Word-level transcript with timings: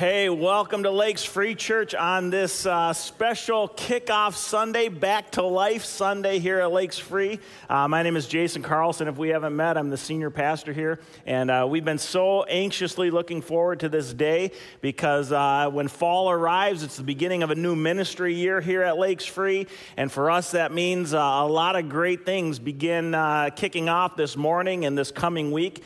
Hey, 0.00 0.30
welcome 0.30 0.84
to 0.84 0.90
Lakes 0.90 1.24
Free 1.24 1.54
Church 1.54 1.94
on 1.94 2.30
this 2.30 2.64
uh, 2.64 2.94
special 2.94 3.68
kickoff 3.68 4.34
Sunday, 4.34 4.88
Back 4.88 5.32
to 5.32 5.42
Life 5.42 5.84
Sunday 5.84 6.38
here 6.38 6.58
at 6.60 6.72
Lakes 6.72 6.98
Free. 6.98 7.38
Uh, 7.68 7.86
my 7.86 8.02
name 8.02 8.16
is 8.16 8.26
Jason 8.26 8.62
Carlson. 8.62 9.08
If 9.08 9.18
we 9.18 9.28
haven't 9.28 9.54
met, 9.54 9.76
I'm 9.76 9.90
the 9.90 9.98
senior 9.98 10.30
pastor 10.30 10.72
here. 10.72 11.00
And 11.26 11.50
uh, 11.50 11.66
we've 11.68 11.84
been 11.84 11.98
so 11.98 12.44
anxiously 12.44 13.10
looking 13.10 13.42
forward 13.42 13.80
to 13.80 13.90
this 13.90 14.14
day 14.14 14.52
because 14.80 15.32
uh, 15.32 15.68
when 15.70 15.86
fall 15.86 16.30
arrives, 16.30 16.82
it's 16.82 16.96
the 16.96 17.02
beginning 17.02 17.42
of 17.42 17.50
a 17.50 17.54
new 17.54 17.76
ministry 17.76 18.32
year 18.32 18.62
here 18.62 18.82
at 18.82 18.96
Lakes 18.96 19.26
Free. 19.26 19.66
And 19.98 20.10
for 20.10 20.30
us, 20.30 20.52
that 20.52 20.72
means 20.72 21.12
uh, 21.12 21.18
a 21.18 21.46
lot 21.46 21.76
of 21.76 21.90
great 21.90 22.24
things 22.24 22.58
begin 22.58 23.14
uh, 23.14 23.50
kicking 23.54 23.90
off 23.90 24.16
this 24.16 24.34
morning 24.34 24.86
and 24.86 24.96
this 24.96 25.10
coming 25.10 25.52
week. 25.52 25.82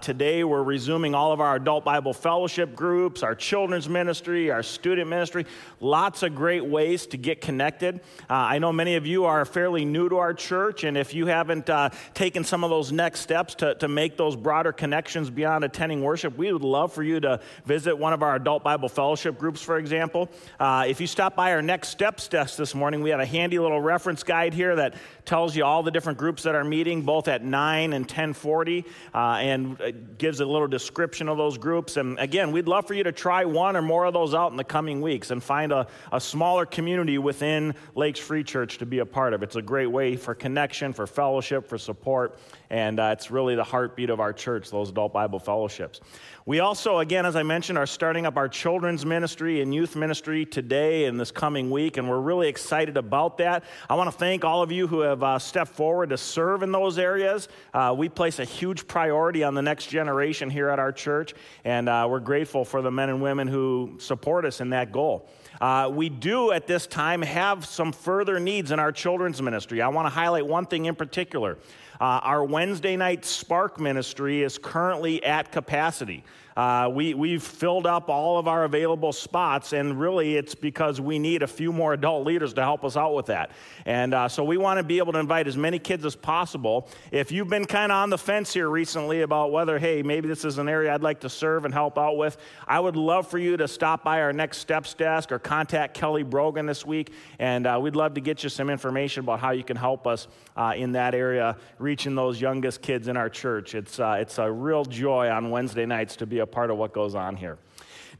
today, 0.00 0.42
we're 0.42 0.62
resuming 0.62 1.14
all 1.14 1.32
of 1.32 1.42
our 1.42 1.56
adult 1.56 1.84
Bible 1.84 2.14
fellowship 2.14 2.74
groups, 2.74 3.22
our 3.22 3.34
children 3.34 3.57
children's 3.58 3.88
ministry, 3.88 4.52
our 4.52 4.62
student 4.62 5.08
ministry, 5.08 5.44
lots 5.80 6.22
of 6.22 6.32
great 6.32 6.64
ways 6.64 7.08
to 7.08 7.16
get 7.16 7.40
connected. 7.40 7.96
Uh, 8.30 8.34
I 8.34 8.60
know 8.60 8.72
many 8.72 8.94
of 8.94 9.04
you 9.04 9.24
are 9.24 9.44
fairly 9.44 9.84
new 9.84 10.08
to 10.10 10.18
our 10.18 10.32
church, 10.32 10.84
and 10.84 10.96
if 10.96 11.12
you 11.12 11.26
haven't 11.26 11.68
uh, 11.68 11.90
taken 12.14 12.44
some 12.44 12.62
of 12.62 12.70
those 12.70 12.92
next 12.92 13.18
steps 13.18 13.56
to, 13.56 13.74
to 13.74 13.88
make 13.88 14.16
those 14.16 14.36
broader 14.36 14.70
connections 14.70 15.28
beyond 15.28 15.64
attending 15.64 16.04
worship, 16.04 16.38
we 16.38 16.52
would 16.52 16.62
love 16.62 16.92
for 16.92 17.02
you 17.02 17.18
to 17.18 17.40
visit 17.64 17.98
one 17.98 18.12
of 18.12 18.22
our 18.22 18.36
adult 18.36 18.62
Bible 18.62 18.88
fellowship 18.88 19.36
groups, 19.36 19.60
for 19.60 19.76
example. 19.76 20.28
Uh, 20.60 20.84
if 20.86 21.00
you 21.00 21.08
stop 21.08 21.34
by 21.34 21.52
our 21.52 21.60
next 21.60 21.88
steps 21.88 22.28
desk 22.28 22.56
this 22.56 22.76
morning, 22.76 23.02
we 23.02 23.10
have 23.10 23.18
a 23.18 23.26
handy 23.26 23.58
little 23.58 23.80
reference 23.80 24.22
guide 24.22 24.54
here 24.54 24.76
that 24.76 24.94
tells 25.24 25.56
you 25.56 25.64
all 25.64 25.82
the 25.82 25.90
different 25.90 26.16
groups 26.16 26.44
that 26.44 26.54
are 26.54 26.62
meeting, 26.62 27.02
both 27.02 27.26
at 27.26 27.42
9 27.42 27.92
and 27.92 28.04
1040, 28.04 28.84
uh, 29.12 29.18
and 29.18 30.16
gives 30.16 30.38
a 30.38 30.46
little 30.46 30.68
description 30.68 31.28
of 31.28 31.36
those 31.36 31.58
groups. 31.58 31.96
And 31.96 32.16
again, 32.20 32.52
we'd 32.52 32.68
love 32.68 32.86
for 32.86 32.94
you 32.94 33.02
to 33.02 33.12
try 33.12 33.44
one 33.48 33.76
or 33.76 33.82
more 33.82 34.04
of 34.04 34.14
those 34.14 34.34
out 34.34 34.50
in 34.50 34.56
the 34.56 34.64
coming 34.64 35.00
weeks 35.00 35.30
and 35.30 35.42
find 35.42 35.72
a, 35.72 35.86
a 36.12 36.20
smaller 36.20 36.66
community 36.66 37.18
within 37.18 37.74
Lakes 37.94 38.20
Free 38.20 38.44
Church 38.44 38.78
to 38.78 38.86
be 38.86 39.00
a 39.00 39.06
part 39.06 39.34
of. 39.34 39.42
It's 39.42 39.56
a 39.56 39.62
great 39.62 39.86
way 39.86 40.16
for 40.16 40.34
connection, 40.34 40.92
for 40.92 41.06
fellowship, 41.06 41.66
for 41.66 41.78
support, 41.78 42.38
and 42.70 43.00
uh, 43.00 43.10
it's 43.12 43.30
really 43.30 43.54
the 43.54 43.64
heartbeat 43.64 44.10
of 44.10 44.20
our 44.20 44.32
church, 44.32 44.70
those 44.70 44.90
adult 44.90 45.12
Bible 45.12 45.38
fellowships. 45.38 46.00
We 46.44 46.60
also, 46.60 46.98
again, 46.98 47.26
as 47.26 47.36
I 47.36 47.42
mentioned, 47.42 47.76
are 47.76 47.86
starting 47.86 48.24
up 48.24 48.38
our 48.38 48.48
children's 48.48 49.04
ministry 49.04 49.60
and 49.60 49.74
youth 49.74 49.96
ministry 49.96 50.46
today 50.46 51.04
and 51.04 51.20
this 51.20 51.30
coming 51.30 51.70
week, 51.70 51.98
and 51.98 52.08
we're 52.08 52.20
really 52.20 52.48
excited 52.48 52.96
about 52.96 53.38
that. 53.38 53.64
I 53.88 53.94
want 53.96 54.10
to 54.10 54.16
thank 54.16 54.44
all 54.44 54.62
of 54.62 54.72
you 54.72 54.86
who 54.86 55.00
have 55.00 55.22
uh, 55.22 55.38
stepped 55.38 55.72
forward 55.72 56.08
to 56.10 56.16
serve 56.16 56.62
in 56.62 56.72
those 56.72 56.98
areas. 56.98 57.48
Uh, 57.74 57.94
we 57.96 58.08
place 58.08 58.38
a 58.38 58.44
huge 58.44 58.86
priority 58.86 59.44
on 59.44 59.54
the 59.54 59.62
next 59.62 59.88
generation 59.88 60.48
here 60.48 60.70
at 60.70 60.78
our 60.78 60.92
church, 60.92 61.34
and 61.64 61.88
uh, 61.88 62.06
we're 62.08 62.20
grateful 62.20 62.64
for 62.64 62.80
the 62.80 62.90
men 62.90 63.10
and 63.10 63.20
women 63.20 63.46
who 63.46 63.96
support 63.98 64.46
us 64.46 64.60
in 64.62 64.70
that 64.70 64.90
goal. 64.90 65.28
Uh, 65.60 65.90
we 65.92 66.08
do 66.08 66.52
at 66.52 66.66
this 66.66 66.86
time 66.86 67.20
have 67.20 67.66
some 67.66 67.92
further 67.92 68.38
needs 68.38 68.70
in 68.70 68.78
our 68.78 68.92
children's 68.92 69.42
ministry. 69.42 69.82
I 69.82 69.88
want 69.88 70.06
to 70.06 70.10
highlight 70.10 70.46
one 70.46 70.66
thing 70.66 70.86
in 70.86 70.94
particular. 70.94 71.58
Uh, 72.00 72.20
our 72.22 72.44
Wednesday 72.44 72.96
night 72.96 73.24
Spark 73.24 73.80
ministry 73.80 74.42
is 74.42 74.56
currently 74.56 75.22
at 75.24 75.50
capacity. 75.50 76.22
Uh, 76.58 76.88
we, 76.88 77.14
we've 77.14 77.44
filled 77.44 77.86
up 77.86 78.08
all 78.08 78.36
of 78.36 78.48
our 78.48 78.64
available 78.64 79.12
spots, 79.12 79.72
and 79.72 80.00
really 80.00 80.34
it's 80.34 80.56
because 80.56 81.00
we 81.00 81.16
need 81.16 81.40
a 81.44 81.46
few 81.46 81.72
more 81.72 81.92
adult 81.92 82.26
leaders 82.26 82.52
to 82.52 82.60
help 82.60 82.84
us 82.84 82.96
out 82.96 83.14
with 83.14 83.26
that. 83.26 83.52
And 83.86 84.12
uh, 84.12 84.26
so 84.26 84.42
we 84.42 84.56
want 84.56 84.78
to 84.78 84.82
be 84.82 84.98
able 84.98 85.12
to 85.12 85.20
invite 85.20 85.46
as 85.46 85.56
many 85.56 85.78
kids 85.78 86.04
as 86.04 86.16
possible. 86.16 86.88
If 87.12 87.30
you've 87.30 87.46
been 87.46 87.64
kind 87.64 87.92
of 87.92 87.98
on 87.98 88.10
the 88.10 88.18
fence 88.18 88.52
here 88.52 88.68
recently 88.68 89.22
about 89.22 89.52
whether, 89.52 89.78
hey, 89.78 90.02
maybe 90.02 90.26
this 90.26 90.44
is 90.44 90.58
an 90.58 90.68
area 90.68 90.92
I'd 90.92 91.00
like 91.00 91.20
to 91.20 91.28
serve 91.28 91.64
and 91.64 91.72
help 91.72 91.96
out 91.96 92.16
with, 92.16 92.36
I 92.66 92.80
would 92.80 92.96
love 92.96 93.28
for 93.28 93.38
you 93.38 93.56
to 93.56 93.68
stop 93.68 94.02
by 94.02 94.20
our 94.20 94.32
next 94.32 94.58
steps 94.58 94.94
desk 94.94 95.30
or 95.30 95.38
contact 95.38 95.94
Kelly 95.94 96.24
Brogan 96.24 96.66
this 96.66 96.84
week, 96.84 97.12
and 97.38 97.68
uh, 97.68 97.78
we'd 97.80 97.94
love 97.94 98.14
to 98.14 98.20
get 98.20 98.42
you 98.42 98.48
some 98.48 98.68
information 98.68 99.22
about 99.22 99.38
how 99.38 99.52
you 99.52 99.62
can 99.62 99.76
help 99.76 100.08
us 100.08 100.26
uh, 100.56 100.72
in 100.76 100.90
that 100.90 101.14
area, 101.14 101.56
reaching 101.78 102.16
those 102.16 102.40
youngest 102.40 102.82
kids 102.82 103.06
in 103.06 103.16
our 103.16 103.28
church. 103.28 103.76
It's, 103.76 104.00
uh, 104.00 104.16
it's 104.18 104.38
a 104.38 104.50
real 104.50 104.84
joy 104.84 105.30
on 105.30 105.50
Wednesday 105.50 105.86
nights 105.86 106.16
to 106.16 106.26
be 106.26 106.40
a 106.40 106.47
part 106.50 106.70
of 106.70 106.76
what 106.76 106.92
goes 106.92 107.14
on 107.14 107.36
here. 107.36 107.58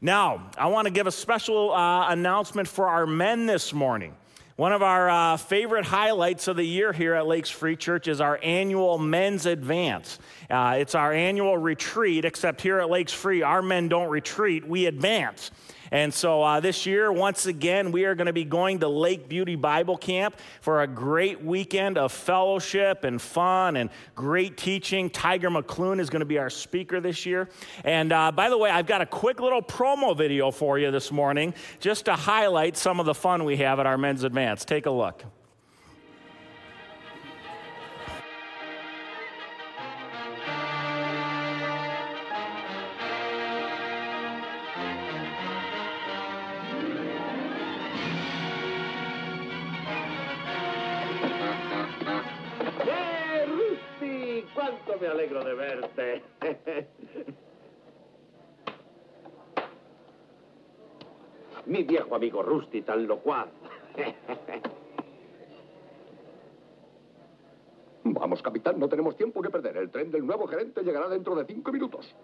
Now, 0.01 0.49
I 0.57 0.67
want 0.67 0.85
to 0.85 0.91
give 0.91 1.07
a 1.07 1.11
special 1.11 1.73
uh, 1.73 2.09
announcement 2.09 2.67
for 2.67 2.87
our 2.87 3.05
men 3.05 3.45
this 3.45 3.73
morning. 3.73 4.15
One 4.55 4.73
of 4.73 4.83
our 4.83 5.09
uh, 5.09 5.37
favorite 5.37 5.85
highlights 5.85 6.49
of 6.49 6.57
the 6.57 6.65
year 6.65 6.91
here 6.91 7.13
at 7.13 7.25
Lakes 7.25 7.49
Free 7.49 7.77
Church 7.77 8.09
is 8.09 8.19
our 8.19 8.37
annual 8.43 8.97
Men's 8.97 9.45
Advance. 9.45 10.19
Uh, 10.49 10.75
it's 10.79 10.95
our 10.95 11.13
annual 11.13 11.57
retreat, 11.57 12.25
except 12.25 12.61
here 12.61 12.79
at 12.79 12.89
Lakes 12.89 13.13
Free, 13.13 13.41
our 13.41 13.61
men 13.61 13.87
don't 13.87 14.09
retreat, 14.09 14.67
we 14.67 14.85
advance. 14.85 15.51
And 15.91 16.13
so 16.13 16.43
uh, 16.43 16.59
this 16.59 16.85
year, 16.85 17.11
once 17.11 17.45
again, 17.45 17.91
we 17.91 18.05
are 18.05 18.15
going 18.15 18.27
to 18.27 18.33
be 18.33 18.43
going 18.43 18.79
to 18.79 18.87
Lake 18.87 19.27
Beauty 19.27 19.55
Bible 19.55 19.97
Camp 19.97 20.35
for 20.61 20.81
a 20.81 20.87
great 20.87 21.43
weekend 21.43 21.97
of 21.97 22.11
fellowship 22.11 23.03
and 23.03 23.21
fun 23.21 23.75
and 23.75 23.89
great 24.15 24.57
teaching. 24.57 25.09
Tiger 25.09 25.49
McLuen 25.49 25.99
is 25.99 26.09
going 26.09 26.21
to 26.21 26.25
be 26.25 26.37
our 26.37 26.49
speaker 26.49 26.99
this 26.99 27.25
year. 27.25 27.49
And 27.83 28.11
uh, 28.11 28.31
by 28.31 28.49
the 28.49 28.57
way, 28.57 28.69
I've 28.69 28.87
got 28.87 29.01
a 29.01 29.05
quick 29.05 29.39
little 29.39 29.61
promo 29.61 30.15
video 30.15 30.51
for 30.51 30.77
you 30.77 30.91
this 30.91 31.11
morning 31.11 31.53
just 31.79 32.05
to 32.05 32.15
highlight 32.15 32.77
some 32.77 32.99
of 32.99 33.05
the 33.05 33.15
fun 33.15 33.43
we 33.43 33.57
have 33.57 33.79
at 33.79 33.85
our 33.85 33.97
men's 33.97 34.23
advance. 34.23 34.65
Take 34.65 34.85
a 34.85 34.91
look. 34.91 35.23
Me 54.97 55.07
alegro 55.07 55.43
de 55.43 55.53
verte. 55.53 56.23
Mi 61.65 61.83
viejo 61.83 62.15
amigo 62.15 62.41
Rusty, 62.41 62.81
tan 62.81 63.05
locuaz. 63.05 63.49
Vamos, 68.03 68.41
capitán, 68.41 68.79
no 68.79 68.89
tenemos 68.89 69.15
tiempo 69.15 69.41
que 69.41 69.49
perder. 69.49 69.77
El 69.77 69.91
tren 69.91 70.09
del 70.09 70.25
nuevo 70.25 70.47
gerente 70.47 70.81
llegará 70.81 71.07
dentro 71.09 71.35
de 71.35 71.45
cinco 71.45 71.71
minutos. 71.71 72.15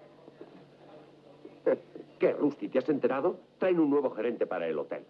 ¿Qué, 2.19 2.33
Rusty? 2.33 2.69
¿Te 2.69 2.79
has 2.79 2.89
enterado? 2.89 3.37
Traen 3.59 3.79
un 3.79 3.91
nuevo 3.91 4.09
gerente 4.11 4.47
para 4.47 4.67
el 4.67 4.79
hotel. 4.79 5.05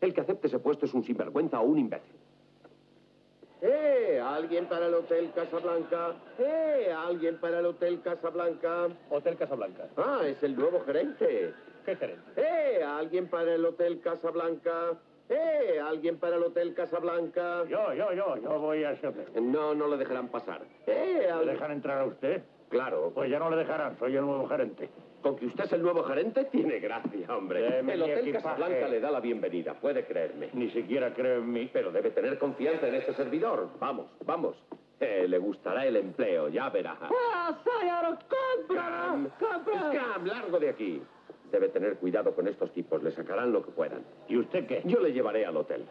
El 0.00 0.14
que 0.14 0.20
acepte 0.20 0.46
ese 0.46 0.60
puesto 0.60 0.86
es 0.86 0.94
un 0.94 1.02
sinvergüenza 1.02 1.60
o 1.60 1.64
un 1.64 1.78
imbécil. 1.78 2.14
¡Eh! 3.60 4.20
¿Alguien 4.24 4.66
para 4.66 4.86
el 4.86 4.94
Hotel 4.94 5.32
Casablanca? 5.34 6.14
¡Eh! 6.38 6.92
¿Alguien 6.96 7.38
para 7.38 7.58
el 7.58 7.66
Hotel 7.66 8.00
Casablanca? 8.02 8.88
Hotel 9.10 9.36
Casablanca. 9.36 9.88
Ah, 9.96 10.20
es 10.24 10.42
el 10.42 10.56
nuevo 10.56 10.80
gerente. 10.84 11.52
¿Qué 11.84 11.96
gerente? 11.96 12.22
¡Eh! 12.36 12.82
¿Alguien 12.84 13.28
para 13.28 13.54
el 13.54 13.64
Hotel 13.64 14.00
Casablanca? 14.00 14.92
¡Eh! 15.28 15.80
¿Alguien 15.80 16.18
para 16.18 16.36
el 16.36 16.44
Hotel 16.44 16.72
Casablanca? 16.74 17.64
Yo, 17.64 17.92
yo, 17.94 18.12
yo, 18.12 18.36
yo 18.36 18.58
voy 18.60 18.84
a 18.84 18.92
ese 18.92 19.08
hotel. 19.08 19.26
No, 19.50 19.74
no 19.74 19.88
le 19.88 19.96
dejarán 19.96 20.28
pasar. 20.28 20.62
¡Eh! 20.86 21.28
¿Le 21.44 21.52
dejan 21.52 21.72
entrar 21.72 21.98
a 21.98 22.04
usted? 22.04 22.42
Claro. 22.68 23.10
Pues 23.14 23.30
ya 23.30 23.38
no 23.38 23.50
le 23.50 23.56
dejarán, 23.56 23.98
soy 23.98 24.14
el 24.16 24.24
nuevo 24.24 24.46
gerente. 24.48 24.88
Con 25.22 25.36
que 25.36 25.46
usted 25.46 25.64
es 25.64 25.72
el 25.72 25.82
nuevo 25.82 26.04
gerente, 26.04 26.44
tiene 26.44 26.78
gracia, 26.78 27.36
hombre. 27.36 27.80
el 27.80 28.02
Hotel 28.02 28.32
Casablanca 28.32 28.88
le 28.88 29.00
da 29.00 29.10
la 29.10 29.20
bienvenida, 29.20 29.74
puede 29.74 30.04
creerme. 30.04 30.50
Ni 30.52 30.70
siquiera 30.70 31.12
creo 31.12 31.38
en 31.38 31.52
mí. 31.52 31.68
Pero 31.72 31.90
debe 31.90 32.10
tener 32.10 32.38
confianza 32.38 32.86
en 32.88 32.94
este 32.94 33.14
servidor. 33.14 33.68
Vamos, 33.80 34.06
vamos. 34.24 34.56
Eh, 35.00 35.26
le 35.28 35.38
gustará 35.38 35.86
el 35.86 35.96
empleo, 35.96 36.48
ya 36.48 36.70
verá. 36.70 36.96
¡Ah, 37.00 37.56
Sayaro, 37.64 38.18
compra! 38.66 39.16
¡Compra! 39.38 39.92
Scam, 39.92 40.26
largo 40.26 40.58
de 40.58 40.70
aquí. 40.70 41.02
Debe 41.52 41.68
tener 41.68 41.96
cuidado 41.96 42.34
con 42.34 42.46
estos 42.46 42.72
tipos, 42.72 43.02
le 43.02 43.10
sacarán 43.12 43.52
lo 43.52 43.64
que 43.64 43.70
puedan. 43.70 44.02
¿Y 44.28 44.36
usted 44.36 44.66
qué? 44.66 44.82
Yo 44.84 45.00
le 45.00 45.12
llevaré 45.12 45.46
al 45.46 45.56
hotel. 45.56 45.84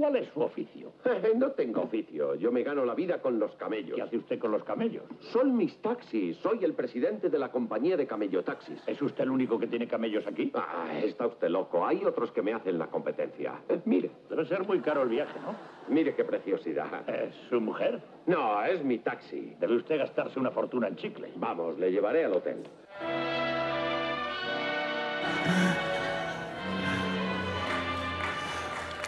¿Cuál 0.00 0.16
es 0.16 0.28
su 0.28 0.40
oficio? 0.40 0.92
no 1.36 1.50
tengo 1.50 1.82
oficio. 1.82 2.34
Yo 2.36 2.50
me 2.50 2.62
gano 2.62 2.86
la 2.86 2.94
vida 2.94 3.20
con 3.20 3.38
los 3.38 3.54
camellos. 3.56 3.96
¿Qué 3.96 4.02
hace 4.02 4.16
usted 4.16 4.38
con 4.38 4.50
los 4.50 4.64
camellos? 4.64 5.04
Son 5.30 5.54
mis 5.54 5.76
taxis. 5.82 6.38
Soy 6.38 6.64
el 6.64 6.72
presidente 6.72 7.28
de 7.28 7.38
la 7.38 7.50
compañía 7.50 7.98
de 7.98 8.06
camellotaxis. 8.06 8.82
¿Es 8.86 9.02
usted 9.02 9.24
el 9.24 9.30
único 9.30 9.58
que 9.58 9.66
tiene 9.66 9.86
camellos 9.86 10.26
aquí? 10.26 10.52
Ah, 10.54 10.98
está 11.02 11.26
usted 11.26 11.48
loco. 11.48 11.86
Hay 11.86 12.02
otros 12.02 12.32
que 12.32 12.40
me 12.40 12.54
hacen 12.54 12.78
la 12.78 12.86
competencia. 12.86 13.60
Eh, 13.68 13.78
mire. 13.84 14.10
Debe 14.30 14.46
ser 14.46 14.66
muy 14.66 14.80
caro 14.80 15.02
el 15.02 15.10
viaje, 15.10 15.38
¿no? 15.40 15.54
Mire 15.94 16.14
qué 16.14 16.24
preciosidad. 16.24 17.06
¿Es 17.06 17.34
su 17.50 17.60
mujer? 17.60 18.00
No, 18.24 18.64
es 18.64 18.82
mi 18.82 19.00
taxi. 19.00 19.54
Debe 19.60 19.76
usted 19.76 19.98
gastarse 19.98 20.40
una 20.40 20.50
fortuna 20.50 20.88
en 20.88 20.96
chicle. 20.96 21.30
Vamos, 21.36 21.78
le 21.78 21.92
llevaré 21.92 22.24
al 22.24 22.32
hotel. 22.32 22.62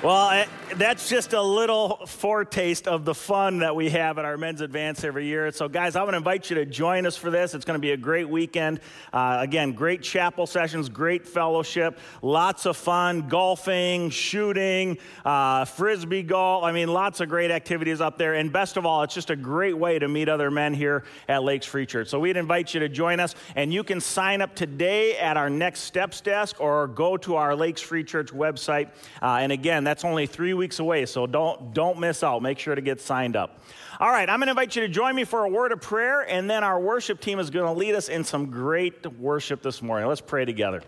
Well, 0.00 0.46
that's 0.76 1.08
just 1.08 1.32
a 1.32 1.42
little 1.42 1.96
foretaste 2.06 2.86
of 2.86 3.04
the 3.04 3.14
fun 3.14 3.58
that 3.60 3.74
we 3.74 3.90
have 3.90 4.16
at 4.18 4.24
our 4.24 4.36
men's 4.36 4.60
advance 4.60 5.02
every 5.02 5.26
year. 5.26 5.50
So, 5.50 5.68
guys, 5.68 5.96
I 5.96 6.02
want 6.02 6.12
to 6.12 6.18
invite 6.18 6.50
you 6.50 6.56
to 6.56 6.66
join 6.66 7.04
us 7.04 7.16
for 7.16 7.30
this. 7.30 7.52
It's 7.52 7.64
going 7.64 7.76
to 7.76 7.80
be 7.80 7.90
a 7.90 7.96
great 7.96 8.28
weekend. 8.28 8.78
Uh, 9.12 9.38
again, 9.40 9.72
great 9.72 10.02
chapel 10.02 10.46
sessions, 10.46 10.88
great 10.88 11.26
fellowship, 11.26 11.98
lots 12.22 12.64
of 12.64 12.76
fun, 12.76 13.26
golfing, 13.26 14.10
shooting, 14.10 14.98
uh, 15.24 15.64
frisbee 15.64 16.22
golf. 16.22 16.62
I 16.62 16.70
mean, 16.70 16.88
lots 16.88 17.20
of 17.20 17.28
great 17.28 17.50
activities 17.50 18.00
up 18.00 18.18
there. 18.18 18.34
And 18.34 18.52
best 18.52 18.76
of 18.76 18.86
all, 18.86 19.02
it's 19.02 19.14
just 19.14 19.30
a 19.30 19.36
great 19.36 19.76
way 19.76 19.98
to 19.98 20.06
meet 20.06 20.28
other 20.28 20.48
men 20.48 20.74
here 20.74 21.02
at 21.26 21.42
Lakes 21.42 21.66
Free 21.66 21.86
Church. 21.86 22.06
So, 22.06 22.20
we'd 22.20 22.36
invite 22.36 22.72
you 22.72 22.78
to 22.80 22.88
join 22.88 23.18
us, 23.18 23.34
and 23.56 23.72
you 23.72 23.82
can 23.82 24.00
sign 24.00 24.42
up 24.42 24.54
today 24.54 25.16
at 25.16 25.36
our 25.36 25.50
Next 25.50 25.80
Steps 25.80 26.20
desk 26.20 26.60
or 26.60 26.86
go 26.86 27.16
to 27.16 27.34
our 27.34 27.56
Lakes 27.56 27.80
Free 27.80 28.04
Church 28.04 28.28
website. 28.28 28.90
Uh, 29.20 29.38
and 29.40 29.50
again, 29.50 29.87
that's 29.88 30.04
only 30.04 30.26
three 30.26 30.54
weeks 30.54 30.78
away, 30.78 31.06
so 31.06 31.26
don't, 31.26 31.72
don't 31.72 31.98
miss 31.98 32.22
out. 32.22 32.42
Make 32.42 32.58
sure 32.58 32.74
to 32.74 32.82
get 32.82 33.00
signed 33.00 33.36
up. 33.36 33.58
All 33.98 34.10
right, 34.10 34.28
I'm 34.28 34.38
going 34.38 34.46
to 34.48 34.52
invite 34.52 34.76
you 34.76 34.82
to 34.82 34.88
join 34.88 35.16
me 35.16 35.24
for 35.24 35.44
a 35.44 35.48
word 35.48 35.72
of 35.72 35.80
prayer, 35.80 36.20
and 36.20 36.48
then 36.48 36.62
our 36.62 36.78
worship 36.78 37.20
team 37.20 37.40
is 37.40 37.50
going 37.50 37.66
to 37.66 37.72
lead 37.72 37.94
us 37.94 38.08
in 38.08 38.22
some 38.22 38.50
great 38.50 39.04
worship 39.18 39.62
this 39.62 39.82
morning. 39.82 40.06
Let's 40.06 40.20
pray 40.20 40.44
together. 40.44 40.82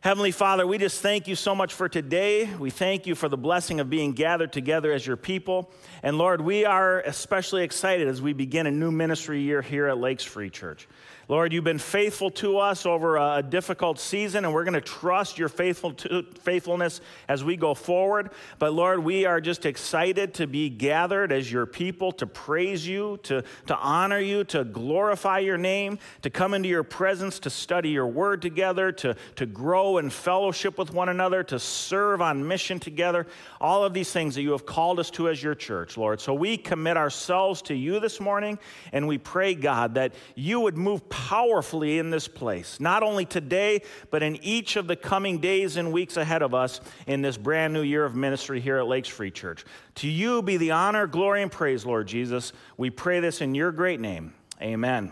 Heavenly 0.00 0.30
Father, 0.30 0.66
we 0.66 0.78
just 0.78 1.00
thank 1.02 1.26
you 1.26 1.34
so 1.34 1.54
much 1.54 1.74
for 1.74 1.88
today. 1.88 2.48
We 2.54 2.70
thank 2.70 3.06
you 3.06 3.14
for 3.14 3.28
the 3.28 3.36
blessing 3.36 3.80
of 3.80 3.90
being 3.90 4.12
gathered 4.12 4.52
together 4.52 4.92
as 4.92 5.06
your 5.06 5.16
people. 5.16 5.70
And 6.02 6.16
Lord, 6.16 6.40
we 6.40 6.64
are 6.64 7.00
especially 7.00 7.64
excited 7.64 8.06
as 8.06 8.22
we 8.22 8.32
begin 8.32 8.66
a 8.66 8.70
new 8.70 8.92
ministry 8.92 9.40
year 9.40 9.62
here 9.62 9.88
at 9.88 9.98
Lakes 9.98 10.22
Free 10.22 10.48
Church. 10.48 10.86
Lord, 11.28 11.52
you've 11.52 11.64
been 11.64 11.80
faithful 11.80 12.30
to 12.30 12.58
us 12.58 12.86
over 12.86 13.16
a 13.16 13.42
difficult 13.42 13.98
season, 13.98 14.44
and 14.44 14.54
we're 14.54 14.62
going 14.62 14.74
to 14.74 14.80
trust 14.80 15.38
your 15.38 15.48
faithful 15.48 15.92
to, 15.94 16.22
faithfulness 16.42 17.00
as 17.28 17.42
we 17.42 17.56
go 17.56 17.74
forward. 17.74 18.30
But 18.60 18.74
Lord, 18.74 19.00
we 19.00 19.24
are 19.24 19.40
just 19.40 19.66
excited 19.66 20.34
to 20.34 20.46
be 20.46 20.70
gathered 20.70 21.32
as 21.32 21.50
your 21.50 21.66
people 21.66 22.12
to 22.12 22.28
praise 22.28 22.86
you, 22.86 23.18
to, 23.24 23.42
to 23.66 23.76
honor 23.76 24.20
you, 24.20 24.44
to 24.44 24.62
glorify 24.62 25.40
your 25.40 25.58
name, 25.58 25.98
to 26.22 26.30
come 26.30 26.54
into 26.54 26.68
your 26.68 26.84
presence, 26.84 27.40
to 27.40 27.50
study 27.50 27.88
your 27.88 28.06
word 28.06 28.40
together, 28.40 28.92
to, 28.92 29.16
to 29.34 29.46
grow 29.46 29.98
in 29.98 30.10
fellowship 30.10 30.78
with 30.78 30.92
one 30.92 31.08
another, 31.08 31.42
to 31.42 31.58
serve 31.58 32.22
on 32.22 32.46
mission 32.46 32.78
together. 32.78 33.26
All 33.60 33.82
of 33.82 33.92
these 33.92 34.12
things 34.12 34.36
that 34.36 34.42
you 34.42 34.52
have 34.52 34.64
called 34.64 35.00
us 35.00 35.10
to 35.10 35.28
as 35.28 35.42
your 35.42 35.56
church, 35.56 35.96
Lord. 35.96 36.20
So 36.20 36.34
we 36.34 36.56
commit 36.56 36.96
ourselves 36.96 37.62
to 37.62 37.74
you 37.74 37.98
this 37.98 38.20
morning, 38.20 38.60
and 38.92 39.08
we 39.08 39.18
pray, 39.18 39.56
God, 39.56 39.94
that 39.94 40.14
you 40.36 40.60
would 40.60 40.76
move 40.76 41.08
powerfully 41.16 41.98
in 41.98 42.10
this 42.10 42.28
place, 42.28 42.78
not 42.78 43.02
only 43.02 43.24
today, 43.24 43.80
but 44.10 44.22
in 44.22 44.36
each 44.44 44.76
of 44.76 44.86
the 44.86 44.94
coming 44.94 45.38
days 45.38 45.78
and 45.78 45.90
weeks 45.90 46.18
ahead 46.18 46.42
of 46.42 46.52
us 46.52 46.82
in 47.06 47.22
this 47.22 47.38
brand 47.38 47.72
new 47.72 47.80
year 47.80 48.04
of 48.04 48.14
ministry 48.14 48.60
here 48.60 48.76
at 48.76 48.86
Lakes 48.86 49.08
Free 49.08 49.30
Church. 49.30 49.64
To 49.96 50.08
you 50.08 50.42
be 50.42 50.58
the 50.58 50.72
honor, 50.72 51.06
glory, 51.06 51.42
and 51.42 51.50
praise, 51.50 51.86
Lord 51.86 52.06
Jesus. 52.06 52.52
We 52.76 52.90
pray 52.90 53.20
this 53.20 53.40
in 53.40 53.54
your 53.54 53.72
great 53.72 53.98
name. 53.98 54.34
Amen. 54.60 55.10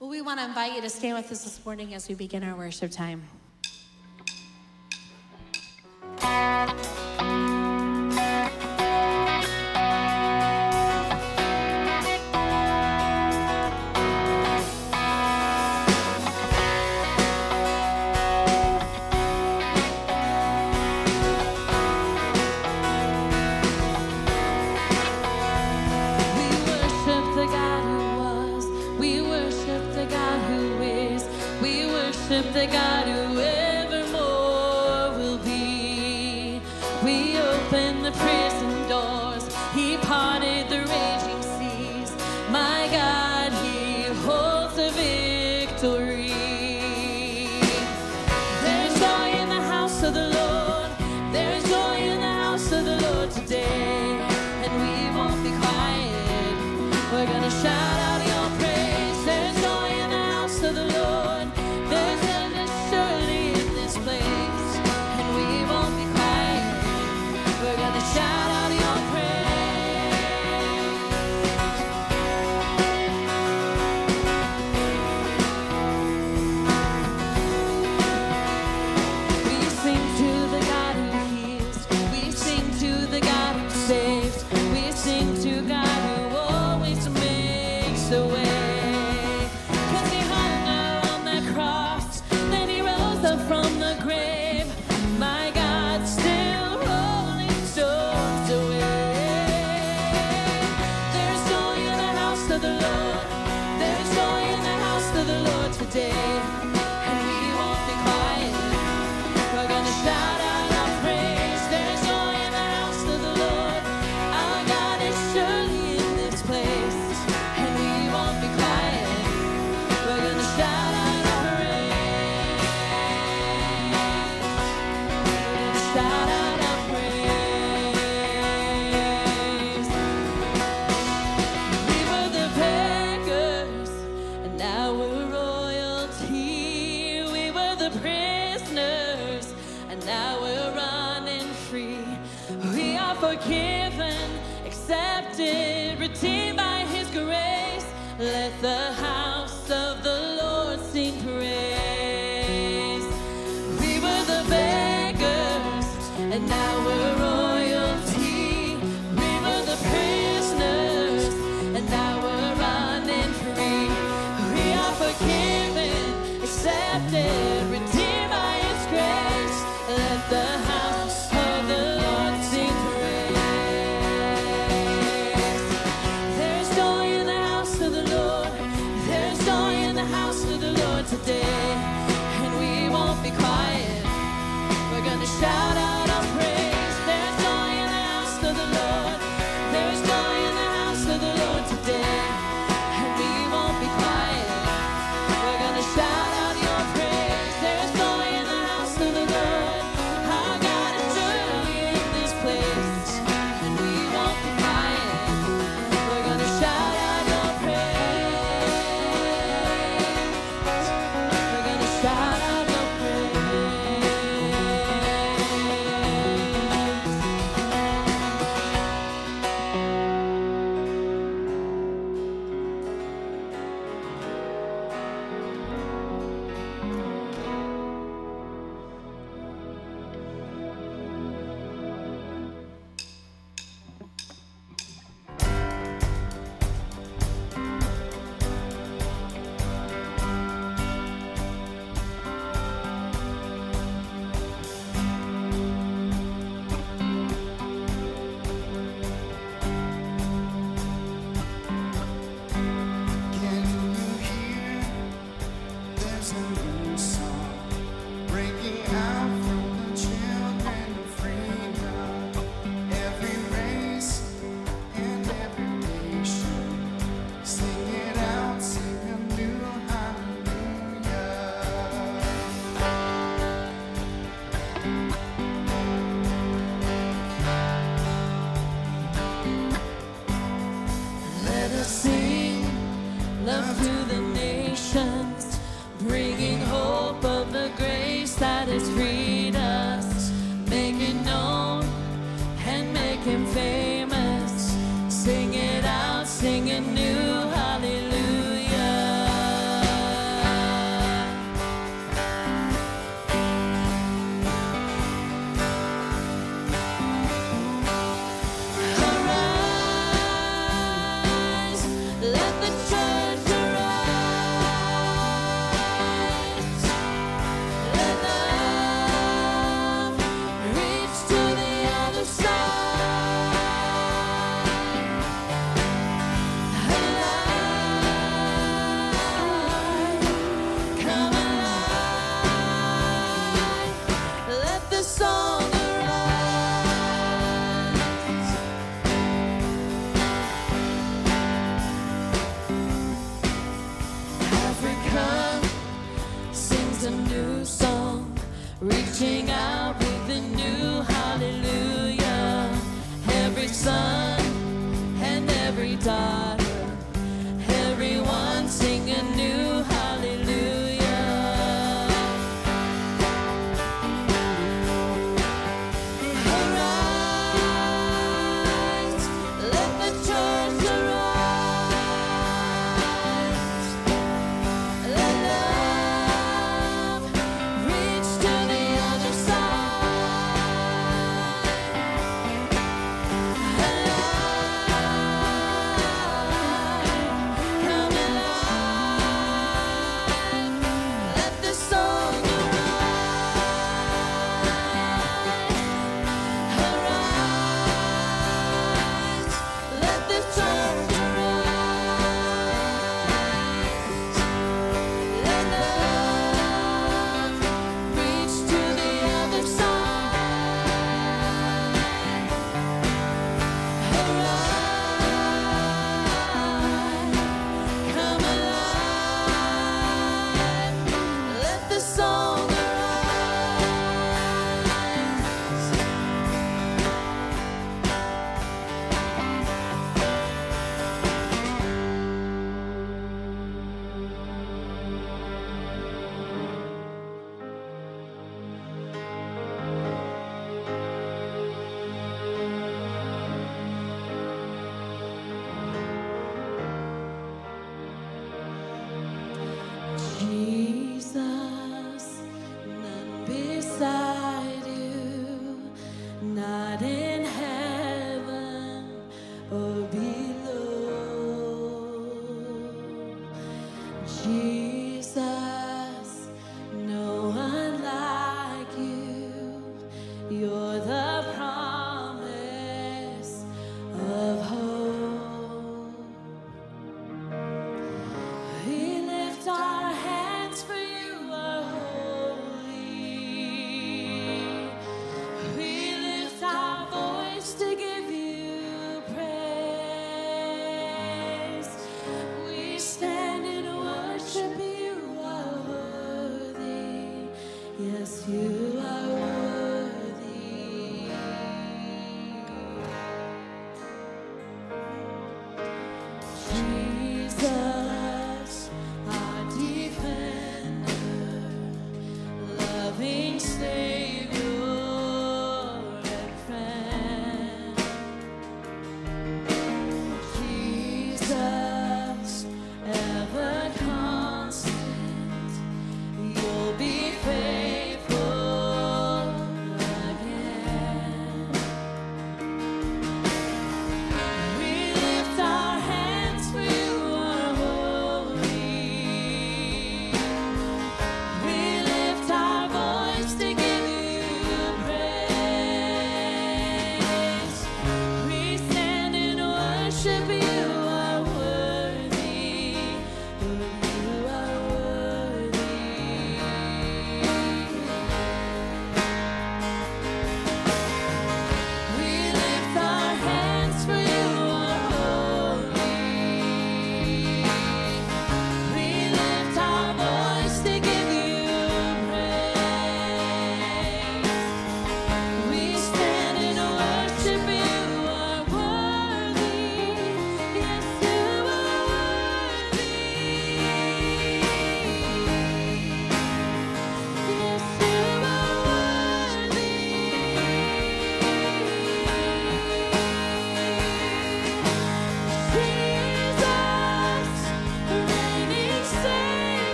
Well, 0.00 0.08
we 0.08 0.22
want 0.22 0.40
to 0.40 0.46
invite 0.46 0.72
you 0.72 0.80
to 0.80 0.90
stand 0.90 1.18
with 1.18 1.30
us 1.30 1.44
this 1.44 1.62
morning 1.66 1.92
as 1.92 2.08
we 2.08 2.14
begin 2.14 2.42
our 2.42 2.56
worship 2.56 2.90
time. 2.90 3.22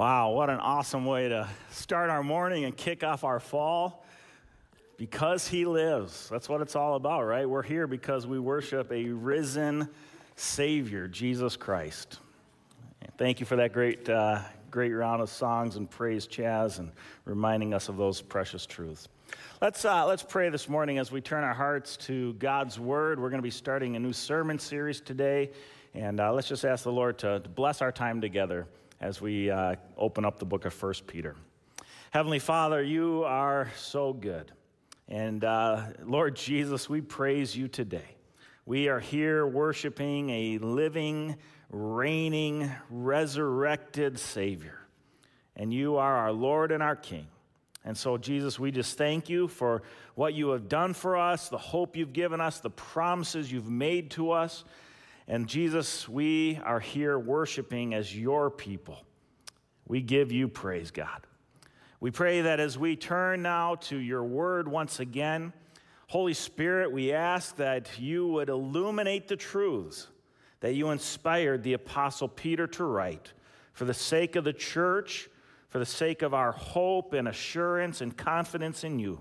Wow, 0.00 0.30
what 0.30 0.48
an 0.48 0.60
awesome 0.60 1.04
way 1.04 1.28
to 1.28 1.46
start 1.72 2.08
our 2.08 2.22
morning 2.22 2.64
and 2.64 2.74
kick 2.74 3.04
off 3.04 3.22
our 3.22 3.38
fall. 3.38 4.02
Because 4.96 5.46
he 5.46 5.66
lives. 5.66 6.26
That's 6.30 6.48
what 6.48 6.62
it's 6.62 6.74
all 6.74 6.94
about, 6.94 7.24
right? 7.24 7.46
We're 7.46 7.62
here 7.62 7.86
because 7.86 8.26
we 8.26 8.38
worship 8.38 8.90
a 8.92 9.10
risen 9.10 9.90
Savior, 10.36 11.06
Jesus 11.06 11.54
Christ. 11.54 12.18
And 13.02 13.14
thank 13.18 13.40
you 13.40 13.46
for 13.46 13.56
that 13.56 13.74
great, 13.74 14.08
uh, 14.08 14.40
great 14.70 14.90
round 14.90 15.20
of 15.20 15.28
songs 15.28 15.76
and 15.76 15.90
praise, 15.90 16.26
Chaz, 16.26 16.78
and 16.78 16.92
reminding 17.26 17.74
us 17.74 17.90
of 17.90 17.98
those 17.98 18.22
precious 18.22 18.64
truths. 18.64 19.06
Let's, 19.60 19.84
uh, 19.84 20.06
let's 20.06 20.22
pray 20.22 20.48
this 20.48 20.66
morning 20.66 20.96
as 20.96 21.12
we 21.12 21.20
turn 21.20 21.44
our 21.44 21.52
hearts 21.52 21.98
to 22.06 22.32
God's 22.38 22.80
Word. 22.80 23.20
We're 23.20 23.28
going 23.28 23.42
to 23.42 23.42
be 23.42 23.50
starting 23.50 23.96
a 23.96 24.00
new 24.00 24.14
sermon 24.14 24.58
series 24.58 25.02
today, 25.02 25.50
and 25.92 26.20
uh, 26.20 26.32
let's 26.32 26.48
just 26.48 26.64
ask 26.64 26.84
the 26.84 26.90
Lord 26.90 27.18
to, 27.18 27.40
to 27.40 27.48
bless 27.50 27.82
our 27.82 27.92
time 27.92 28.22
together 28.22 28.66
as 29.00 29.20
we 29.20 29.50
uh, 29.50 29.76
open 29.96 30.24
up 30.24 30.38
the 30.38 30.44
book 30.44 30.64
of 30.64 30.82
1 30.82 30.94
Peter. 31.06 31.34
Heavenly 32.10 32.38
Father, 32.38 32.82
you 32.82 33.24
are 33.24 33.70
so 33.76 34.12
good. 34.12 34.52
And 35.08 35.44
uh, 35.44 35.84
Lord 36.04 36.36
Jesus, 36.36 36.88
we 36.88 37.00
praise 37.00 37.56
you 37.56 37.66
today. 37.66 38.16
We 38.66 38.88
are 38.88 39.00
here 39.00 39.46
worshiping 39.46 40.30
a 40.30 40.58
living, 40.58 41.36
reigning, 41.70 42.70
resurrected 42.90 44.18
Savior. 44.18 44.78
And 45.56 45.72
you 45.72 45.96
are 45.96 46.16
our 46.16 46.32
Lord 46.32 46.70
and 46.70 46.82
our 46.82 46.96
King. 46.96 47.26
And 47.84 47.96
so, 47.96 48.18
Jesus, 48.18 48.58
we 48.58 48.70
just 48.70 48.98
thank 48.98 49.30
you 49.30 49.48
for 49.48 49.82
what 50.14 50.34
you 50.34 50.50
have 50.50 50.68
done 50.68 50.92
for 50.92 51.16
us, 51.16 51.48
the 51.48 51.58
hope 51.58 51.96
you've 51.96 52.12
given 52.12 52.40
us, 52.40 52.60
the 52.60 52.70
promises 52.70 53.50
you've 53.50 53.70
made 53.70 54.10
to 54.12 54.32
us. 54.32 54.64
And 55.30 55.46
Jesus, 55.46 56.08
we 56.08 56.58
are 56.64 56.80
here 56.80 57.16
worshiping 57.16 57.94
as 57.94 58.16
your 58.16 58.50
people. 58.50 59.04
We 59.86 60.02
give 60.02 60.32
you 60.32 60.48
praise, 60.48 60.90
God. 60.90 61.24
We 62.00 62.10
pray 62.10 62.40
that 62.40 62.58
as 62.58 62.76
we 62.76 62.96
turn 62.96 63.40
now 63.40 63.76
to 63.76 63.96
your 63.96 64.24
word 64.24 64.66
once 64.66 64.98
again, 64.98 65.52
Holy 66.08 66.34
Spirit, 66.34 66.90
we 66.90 67.12
ask 67.12 67.54
that 67.58 67.96
you 67.96 68.26
would 68.26 68.48
illuminate 68.48 69.28
the 69.28 69.36
truths 69.36 70.08
that 70.58 70.74
you 70.74 70.90
inspired 70.90 71.62
the 71.62 71.74
Apostle 71.74 72.26
Peter 72.26 72.66
to 72.66 72.82
write 72.82 73.32
for 73.72 73.84
the 73.84 73.94
sake 73.94 74.34
of 74.34 74.42
the 74.42 74.52
church, 74.52 75.30
for 75.68 75.78
the 75.78 75.86
sake 75.86 76.22
of 76.22 76.34
our 76.34 76.50
hope 76.50 77.12
and 77.12 77.28
assurance 77.28 78.00
and 78.00 78.16
confidence 78.16 78.82
in 78.82 78.98
you. 78.98 79.20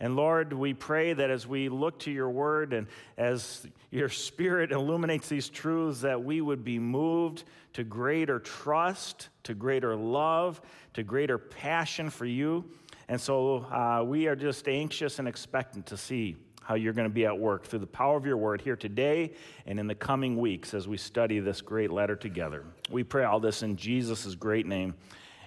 And 0.00 0.14
Lord, 0.14 0.52
we 0.52 0.74
pray 0.74 1.12
that 1.12 1.30
as 1.30 1.46
we 1.46 1.68
look 1.68 1.98
to 2.00 2.10
your 2.10 2.30
word 2.30 2.72
and 2.72 2.86
as 3.16 3.66
your 3.90 4.08
spirit 4.08 4.70
illuminates 4.70 5.28
these 5.28 5.48
truths, 5.48 6.02
that 6.02 6.22
we 6.22 6.40
would 6.40 6.62
be 6.64 6.78
moved 6.78 7.44
to 7.72 7.82
greater 7.82 8.38
trust, 8.38 9.28
to 9.44 9.54
greater 9.54 9.96
love, 9.96 10.60
to 10.94 11.02
greater 11.02 11.38
passion 11.38 12.10
for 12.10 12.26
you. 12.26 12.64
And 13.08 13.20
so 13.20 13.64
uh, 13.72 14.04
we 14.04 14.28
are 14.28 14.36
just 14.36 14.68
anxious 14.68 15.18
and 15.18 15.26
expectant 15.26 15.86
to 15.86 15.96
see 15.96 16.36
how 16.62 16.74
you're 16.74 16.92
going 16.92 17.08
to 17.08 17.14
be 17.14 17.24
at 17.24 17.36
work 17.36 17.64
through 17.64 17.78
the 17.78 17.86
power 17.86 18.16
of 18.16 18.26
your 18.26 18.36
word 18.36 18.60
here 18.60 18.76
today 18.76 19.32
and 19.66 19.80
in 19.80 19.86
the 19.86 19.94
coming 19.94 20.36
weeks 20.36 20.74
as 20.74 20.86
we 20.86 20.98
study 20.98 21.40
this 21.40 21.62
great 21.62 21.90
letter 21.90 22.14
together. 22.14 22.62
We 22.90 23.04
pray 23.04 23.24
all 23.24 23.40
this 23.40 23.62
in 23.62 23.76
Jesus' 23.76 24.34
great 24.34 24.66
name. 24.66 24.94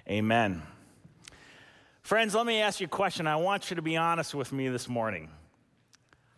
Amen. 0.08 0.62
Friends, 2.02 2.34
let 2.34 2.46
me 2.46 2.60
ask 2.60 2.80
you 2.80 2.86
a 2.86 2.88
question. 2.90 3.26
I 3.26 3.36
want 3.36 3.70
you 3.70 3.76
to 3.76 3.82
be 3.82 3.96
honest 3.96 4.34
with 4.34 4.52
me 4.52 4.68
this 4.68 4.88
morning. 4.88 5.30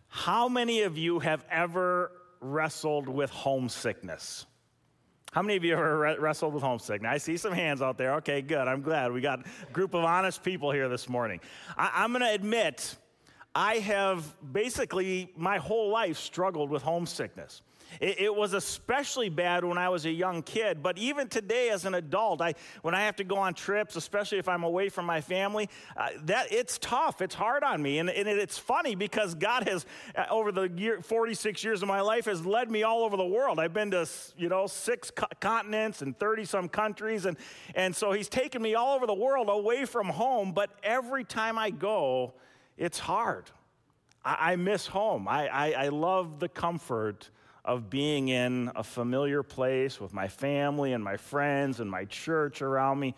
How 0.07 0.47
many 0.47 0.83
of 0.83 0.97
you 0.97 1.19
have 1.19 1.43
ever 1.49 2.11
wrestled 2.39 3.09
with 3.09 3.31
homesickness? 3.31 4.45
How 5.31 5.41
many 5.41 5.57
of 5.57 5.63
you 5.65 5.73
ever 5.73 5.97
re- 5.97 6.17
wrestled 6.17 6.53
with 6.53 6.63
homesickness? 6.63 7.09
I 7.11 7.17
see 7.17 7.35
some 7.35 7.51
hands 7.51 7.81
out 7.81 7.97
there. 7.97 8.15
Okay, 8.15 8.41
good. 8.41 8.67
I'm 8.67 8.81
glad. 8.83 9.11
We 9.11 9.21
got 9.21 9.39
a 9.67 9.71
group 9.73 9.93
of 9.95 10.03
honest 10.05 10.43
people 10.43 10.71
here 10.71 10.87
this 10.87 11.09
morning. 11.09 11.41
I- 11.75 11.91
I'm 11.95 12.11
going 12.11 12.21
to 12.23 12.31
admit, 12.31 12.95
I 13.55 13.75
have 13.75 14.35
basically 14.51 15.31
my 15.37 15.57
whole 15.57 15.89
life 15.89 16.17
struggled 16.17 16.69
with 16.69 16.83
homesickness. 16.83 17.61
It, 18.01 18.19
it, 18.19 18.35
was 18.35 18.53
especially 18.53 19.29
bad 19.29 19.63
when 19.63 19.77
I 19.77 19.87
was 19.87 20.05
a 20.05 20.11
young 20.11 20.41
kid, 20.41 20.83
but 20.83 20.97
even 20.97 21.29
today 21.29 21.69
as 21.69 21.85
an 21.85 21.93
adult, 21.93 22.41
I, 22.41 22.55
when 22.81 22.93
I 22.93 23.05
have 23.05 23.15
to 23.17 23.23
go 23.23 23.37
on 23.37 23.53
trips, 23.53 23.95
especially 23.95 24.39
if 24.39 24.49
I'm 24.49 24.63
away 24.63 24.89
from 24.89 25.05
my 25.05 25.21
family, 25.21 25.69
uh, 25.95 26.09
that 26.23 26.51
it's 26.51 26.77
tough. 26.79 27.21
It's 27.21 27.35
hard 27.35 27.63
on 27.63 27.81
me, 27.81 27.99
and, 27.99 28.09
and 28.09 28.27
it's 28.27 28.57
funny 28.57 28.95
because 28.95 29.35
God 29.35 29.69
has, 29.69 29.85
uh, 30.15 30.25
over 30.29 30.51
the 30.51 30.69
year, 30.75 31.01
46 31.01 31.63
years 31.63 31.81
of 31.81 31.87
my 31.87 32.01
life, 32.01 32.25
has 32.25 32.45
led 32.45 32.69
me 32.69 32.83
all 32.83 33.03
over 33.03 33.15
the 33.15 33.25
world. 33.25 33.59
I've 33.59 33.73
been 33.73 33.91
to 33.91 34.05
you 34.35 34.49
know 34.49 34.67
six 34.67 35.11
co- 35.11 35.27
continents 35.39 36.01
and 36.01 36.17
30 36.17 36.43
some 36.45 36.67
countries, 36.67 37.25
and 37.25 37.37
and 37.75 37.95
so 37.95 38.11
He's 38.11 38.29
taken 38.29 38.61
me 38.61 38.75
all 38.75 38.95
over 38.95 39.05
the 39.05 39.13
world 39.13 39.47
away 39.47 39.85
from 39.85 40.09
home. 40.09 40.51
But 40.51 40.71
every 40.83 41.23
time 41.23 41.57
I 41.57 41.69
go, 41.69 42.33
it's 42.77 42.99
hard. 42.99 43.45
I, 44.23 44.51
I 44.51 44.55
miss 44.55 44.87
home. 44.87 45.27
I, 45.27 45.47
I, 45.47 45.85
I 45.85 45.87
love 45.89 46.39
the 46.39 46.49
comfort 46.49 47.29
of 47.63 47.89
being 47.89 48.29
in 48.29 48.71
a 48.75 48.83
familiar 48.83 49.41
place 49.41 49.99
with 49.99 50.13
my 50.13 50.27
family 50.27 50.93
and 50.93 51.03
my 51.03 51.17
friends 51.17 51.79
and 51.79 51.89
my 51.89 52.05
church 52.05 52.61
around 52.61 52.99
me. 52.99 53.15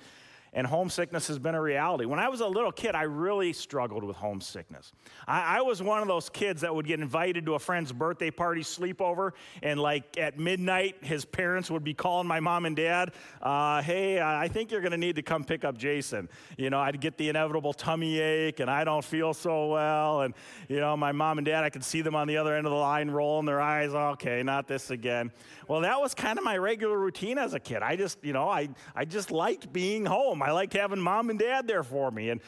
And 0.58 0.66
homesickness 0.66 1.28
has 1.28 1.38
been 1.38 1.54
a 1.54 1.62
reality. 1.62 2.06
When 2.06 2.18
I 2.18 2.30
was 2.30 2.42
a 2.42 2.48
little 2.48 2.72
kid, 2.72 2.96
I 2.96 3.04
really 3.04 3.54
struggled 3.54 4.04
with 4.04 4.16
homesickness. 4.16 4.92
I, 5.28 5.60
I, 5.60 5.62
was 5.62 5.84
one 5.84 6.02
of 6.02 6.08
those 6.08 6.30
kids 6.30 6.62
that 6.62 6.74
would 6.74 6.88
get 6.88 7.00
invited 7.00 7.46
to 7.46 7.54
a 7.54 7.60
friend's 7.60 7.92
birthday 7.92 8.32
party 8.32 8.62
sleepover, 8.62 9.34
and 9.62 9.80
like 9.80 10.18
at 10.18 10.40
midnight, 10.40 10.96
his 11.02 11.26
parents 11.26 11.70
would 11.70 11.84
be 11.84 11.94
calling 11.94 12.28
my 12.28 12.40
mom 12.40 12.66
and 12.66 12.76
dad, 12.76 13.12
uh, 13.40 13.84
"Hey, 13.84 14.20
I 14.20 14.48
think 14.48 14.72
you're 14.72 14.82
going 14.82 14.94
to 14.94 14.98
need 14.98 15.18
to 15.18 15.22
come 15.22 15.44
pick 15.44 15.64
up 15.64 15.78
Jason." 15.78 16.28
You 16.58 16.72
know, 16.72 16.80
I'd 16.80 17.00
get 17.00 17.20
the 17.20 17.30
inevitable 17.30 17.74
tummy 17.74 18.20
ache, 18.20 18.60
and 18.60 18.68
I 18.68 18.84
don't 18.84 19.06
feel 19.06 19.36
so 19.36 19.68
well, 19.68 20.22
and 20.22 20.34
you 20.70 20.80
know, 20.80 20.98
my 20.98 21.12
mom 21.12 21.38
and 21.38 21.46
dad, 21.46 21.66
I 21.66 21.70
could 21.70 21.84
see 21.84 22.02
them 22.02 22.16
on 22.16 22.28
the 22.28 22.38
other 22.38 22.56
end 22.56 22.66
of 22.66 22.72
the 22.72 22.80
line, 22.80 23.12
rolling 23.12 23.46
their 23.46 23.62
eyes. 23.62 23.94
Okay, 23.94 24.42
not 24.42 24.68
this 24.68 24.90
again. 24.90 25.32
Well, 25.68 25.82
that 25.82 26.02
was 26.02 26.16
kind 26.16 26.40
of 26.40 26.44
my 26.44 26.58
regular 26.58 26.98
routine 26.98 27.38
as 27.38 27.54
a 27.54 27.60
kid. 27.60 27.84
I 27.84 27.96
just, 27.96 28.18
you 28.24 28.34
know, 28.34 28.50
I 28.50 28.70
I 28.96 29.06
just 29.06 29.30
liked 29.30 29.72
being 29.72 30.04
home. 30.04 30.42
I 30.48 30.52
liked 30.52 30.72
having 30.72 31.02
mom 31.02 31.30
and 31.30 31.38
dad 31.38 31.68
there 31.68 31.84
for 31.84 32.10
me. 32.10 32.30
And 32.30 32.40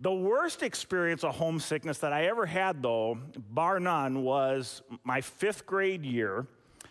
the 0.00 0.12
worst 0.12 0.64
experience 0.64 1.22
of 1.22 1.36
homesickness 1.36 1.98
that 1.98 2.12
I 2.12 2.26
ever 2.26 2.46
had, 2.46 2.82
though, 2.82 3.16
bar 3.48 3.78
none, 3.78 4.24
was 4.24 4.82
my 5.04 5.20
fifth 5.20 5.64
grade 5.64 6.04
year. 6.04 6.48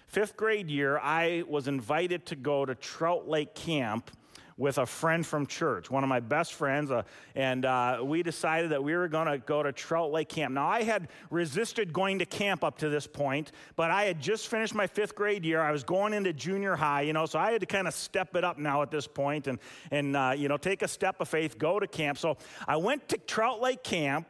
Fifth 0.08 0.38
grade 0.38 0.72
year, 0.72 1.00
I 1.00 1.44
was 1.50 1.68
invited 1.68 2.26
to 2.28 2.38
go 2.38 2.66
to 2.66 2.76
Trout 2.76 3.28
Lake 3.28 3.54
Camp 3.54 4.10
with 4.58 4.78
a 4.78 4.86
friend 4.86 5.26
from 5.26 5.46
church, 5.46 5.90
one 5.90 6.04
of 6.04 6.10
my 6.10 6.20
best 6.20 6.54
friends, 6.54 6.92
uh, 6.92 7.04
and 7.36 7.66
uh, 7.66 8.00
we 8.04 8.24
decided 8.24 8.72
that 8.72 8.84
we 8.84 8.96
were 8.96 9.08
going 9.08 9.28
to 9.28 9.38
go 9.38 9.64
to 9.64 9.72
Trout 9.72 10.12
Lake 10.12 10.30
Camp. 10.30 10.54
Now, 10.54 10.68
I 10.68 10.84
had 10.84 11.10
resisted 11.30 11.94
going 11.94 12.20
to 12.20 12.26
camp 12.26 12.64
up 12.64 12.78
to 12.80 12.90
this 12.90 13.08
point, 13.08 13.52
but 13.76 13.92
I 13.92 14.04
had 14.04 14.20
just 14.20 14.48
finished 14.48 14.76
my 14.76 14.88
fifth 14.88 15.16
grade 15.16 15.46
year. 15.46 15.62
I 15.62 15.72
was 15.72 15.84
going 15.84 16.14
into 16.14 16.34
junior 16.34 16.76
high, 16.76 17.02
you 17.02 17.14
know, 17.14 17.26
so 17.26 17.40
I 17.40 17.52
had 17.52 17.62
to 17.62 17.68
kind 17.68 17.88
of 17.88 17.94
step 17.94 18.36
it 18.36 18.44
up 18.44 18.58
now 18.58 18.82
at 18.82 18.92
this 18.92 19.08
point 19.08 19.48
and, 19.48 19.60
and 19.92 20.16
uh, 20.16 20.34
you 20.36 20.48
know, 20.48 20.58
take 20.58 20.82
a 20.82 20.88
step 20.88 21.22
of 21.22 21.28
faith, 21.28 21.58
go 21.58 21.80
to 21.80 21.88
camp. 21.88 22.18
So 22.18 22.38
I 22.68 22.78
went 22.78 23.08
to 23.10 23.18
Trout 23.18 23.62
Lake 23.62 23.84
Camp, 23.84 24.28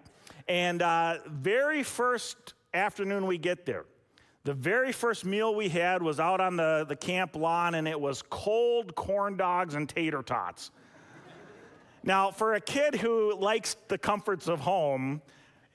and 0.48 0.82
uh, 0.82 1.20
very 1.28 1.84
first 1.84 2.54
afternoon 2.74 3.28
we 3.28 3.38
get 3.38 3.66
there, 3.66 3.86
the 4.44 4.54
very 4.54 4.92
first 4.92 5.24
meal 5.24 5.56
we 5.56 5.70
had 5.70 6.04
was 6.04 6.20
out 6.20 6.42
on 6.42 6.58
the, 6.58 6.86
the 6.88 6.96
camp 6.96 7.36
lawn, 7.36 7.76
and 7.76 7.88
it 7.88 8.00
was 8.00 8.22
cold 8.30 8.94
corn 8.94 9.38
dogs 9.38 9.76
and 9.76 9.88
tater 9.88 10.22
tots. 10.22 10.72
now, 12.04 12.30
for 12.30 12.56
a 12.56 12.62
kid 12.62 12.96
who 12.96 13.38
likes 13.40 13.78
the 13.88 13.98
comforts 13.98 14.48
of 14.48 14.60
home 14.60 15.22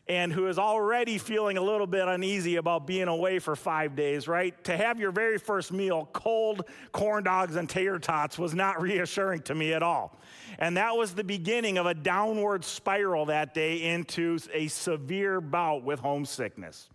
and 0.07 0.33
who 0.33 0.47
is 0.49 0.59
already 0.59 1.19
feeling 1.19 1.59
a 1.59 1.63
little 1.63 1.87
bit 1.87 2.09
uneasy 2.09 2.57
about 2.57 2.87
being 2.87 3.09
away 3.09 3.39
for 3.39 3.55
five 3.55 3.95
days, 3.95 4.27
right? 4.27 4.63
To 4.65 4.77
have 4.77 4.99
your 4.99 5.13
very 5.13 5.39
first 5.39 5.71
meal, 5.71 6.09
cold 6.13 6.65
corn 6.93 7.25
dogs 7.25 7.57
and 7.57 7.69
tater 7.69 7.99
tots, 7.99 8.39
was 8.39 8.55
not 8.55 8.81
reassuring 8.83 9.43
to 9.43 9.55
me 9.55 9.73
at 9.73 9.83
all. 9.83 10.19
And 10.59 10.77
that 10.77 10.97
was 10.97 11.15
the 11.15 11.25
beginning 11.25 11.79
of 11.79 11.87
a 11.87 11.95
downward 11.95 12.65
spiral 12.65 13.27
that 13.27 13.55
day 13.55 13.83
into 13.83 14.39
a 14.53 14.69
severe 14.69 15.41
bout 15.41 15.85
with 15.85 16.01
homesickness. 16.01 16.89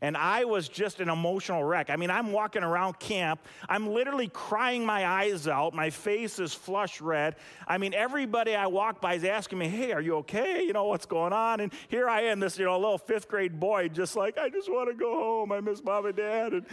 And 0.00 0.16
I 0.16 0.44
was 0.44 0.68
just 0.68 1.00
an 1.00 1.08
emotional 1.08 1.64
wreck. 1.64 1.90
I 1.90 1.96
mean, 1.96 2.10
I'm 2.10 2.32
walking 2.32 2.62
around 2.62 2.98
camp. 2.98 3.40
I'm 3.68 3.88
literally 3.88 4.28
crying 4.28 4.84
my 4.84 5.06
eyes 5.06 5.48
out. 5.48 5.74
My 5.74 5.90
face 5.90 6.38
is 6.38 6.54
flush 6.54 7.00
red. 7.00 7.36
I 7.66 7.78
mean, 7.78 7.94
everybody 7.94 8.54
I 8.54 8.66
walk 8.66 9.00
by 9.00 9.14
is 9.14 9.24
asking 9.24 9.58
me, 9.58 9.68
hey, 9.68 9.92
are 9.92 10.00
you 10.00 10.16
okay? 10.16 10.62
You 10.62 10.72
know, 10.72 10.84
what's 10.84 11.06
going 11.06 11.32
on? 11.32 11.60
And 11.60 11.72
here 11.88 12.08
I 12.08 12.22
am, 12.22 12.40
this, 12.40 12.58
you 12.58 12.64
know, 12.64 12.78
little 12.78 12.98
fifth 12.98 13.28
grade 13.28 13.58
boy, 13.58 13.88
just 13.88 14.16
like, 14.16 14.38
I 14.38 14.48
just 14.48 14.70
want 14.70 14.88
to 14.90 14.94
go 14.94 15.14
home. 15.14 15.52
I 15.52 15.60
miss 15.60 15.82
mom 15.82 16.06
and 16.06 16.16
dad. 16.16 16.52
And, 16.52 16.66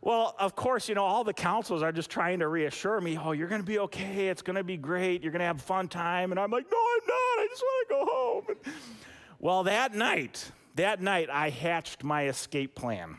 well, 0.00 0.34
of 0.38 0.54
course, 0.54 0.88
you 0.88 0.94
know, 0.94 1.04
all 1.04 1.24
the 1.24 1.32
counselors 1.32 1.82
are 1.82 1.92
just 1.92 2.10
trying 2.10 2.40
to 2.40 2.48
reassure 2.48 3.00
me, 3.00 3.16
oh, 3.16 3.32
you're 3.32 3.48
going 3.48 3.62
to 3.62 3.66
be 3.66 3.78
okay. 3.78 4.28
It's 4.28 4.42
going 4.42 4.56
to 4.56 4.64
be 4.64 4.76
great. 4.76 5.22
You're 5.22 5.32
going 5.32 5.40
to 5.40 5.46
have 5.46 5.62
fun 5.62 5.88
time. 5.88 6.30
And 6.30 6.38
I'm 6.38 6.50
like, 6.50 6.66
no, 6.70 6.76
I'm 6.76 7.06
not. 7.06 7.42
I 7.42 7.46
just 7.48 7.62
want 7.62 7.88
to 7.88 7.94
go 7.94 8.06
home. 8.12 8.44
And, 8.48 8.74
well, 9.38 9.62
that 9.64 9.94
night, 9.94 10.50
that 10.74 11.00
night, 11.00 11.30
I 11.30 11.50
hatched 11.50 12.02
my 12.02 12.26
escape 12.26 12.74
plan. 12.74 13.16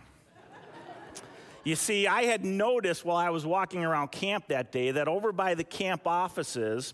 You 1.64 1.76
see, 1.76 2.06
I 2.06 2.24
had 2.24 2.46
noticed 2.46 3.04
while 3.04 3.18
I 3.18 3.32
was 3.32 3.44
walking 3.44 3.84
around 3.84 4.12
camp 4.12 4.50
that 4.50 4.72
day 4.72 4.92
that 4.92 5.08
over 5.08 5.32
by 5.32 5.56
the 5.56 5.64
camp 5.64 6.06
offices, 6.06 6.94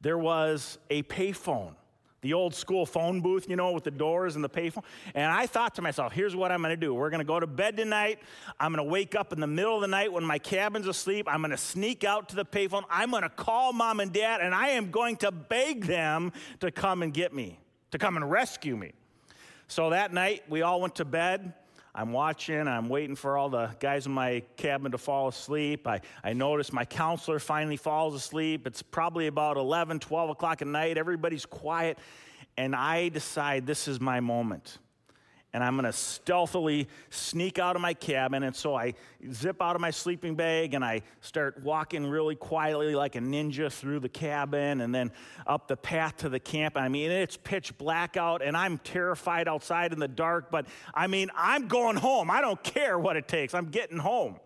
there 0.00 0.16
was 0.16 0.78
a 0.88 1.02
payphone, 1.02 1.74
the 2.20 2.32
old 2.32 2.54
school 2.54 2.86
phone 2.86 3.22
booth, 3.22 3.48
you 3.48 3.56
know, 3.56 3.72
with 3.72 3.82
the 3.82 3.90
doors 3.90 4.36
and 4.36 4.44
the 4.44 4.48
payphone. 4.48 4.84
And 5.16 5.32
I 5.32 5.46
thought 5.46 5.74
to 5.76 5.82
myself, 5.82 6.12
here's 6.12 6.36
what 6.36 6.52
I'm 6.52 6.62
going 6.62 6.70
to 6.70 6.76
do. 6.76 6.94
We're 6.94 7.10
going 7.10 7.22
to 7.22 7.24
go 7.24 7.40
to 7.40 7.46
bed 7.48 7.76
tonight. 7.76 8.20
I'm 8.60 8.72
going 8.72 8.86
to 8.86 8.88
wake 8.88 9.16
up 9.16 9.32
in 9.32 9.40
the 9.40 9.48
middle 9.48 9.74
of 9.74 9.80
the 9.80 9.88
night 9.88 10.12
when 10.12 10.24
my 10.24 10.38
cabin's 10.38 10.86
asleep. 10.86 11.26
I'm 11.28 11.40
going 11.40 11.50
to 11.50 11.56
sneak 11.56 12.04
out 12.04 12.28
to 12.28 12.36
the 12.36 12.44
payphone. 12.44 12.84
I'm 12.88 13.10
going 13.10 13.24
to 13.24 13.28
call 13.28 13.72
mom 13.72 13.98
and 13.98 14.12
dad, 14.12 14.42
and 14.42 14.54
I 14.54 14.68
am 14.68 14.92
going 14.92 15.16
to 15.16 15.32
beg 15.32 15.86
them 15.86 16.32
to 16.60 16.70
come 16.70 17.02
and 17.02 17.12
get 17.12 17.34
me, 17.34 17.58
to 17.90 17.98
come 17.98 18.16
and 18.16 18.30
rescue 18.30 18.76
me. 18.76 18.92
So 19.74 19.90
that 19.90 20.12
night, 20.12 20.44
we 20.48 20.62
all 20.62 20.80
went 20.80 20.94
to 20.94 21.04
bed. 21.04 21.52
I'm 21.96 22.12
watching, 22.12 22.68
I'm 22.68 22.88
waiting 22.88 23.16
for 23.16 23.36
all 23.36 23.48
the 23.48 23.74
guys 23.80 24.06
in 24.06 24.12
my 24.12 24.44
cabin 24.56 24.92
to 24.92 24.98
fall 24.98 25.26
asleep. 25.26 25.88
I, 25.88 26.00
I 26.22 26.32
notice 26.32 26.72
my 26.72 26.84
counselor 26.84 27.40
finally 27.40 27.76
falls 27.76 28.14
asleep. 28.14 28.68
It's 28.68 28.82
probably 28.82 29.26
about 29.26 29.56
11, 29.56 29.98
12 29.98 30.30
o'clock 30.30 30.62
at 30.62 30.68
night. 30.68 30.96
Everybody's 30.96 31.44
quiet. 31.44 31.98
And 32.56 32.76
I 32.76 33.08
decide 33.08 33.66
this 33.66 33.88
is 33.88 34.00
my 34.00 34.20
moment. 34.20 34.78
And 35.54 35.64
I'm 35.64 35.74
going 35.74 35.86
to 35.86 35.92
stealthily 35.92 36.88
sneak 37.08 37.58
out 37.58 37.76
of 37.76 37.80
my 37.80 37.94
cabin. 37.94 38.42
And 38.42 38.54
so 38.54 38.74
I 38.74 38.94
zip 39.32 39.62
out 39.62 39.76
of 39.76 39.80
my 39.80 39.90
sleeping 39.90 40.34
bag 40.34 40.74
and 40.74 40.84
I 40.84 41.02
start 41.20 41.62
walking 41.62 42.06
really 42.06 42.34
quietly 42.34 42.94
like 42.94 43.14
a 43.14 43.20
ninja 43.20 43.72
through 43.72 44.00
the 44.00 44.08
cabin 44.08 44.82
and 44.82 44.94
then 44.94 45.12
up 45.46 45.68
the 45.68 45.76
path 45.76 46.18
to 46.18 46.28
the 46.28 46.40
camp. 46.40 46.76
I 46.76 46.88
mean, 46.88 47.10
it's 47.10 47.36
pitch 47.36 47.78
black 47.78 48.16
out 48.16 48.42
and 48.42 48.56
I'm 48.56 48.78
terrified 48.78 49.48
outside 49.48 49.92
in 49.92 50.00
the 50.00 50.08
dark, 50.08 50.50
but 50.50 50.66
I 50.92 51.06
mean, 51.06 51.30
I'm 51.36 51.68
going 51.68 51.96
home. 51.96 52.30
I 52.30 52.40
don't 52.40 52.62
care 52.62 52.98
what 52.98 53.16
it 53.16 53.28
takes. 53.28 53.54
I'm 53.54 53.66
getting 53.66 53.98
home. 53.98 54.36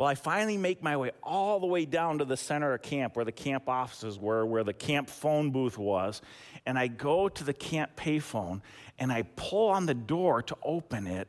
Well, 0.00 0.08
I 0.08 0.14
finally 0.14 0.56
make 0.56 0.82
my 0.82 0.96
way 0.96 1.10
all 1.22 1.60
the 1.60 1.66
way 1.66 1.84
down 1.84 2.20
to 2.20 2.24
the 2.24 2.34
center 2.34 2.72
of 2.72 2.80
camp 2.80 3.16
where 3.16 3.24
the 3.26 3.32
camp 3.32 3.68
offices 3.68 4.18
were, 4.18 4.46
where 4.46 4.64
the 4.64 4.72
camp 4.72 5.10
phone 5.10 5.50
booth 5.50 5.76
was. 5.76 6.22
And 6.64 6.78
I 6.78 6.86
go 6.86 7.28
to 7.28 7.44
the 7.44 7.52
camp 7.52 7.96
payphone 7.96 8.62
and 8.98 9.12
I 9.12 9.24
pull 9.36 9.68
on 9.68 9.84
the 9.84 9.92
door 9.92 10.40
to 10.44 10.56
open 10.62 11.06
it. 11.06 11.28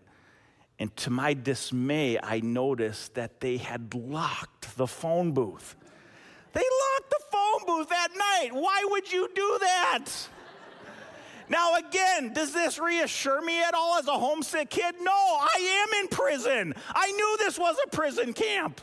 And 0.79 0.95
to 0.95 1.09
my 1.09 1.33
dismay, 1.33 2.17
I 2.23 2.39
notice 2.39 3.09
that 3.09 3.41
they 3.41 3.57
had 3.57 3.93
locked 3.93 4.77
the 4.77 4.87
phone 4.87 5.33
booth. 5.33 5.75
They 6.53 6.61
locked 6.61 7.09
the 7.09 7.23
phone 7.29 7.65
booth 7.67 7.91
at 7.91 8.11
night. 8.15 8.51
Why 8.53 8.85
would 8.85 9.11
you 9.11 9.27
do 9.35 9.57
that? 9.59 10.05
Now, 11.51 11.75
again, 11.75 12.31
does 12.31 12.53
this 12.53 12.79
reassure 12.79 13.41
me 13.41 13.61
at 13.61 13.73
all 13.73 13.99
as 13.99 14.07
a 14.07 14.17
homesick 14.17 14.69
kid? 14.69 14.95
No, 15.01 15.11
I 15.11 15.85
am 15.85 16.01
in 16.01 16.07
prison. 16.07 16.73
I 16.95 17.11
knew 17.11 17.37
this 17.39 17.59
was 17.59 17.75
a 17.83 17.89
prison 17.89 18.31
camp. 18.31 18.79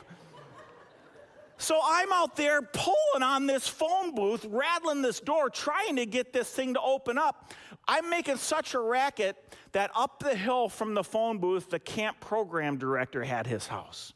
So 1.57 1.81
I'm 1.83 2.13
out 2.13 2.37
there 2.37 2.61
pulling 2.61 3.23
on 3.23 3.47
this 3.47 3.67
phone 3.67 4.15
booth, 4.15 4.45
rattling 4.51 5.01
this 5.01 5.19
door, 5.19 5.49
trying 5.49 5.97
to 5.97 6.05
get 6.05 6.35
this 6.35 6.51
thing 6.51 6.75
to 6.75 6.81
open 6.83 7.17
up. 7.17 7.55
I'm 7.89 8.11
making 8.11 8.37
such 8.37 8.75
a 8.75 8.81
racket 8.81 9.57
that 9.73 9.91
up 9.95 10.19
the 10.19 10.37
hill 10.37 10.69
from 10.69 10.93
the 10.93 11.03
phone 11.03 11.39
booth, 11.39 11.71
the 11.71 11.79
camp 11.79 12.21
program 12.21 12.77
director 12.77 13.25
had 13.25 13.47
his 13.47 13.67
house. 13.67 14.13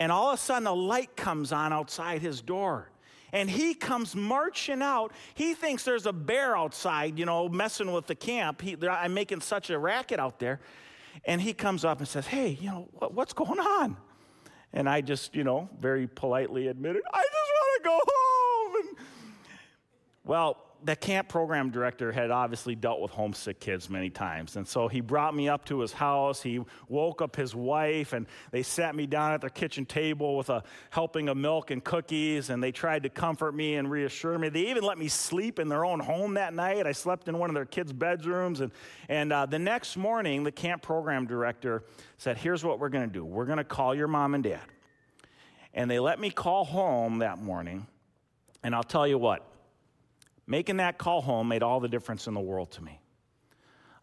And 0.00 0.10
all 0.10 0.30
of 0.30 0.34
a 0.34 0.42
sudden, 0.42 0.66
a 0.66 0.74
light 0.74 1.16
comes 1.16 1.52
on 1.52 1.72
outside 1.72 2.20
his 2.20 2.42
door. 2.42 2.90
And 3.32 3.50
he 3.50 3.74
comes 3.74 4.16
marching 4.16 4.82
out. 4.82 5.12
He 5.34 5.54
thinks 5.54 5.84
there's 5.84 6.06
a 6.06 6.12
bear 6.12 6.56
outside, 6.56 7.18
you 7.18 7.26
know, 7.26 7.48
messing 7.48 7.92
with 7.92 8.06
the 8.06 8.14
camp. 8.14 8.60
He, 8.60 8.76
I'm 8.88 9.14
making 9.14 9.40
such 9.40 9.70
a 9.70 9.78
racket 9.78 10.18
out 10.18 10.38
there. 10.38 10.60
And 11.24 11.40
he 11.40 11.52
comes 11.52 11.84
up 11.84 11.98
and 11.98 12.08
says, 12.08 12.26
Hey, 12.26 12.58
you 12.60 12.70
know, 12.70 12.88
what, 12.92 13.14
what's 13.14 13.32
going 13.32 13.60
on? 13.60 13.96
And 14.72 14.88
I 14.88 15.00
just, 15.00 15.34
you 15.34 15.44
know, 15.44 15.68
very 15.78 16.06
politely 16.06 16.68
admitted, 16.68 17.02
I 17.12 17.22
just 17.22 17.50
want 17.52 17.82
to 17.82 17.88
go 17.88 18.00
home. 18.08 18.76
And, 18.76 19.06
well, 20.24 20.69
the 20.84 20.96
camp 20.96 21.28
program 21.28 21.70
director 21.70 22.12
had 22.12 22.30
obviously 22.30 22.74
dealt 22.74 23.00
with 23.00 23.10
homesick 23.10 23.60
kids 23.60 23.90
many 23.90 24.10
times. 24.10 24.56
And 24.56 24.66
so 24.66 24.88
he 24.88 25.00
brought 25.00 25.34
me 25.34 25.48
up 25.48 25.64
to 25.66 25.80
his 25.80 25.92
house. 25.92 26.42
He 26.42 26.60
woke 26.88 27.22
up 27.22 27.36
his 27.36 27.54
wife, 27.54 28.12
and 28.12 28.26
they 28.50 28.62
sat 28.62 28.94
me 28.94 29.06
down 29.06 29.32
at 29.32 29.40
their 29.40 29.50
kitchen 29.50 29.84
table 29.84 30.36
with 30.36 30.50
a 30.50 30.62
helping 30.90 31.28
of 31.28 31.36
milk 31.36 31.70
and 31.70 31.82
cookies. 31.82 32.50
And 32.50 32.62
they 32.62 32.72
tried 32.72 33.02
to 33.02 33.08
comfort 33.08 33.54
me 33.54 33.76
and 33.76 33.90
reassure 33.90 34.38
me. 34.38 34.48
They 34.48 34.70
even 34.70 34.84
let 34.84 34.98
me 34.98 35.08
sleep 35.08 35.58
in 35.58 35.68
their 35.68 35.84
own 35.84 36.00
home 36.00 36.34
that 36.34 36.54
night. 36.54 36.86
I 36.86 36.92
slept 36.92 37.28
in 37.28 37.38
one 37.38 37.50
of 37.50 37.54
their 37.54 37.66
kids' 37.66 37.92
bedrooms. 37.92 38.60
And, 38.60 38.72
and 39.08 39.32
uh, 39.32 39.46
the 39.46 39.58
next 39.58 39.96
morning, 39.96 40.44
the 40.44 40.52
camp 40.52 40.82
program 40.82 41.26
director 41.26 41.84
said, 42.16 42.38
Here's 42.38 42.64
what 42.64 42.78
we're 42.78 42.88
going 42.88 43.08
to 43.08 43.12
do 43.12 43.24
we're 43.24 43.46
going 43.46 43.58
to 43.58 43.64
call 43.64 43.94
your 43.94 44.08
mom 44.08 44.34
and 44.34 44.44
dad. 44.44 44.60
And 45.74 45.90
they 45.90 46.00
let 46.00 46.18
me 46.18 46.30
call 46.30 46.64
home 46.64 47.18
that 47.18 47.38
morning. 47.38 47.86
And 48.62 48.74
I'll 48.74 48.82
tell 48.82 49.06
you 49.06 49.16
what, 49.16 49.49
Making 50.50 50.78
that 50.78 50.98
call 50.98 51.22
home 51.22 51.46
made 51.46 51.62
all 51.62 51.78
the 51.78 51.88
difference 51.88 52.26
in 52.26 52.34
the 52.34 52.40
world 52.40 52.72
to 52.72 52.82
me. 52.82 52.98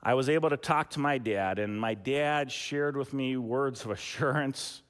I 0.02 0.14
was 0.14 0.30
able 0.30 0.50
to 0.50 0.56
talk 0.56 0.92
to 0.92 1.00
my 1.02 1.18
dad, 1.18 1.60
and 1.60 1.78
my 1.78 1.94
dad 1.94 2.54
shared 2.54 2.96
with 2.96 3.14
me 3.14 3.36
words 3.36 3.84
of 3.84 3.92
assurance. 4.00 4.82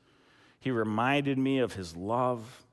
He 0.60 0.70
reminded 0.70 1.39
me 1.39 1.58
of 1.58 1.74
his 1.74 1.96
love. 1.96 2.63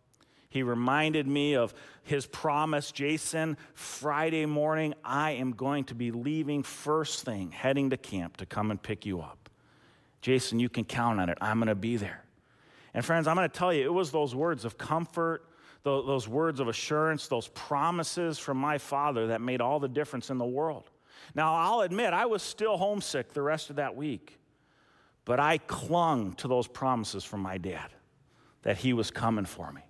He 0.51 0.63
reminded 0.63 1.27
me 1.27 1.55
of 1.55 1.73
his 2.03 2.27
promise 2.27 2.93
Jason, 2.93 3.57
Friday 3.73 4.45
morning, 4.45 4.93
I 5.03 5.31
am 5.31 5.53
going 5.53 5.85
to 5.85 5.95
be 5.95 6.11
leaving 6.11 6.63
first 6.63 7.25
thing, 7.25 7.53
heading 7.53 7.89
to 7.89 7.97
camp 7.97 8.37
to 8.37 8.45
come 8.45 8.71
and 8.71 8.81
pick 8.83 9.07
you 9.07 9.23
up. 9.23 9.49
Jason, 10.21 10.61
you 10.61 10.69
can 10.69 10.85
count 10.85 11.21
on 11.21 11.31
it. 11.31 11.39
I'm 11.41 11.57
going 11.57 11.69
to 11.69 11.75
be 11.75 11.97
there. 11.97 12.23
And 12.93 13.03
friends, 13.03 13.29
I'm 13.29 13.35
going 13.35 13.49
to 13.49 13.59
tell 13.59 13.73
you, 13.73 13.83
it 13.87 13.95
was 13.95 14.11
those 14.11 14.35
words 14.35 14.67
of 14.67 14.77
comfort 14.77 15.49
those 15.85 16.27
words 16.27 16.61
of 16.61 16.69
assurance, 16.69 17.29
those 17.29 17.49
promises 17.49 18.39
from 18.39 18.57
my 18.57 18.79
father 18.79 19.29
that 19.29 19.41
made 19.41 19.61
all 19.61 19.79
the 19.79 19.89
difference 19.89 20.31
in 20.31 20.39
the 20.39 20.45
world. 20.45 20.91
Now, 21.35 21.55
I'll 21.55 21.81
admit, 21.83 22.13
I 22.13 22.27
was 22.27 22.43
still 22.43 22.77
homesick 22.77 23.33
the 23.33 23.43
rest 23.43 23.71
of 23.71 23.77
that 23.77 23.95
week, 23.95 24.39
but 25.25 25.39
I 25.39 25.59
clung 25.59 26.33
to 26.35 26.49
those 26.49 26.67
promises 26.67 27.23
from 27.23 27.41
my 27.41 27.59
dad 27.59 27.91
that 28.63 28.79
he 28.79 28.95
was 28.95 29.11
coming 29.11 29.45
for 29.45 29.73
me. 29.73 29.83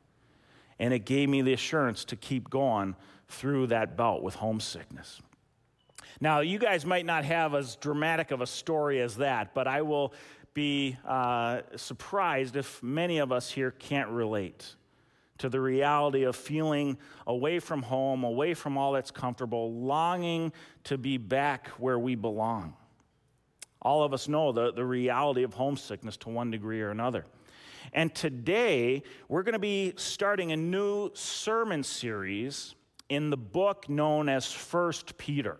And 0.81 0.93
it 0.93 1.01
gave 1.01 1.29
me 1.29 1.43
the 1.43 1.53
assurance 1.53 2.05
to 2.07 2.17
keep 2.17 2.51
going 2.51 2.97
through 3.29 3.69
that 3.69 3.97
bout 3.97 4.23
with 4.23 4.35
homesickness. 4.35 5.21
Now, 6.21 6.41
you 6.41 6.59
guys 6.59 6.85
might 6.85 7.07
not 7.07 7.25
have 7.25 7.55
as 7.55 7.77
dramatic 7.77 8.33
of 8.33 8.41
a 8.41 8.47
story 8.47 9.01
as 9.01 9.17
that, 9.17 9.55
but 9.55 9.69
I 9.69 9.83
will 9.83 10.13
be 10.55 10.97
uh, 11.07 11.63
surprised 11.77 12.57
if 12.57 12.83
many 12.83 13.19
of 13.19 13.31
us 13.31 13.51
here 13.51 13.71
can't 13.71 14.11
relate 14.11 14.75
to 15.39 15.49
the 15.49 15.61
reality 15.61 16.25
of 16.25 16.37
feeling 16.37 16.97
away 17.27 17.59
from 17.59 17.83
home, 17.83 18.25
away 18.25 18.55
from 18.55 18.79
all 18.79 18.93
that's 18.93 19.11
comfortable, 19.11 19.73
longing 19.73 20.53
to 20.85 20.97
be 20.97 21.17
back 21.17 21.69
where 21.79 21.99
we 21.99 22.15
belong. 22.15 22.77
All 23.83 24.03
of 24.03 24.15
us 24.15 24.29
know 24.29 24.53
the, 24.53 24.73
the 24.73 24.85
reality 24.85 25.43
of 25.43 25.53
homesickness 25.53 26.17
to 26.19 26.29
one 26.29 26.51
degree 26.51 26.81
or 26.81 26.91
another. 26.91 27.25
And 27.93 28.15
today, 28.15 29.03
we're 29.29 29.43
going 29.43 29.55
to 29.55 29.59
be 29.59 29.93
starting 29.97 30.53
a 30.53 30.57
new 30.57 31.11
sermon 31.15 31.83
series 31.83 32.75
in 33.09 33.29
the 33.29 33.37
book 33.37 33.89
known 33.89 34.29
as 34.29 34.51
First 34.51 35.19
Peter. 35.19 35.59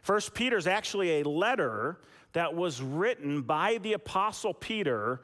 First 0.00 0.32
Peter 0.32 0.56
is 0.56 0.66
actually 0.66 1.20
a 1.20 1.28
letter 1.28 2.00
that 2.32 2.54
was 2.54 2.80
written 2.80 3.42
by 3.42 3.78
the 3.78 3.92
Apostle 3.92 4.54
Peter 4.54 5.20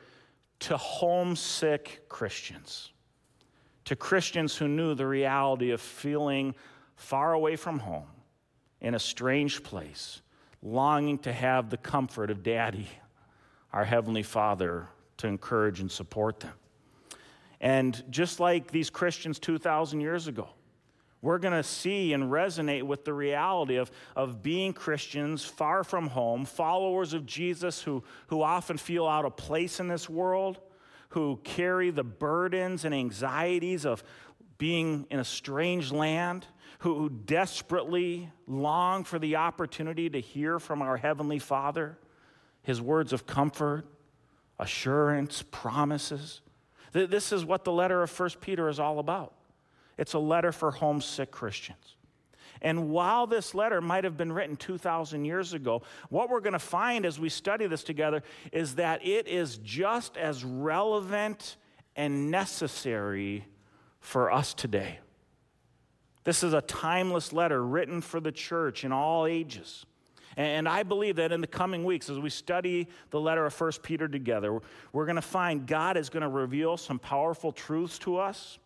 to 0.61 0.77
homesick 0.77 2.03
Christians 2.09 2.93
to 3.89 3.97
Christians 3.97 4.55
who 4.55 4.69
knew 4.69 4.95
the 4.95 5.07
reality 5.07 5.71
of 5.71 5.81
feeling 5.81 6.55
far 6.95 7.33
away 7.33 7.57
from 7.57 7.79
home 7.79 8.05
in 8.83 8.95
a 8.95 8.99
strange 8.99 9.63
place, 9.63 10.21
longing 10.61 11.17
to 11.17 11.33
have 11.33 11.71
the 11.71 11.79
comfort 11.79 12.31
of 12.31 12.43
Daddy, 12.43 12.87
our 13.73 13.87
Heavenly 13.87 14.23
Father, 14.23 14.89
to 15.17 15.27
encourage 15.27 15.81
and 15.81 15.91
support 15.91 16.41
them. 16.41 16.53
And 17.63 18.05
just 18.11 18.41
like 18.41 18.71
these 18.71 18.91
Christians 18.91 19.39
2,000 19.39 20.03
years 20.03 20.27
ago, 20.27 20.51
we're 21.23 21.39
going 21.39 21.55
to 21.55 21.63
see 21.63 22.13
and 22.13 22.25
resonate 22.25 22.83
with 22.83 23.07
the 23.07 23.15
reality 23.15 23.77
of, 23.77 23.91
of 24.15 24.43
being 24.43 24.75
Christians 24.75 25.47
far 25.47 25.83
from 25.83 26.09
home, 26.09 26.45
followers 26.45 27.15
of 27.15 27.25
Jesus 27.25 27.81
who, 27.81 28.05
who 28.27 28.43
often 28.43 28.77
feel 28.77 29.07
out 29.07 29.25
of 29.25 29.35
place 29.39 29.81
in 29.81 29.89
this 29.89 30.11
world, 30.11 30.61
who 31.11 31.41
carry 31.43 31.91
the 31.91 32.05
burdens 32.05 32.85
and 32.85 32.95
anxieties 32.95 33.85
of 33.85 34.03
being 34.59 35.07
in 35.11 35.21
a 35.21 35.25
strange 35.25 35.93
land, 35.93 36.47
who 36.81 37.09
desperately 37.09 38.31
long 38.47 39.05
for 39.05 39.19
the 39.19 39.37
opportunity 39.37 40.11
to 40.11 40.21
hear 40.21 40.59
from 40.59 40.83
our 40.83 40.97
Heavenly 40.97 41.39
Father, 41.39 41.99
His 42.63 42.81
words 42.81 43.13
of 43.13 43.27
comfort, 43.27 43.87
assurance, 44.59 45.45
promises. 45.51 46.41
This 46.93 47.33
is 47.33 47.45
what 47.45 47.65
the 47.65 47.73
letter 47.73 48.03
of 48.03 48.19
1 48.19 48.31
Peter 48.41 48.69
is 48.69 48.81
all 48.81 48.99
about. 48.99 49.35
It's 49.97 50.15
a 50.15 50.19
letter 50.19 50.53
for 50.53 50.71
homesick 50.71 51.31
Christians. 51.31 51.97
And 52.63 52.91
while 52.91 53.27
this 53.27 53.55
letter 53.55 53.81
might 53.81 54.05
have 54.05 54.17
been 54.17 54.33
written 54.33 54.57
2,000 54.57 55.25
years 55.25 55.53
ago, 55.53 55.83
what 56.09 56.31
we're 56.31 56.41
going 56.41 56.53
to 56.53 56.59
find 56.59 57.07
as 57.07 57.19
we 57.19 57.29
study 57.29 57.67
this 57.67 57.85
together 57.85 58.23
is 58.53 58.77
that 58.77 59.05
it 59.07 59.29
is 59.29 59.59
just 59.59 60.17
as 60.17 60.45
relevant 60.45 61.57
and 61.97 62.31
necessary 62.31 63.45
for 64.01 64.33
us 64.33 64.55
today. 64.55 64.99
This 66.25 66.43
is 66.43 66.53
a 66.53 66.61
timeless 66.61 67.33
letter 67.33 67.65
written 67.65 68.01
for 68.01 68.21
the 68.21 68.33
church 68.33 68.85
in 68.85 68.93
all 68.93 69.27
ages. 69.27 69.87
And 70.37 70.69
I 70.69 70.85
believe 70.85 71.17
that 71.17 71.33
in 71.33 71.41
the 71.41 71.49
coming 71.49 71.85
weeks, 71.85 72.09
as 72.09 72.19
we 72.19 72.31
study 72.31 72.87
the 73.11 73.19
letter 73.19 73.45
of 73.45 73.61
1 73.61 73.73
Peter 73.83 74.07
together, 74.07 74.61
we're 74.93 75.07
going 75.07 75.17
to 75.17 75.23
find 75.23 75.67
God 75.67 75.97
is 75.97 76.11
going 76.11 76.23
to 76.23 76.29
reveal 76.29 76.77
some 76.77 77.01
powerful 77.01 77.51
truths 77.51 77.99
to 78.01 78.19
us, 78.19 78.59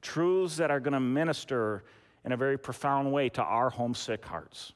truths 0.00 0.56
that 0.56 0.70
are 0.70 0.80
going 0.80 0.94
to 0.94 1.00
minister 1.00 1.84
in 2.28 2.32
a 2.32 2.36
very 2.36 2.58
profound 2.58 3.10
way 3.10 3.30
to 3.30 3.42
our 3.42 3.70
homesick 3.70 4.22
hearts. 4.22 4.74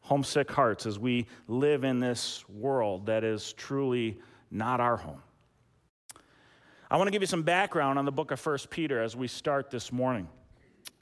Homesick 0.00 0.50
hearts 0.50 0.84
as 0.84 0.98
we 0.98 1.28
live 1.46 1.84
in 1.84 2.00
this 2.00 2.44
world 2.48 3.06
that 3.06 3.22
is 3.22 3.52
truly 3.52 4.18
not 4.50 4.80
our 4.80 4.96
home. 4.96 5.22
I 6.90 6.96
want 6.96 7.06
to 7.06 7.12
give 7.12 7.22
you 7.22 7.28
some 7.28 7.44
background 7.44 8.00
on 8.00 8.04
the 8.04 8.10
book 8.10 8.32
of 8.32 8.44
1 8.44 8.58
Peter 8.68 9.00
as 9.00 9.14
we 9.14 9.28
start 9.28 9.70
this 9.70 9.92
morning. 9.92 10.26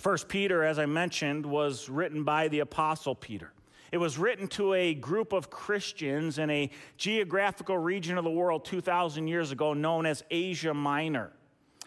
1 0.02 0.18
Peter, 0.28 0.62
as 0.62 0.78
I 0.78 0.84
mentioned, 0.84 1.46
was 1.46 1.88
written 1.88 2.24
by 2.24 2.48
the 2.48 2.58
Apostle 2.58 3.14
Peter. 3.14 3.50
It 3.90 3.96
was 3.96 4.18
written 4.18 4.48
to 4.48 4.74
a 4.74 4.92
group 4.92 5.32
of 5.32 5.48
Christians 5.48 6.36
in 6.36 6.50
a 6.50 6.68
geographical 6.98 7.78
region 7.78 8.18
of 8.18 8.24
the 8.24 8.30
world 8.30 8.66
2,000 8.66 9.28
years 9.28 9.50
ago 9.50 9.72
known 9.72 10.04
as 10.04 10.24
Asia 10.30 10.74
Minor. 10.74 11.32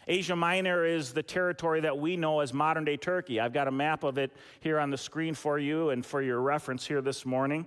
Asia 0.08 0.36
Minor 0.36 0.86
is 0.86 1.12
the 1.12 1.24
territory 1.24 1.82
that 1.82 1.97
we 1.97 2.16
know 2.16 2.39
as 2.39 2.53
modern 2.53 2.86
day 2.86 2.95
Turkey. 2.95 3.41
I've 3.41 3.51
got 3.51 3.68
a 3.68 3.72
map 3.72 4.03
of 4.03 4.18
it 4.18 4.32
here 4.62 4.80
on 4.80 4.89
the 4.89 4.97
screen 4.97 5.34
for 5.34 5.60
you 5.60 5.89
and 5.89 6.05
for 6.05 6.22
your 6.22 6.39
reference 6.39 6.88
here 6.88 7.01
this 7.01 7.26
morning. 7.26 7.66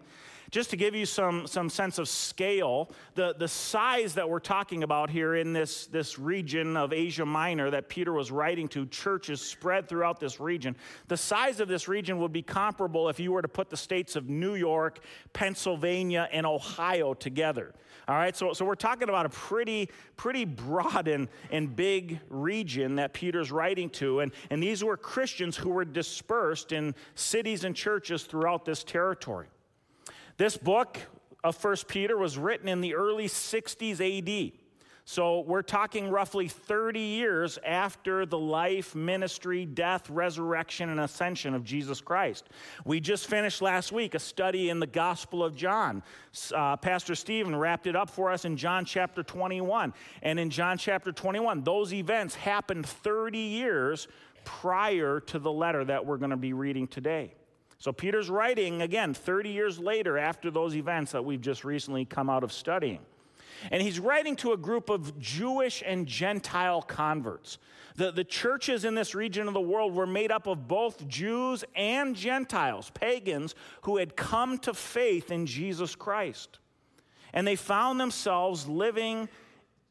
Just 0.51 0.71
to 0.71 0.77
give 0.77 0.97
you 0.97 1.07
some, 1.07 1.47
some 1.47 1.71
sense 1.71 1.99
of 1.99 2.09
scale, 2.09 2.91
the, 3.15 3.35
the 3.39 3.47
size 3.47 4.15
that 4.15 4.29
we're 4.29 4.41
talking 4.41 4.83
about 4.83 5.09
here 5.09 5.37
in 5.37 5.53
this, 5.53 5.87
this 5.87 6.19
region 6.19 6.77
of 6.77 6.93
Asia 6.93 7.25
Minor 7.25 7.71
that 7.71 7.89
Peter 7.89 8.13
was 8.13 8.33
writing 8.33 8.67
to, 8.69 8.85
churches 8.87 9.41
spread 9.41 9.89
throughout 9.89 10.19
this 10.19 10.41
region, 10.41 10.75
the 11.07 11.17
size 11.17 11.61
of 11.61 11.69
this 11.69 11.87
region 11.87 12.19
would 12.19 12.33
be 12.33 12.43
comparable 12.43 13.09
if 13.09 13.21
you 13.21 13.31
were 13.31 13.43
to 13.43 13.49
put 13.49 13.71
the 13.71 13.77
states 13.77 14.17
of 14.17 14.29
New 14.29 14.57
York, 14.57 15.05
Pennsylvania, 15.33 16.29
and 16.33 16.45
Ohio 16.45 17.15
together. 17.15 17.73
All 18.09 18.17
right, 18.17 18.37
so, 18.37 18.53
so 18.53 18.65
we're 18.65 18.75
talking 18.75 19.09
about 19.09 19.27
a 19.27 19.31
pretty, 19.31 19.89
pretty 20.17 20.45
broad 20.45 21.07
and, 21.07 21.29
and 21.53 21.77
big 21.77 22.19
region 22.29 22.97
that 22.97 23.13
Peter's 23.13 23.53
writing 23.53 23.89
to. 23.91 24.19
And, 24.19 24.33
and 24.51 24.61
these 24.61 24.83
were 24.83 24.97
Christians 24.97 25.57
who 25.57 25.71
were 25.71 25.85
dispersed 25.85 26.73
in 26.73 26.97
cities 27.15 27.63
and 27.63 27.77
churches 27.77 28.25
throughout 28.25 28.65
this 28.65 28.83
territory. 28.83 29.47
This 30.41 30.57
book 30.57 30.97
of 31.45 31.55
First 31.55 31.87
Peter 31.87 32.17
was 32.17 32.39
written 32.39 32.67
in 32.67 32.81
the 32.81 32.95
early 32.95 33.27
60s 33.27 34.01
AD. 34.01 34.53
So 35.05 35.41
we're 35.41 35.61
talking 35.61 36.09
roughly 36.09 36.49
30 36.49 36.99
years 36.99 37.59
after 37.63 38.25
the 38.25 38.39
life, 38.39 38.95
ministry, 38.95 39.67
death, 39.67 40.09
resurrection, 40.09 40.89
and 40.89 40.99
ascension 40.99 41.53
of 41.53 41.63
Jesus 41.63 42.01
Christ. 42.01 42.49
We 42.87 43.01
just 43.01 43.27
finished 43.27 43.61
last 43.61 43.93
week 43.93 44.15
a 44.15 44.19
study 44.19 44.71
in 44.71 44.81
the 44.81 44.87
Gospel 44.87 45.45
of 45.45 45.55
John. 45.55 46.03
Uh, 46.55 46.79
Pastor 46.79 47.15
Stephen 47.15 47.55
wrapped 47.55 47.87
it 47.87 47.95
up 47.95 48.09
for 48.09 48.31
us 48.31 48.47
in 48.47 48.57
John 48.57 48.87
chapter 48.87 49.23
21. 49.23 49.93
And 50.23 50.41
in 50.41 50.49
John 50.49 50.79
chapter 50.79 51.13
21, 51.13 51.65
those 51.65 51.93
events 51.93 52.35
happened 52.35 52.87
30 52.87 53.37
years 53.37 54.09
prior 54.47 55.21
to 55.21 55.39
the 55.39 55.53
letter 55.53 55.85
that 55.85 56.07
we're 56.07 56.17
going 56.17 56.31
to 56.31 56.39
be 56.39 56.55
reading 56.55 56.89
today. 56.89 57.35
So 57.81 57.93
Peter's 57.93 58.29
writing, 58.29 58.83
again, 58.83 59.15
30 59.15 59.49
years 59.49 59.79
later 59.79 60.19
after 60.19 60.51
those 60.51 60.77
events 60.77 61.13
that 61.13 61.25
we've 61.25 61.41
just 61.41 61.65
recently 61.65 62.05
come 62.05 62.29
out 62.29 62.45
of 62.45 62.53
studying. 62.53 63.01
And 63.71 63.83
he's 63.83 63.99
writing 63.99 64.37
to 64.37 64.53
a 64.53 64.57
group 64.57 64.91
of 64.91 65.19
Jewish 65.19 65.83
and 65.85 66.07
Gentile 66.07 66.83
converts. 66.83 67.57
The, 67.97 68.13
the 68.13 68.25
churches 68.25 68.85
in 68.85 68.95
this 68.95 69.15
region 69.15 69.49
of 69.49 69.55
the 69.55 69.63
world 69.63 69.95
were 69.95 70.07
made 70.07 70.31
up 70.31 70.47
of 70.47 70.69
both 70.69 71.09
Jews 71.09 71.65
and 71.75 72.15
Gentiles, 72.15 72.91
pagans, 72.91 73.55
who 73.83 73.97
had 73.97 74.15
come 74.15 74.59
to 74.59 74.75
faith 74.75 75.31
in 75.31 75.47
Jesus 75.47 75.95
Christ. 75.95 76.59
And 77.33 77.47
they 77.47 77.57
found 77.57 77.99
themselves 77.99 78.69
living 78.69 79.27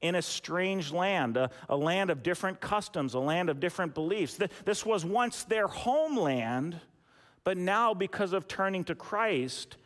in 0.01 0.13
a 0.13 0.21
strange 0.21 0.91
land, 0.91 1.37
a, 1.37 1.49
a 1.67 1.75
land 1.75 2.11
of 2.11 2.21
different 2.21 2.61
customs, 2.61 3.15
a 3.15 3.19
land 3.19 3.49
of 3.49 3.59
different 3.59 3.95
beliefs. 3.95 4.37
This 4.63 4.85
was 4.85 5.03
once 5.03 5.43
their 5.43 5.67
homeland 5.67 6.79
but 7.43 7.57
now, 7.57 7.93
because 7.93 8.33
of 8.33 8.47
turning 8.47 8.83
to 8.85 8.95
Christ, 8.95 9.77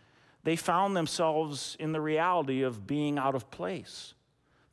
they 0.44 0.56
found 0.56 0.96
themselves 0.96 1.78
in 1.80 1.92
the 1.92 2.02
reality 2.02 2.64
of 2.64 2.86
being 2.86 3.18
out 3.18 3.36
of 3.36 3.50
place. 3.52 4.14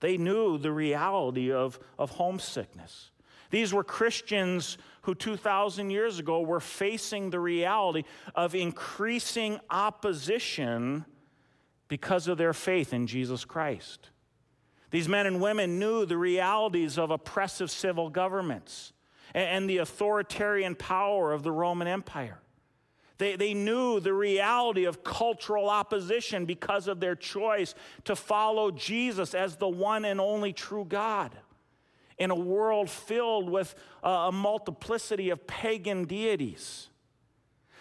They 0.01 0.17
knew 0.17 0.59
the 0.59 0.73
reality 0.73 1.53
of, 1.53 1.79
of 1.99 2.11
homesickness. 2.11 3.11
These 3.51 3.75
were 3.75 3.85
Christians 3.85 4.79
who 5.03 5.15
2,000 5.15 5.91
years 5.91 6.19
ago 6.19 6.41
were 6.41 6.61
facing 6.61 7.31
the 7.31 7.41
reality 7.41 8.05
of 8.35 8.55
increasing 8.55 9.61
opposition 9.69 11.05
because 11.89 12.29
of 12.29 12.39
their 12.39 12.53
faith 12.53 12.93
in 12.93 13.07
Jesus 13.07 13.45
Christ. 13.45 14.11
These 14.91 15.09
men 15.09 15.27
and 15.27 15.41
women 15.41 15.79
knew 15.79 16.07
the 16.07 16.17
realities 16.17 16.99
of 16.99 17.11
oppressive 17.11 17.71
civil 17.71 18.11
governments 18.11 18.93
and 19.35 19.69
the 19.69 19.79
authoritarian 19.79 20.75
power 20.75 21.33
of 21.33 21.43
the 21.43 21.53
Roman 21.53 21.87
Empire. 21.87 22.41
They, 23.21 23.37
they 23.37 23.53
knew 23.53 24.01
the 24.01 24.15
reality 24.15 24.87
of 24.87 25.05
cultural 25.05 25.69
opposition 25.69 26.47
because 26.47 26.89
of 26.89 27.01
their 27.01 27.15
choice 27.15 27.75
to 28.05 28.17
follow 28.17 28.71
Jesus 28.71 29.35
as 29.35 29.57
the 29.57 29.69
one 29.69 30.07
and 30.07 30.19
only 30.19 30.55
true 30.55 30.87
God 30.87 31.37
in 32.19 32.31
a 32.31 32.35
world 32.35 32.89
filled 32.89 33.51
with 33.51 33.75
uh, 34.03 34.09
a 34.09 34.33
multiplicity 34.33 35.29
of 35.29 35.47
pagan 35.47 36.07
deities. 36.07 36.89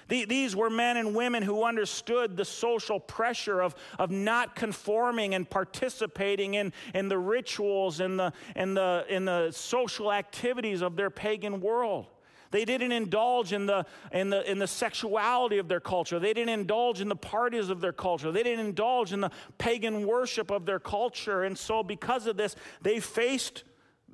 These 0.09 0.57
were 0.57 0.69
men 0.69 0.97
and 0.97 1.15
women 1.15 1.41
who 1.41 1.63
understood 1.63 2.35
the 2.35 2.43
social 2.43 2.99
pressure 2.99 3.61
of, 3.61 3.75
of 3.97 4.11
not 4.11 4.55
conforming 4.55 5.35
and 5.35 5.49
participating 5.49 6.55
in, 6.55 6.73
in 6.93 7.07
the 7.07 7.17
rituals 7.17 8.01
and 8.01 8.19
the, 8.19 8.33
and, 8.55 8.75
the, 8.75 9.05
and 9.09 9.25
the 9.25 9.51
social 9.51 10.11
activities 10.11 10.81
of 10.81 10.97
their 10.97 11.11
pagan 11.11 11.61
world. 11.61 12.07
They 12.51 12.65
didn't 12.65 12.91
indulge 12.91 13.53
in 13.53 13.65
the, 13.67 13.85
in, 14.11 14.29
the, 14.29 14.49
in 14.49 14.57
the 14.57 14.67
sexuality 14.67 15.59
of 15.59 15.67
their 15.67 15.79
culture. 15.79 16.19
They 16.19 16.33
didn't 16.33 16.59
indulge 16.59 16.99
in 16.99 17.07
the 17.07 17.15
parties 17.15 17.69
of 17.69 17.79
their 17.79 17.93
culture. 17.93 18.31
They 18.31 18.43
didn't 18.43 18.65
indulge 18.65 19.13
in 19.13 19.21
the 19.21 19.31
pagan 19.57 20.07
worship 20.07 20.49
of 20.49 20.65
their 20.65 20.79
culture. 20.79 21.43
And 21.43 21.57
so, 21.57 21.83
because 21.83 22.25
of 22.25 22.37
this, 22.37 22.55
they 22.81 22.99
faced 22.99 23.63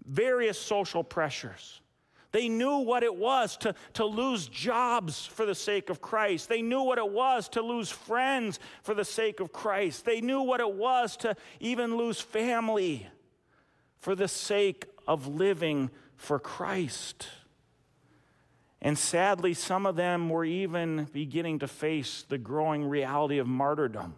various 0.05 0.59
social 0.59 1.03
pressures. 1.03 1.81
They 2.35 2.49
knew 2.49 2.79
what 2.79 3.03
it 3.03 3.15
was 3.15 3.55
to, 3.57 3.73
to 3.93 4.03
lose 4.03 4.49
jobs 4.49 5.25
for 5.25 5.45
the 5.45 5.55
sake 5.55 5.89
of 5.89 6.01
Christ. 6.01 6.49
They 6.49 6.61
knew 6.61 6.81
what 6.81 6.97
it 6.97 7.09
was 7.09 7.47
to 7.49 7.61
lose 7.61 7.89
friends 7.89 8.59
for 8.83 8.93
the 8.93 9.05
sake 9.05 9.39
of 9.39 9.53
Christ. 9.53 10.03
They 10.03 10.19
knew 10.19 10.41
what 10.41 10.59
it 10.59 10.73
was 10.73 11.15
to 11.17 11.37
even 11.61 11.95
lose 11.95 12.19
family 12.19 13.07
for 13.99 14.15
the 14.15 14.27
sake 14.27 14.85
of 15.07 15.27
living 15.27 15.89
for 16.17 16.37
Christ. 16.37 17.27
And 18.85 18.99
sadly, 18.99 19.55
some 19.55 19.87
of 19.87 19.95
them 19.95 20.29
were 20.29 20.45
even 20.45 21.07
beginning 21.11 21.57
to 21.59 21.67
face 21.67 22.23
the 22.29 22.37
growing 22.37 22.85
reality 22.85 23.39
of 23.39 23.47
martyrdom 23.47 24.13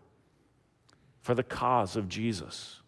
for 1.22 1.34
the 1.34 1.42
cause 1.42 1.96
of 1.96 2.10
Jesus, 2.10 2.82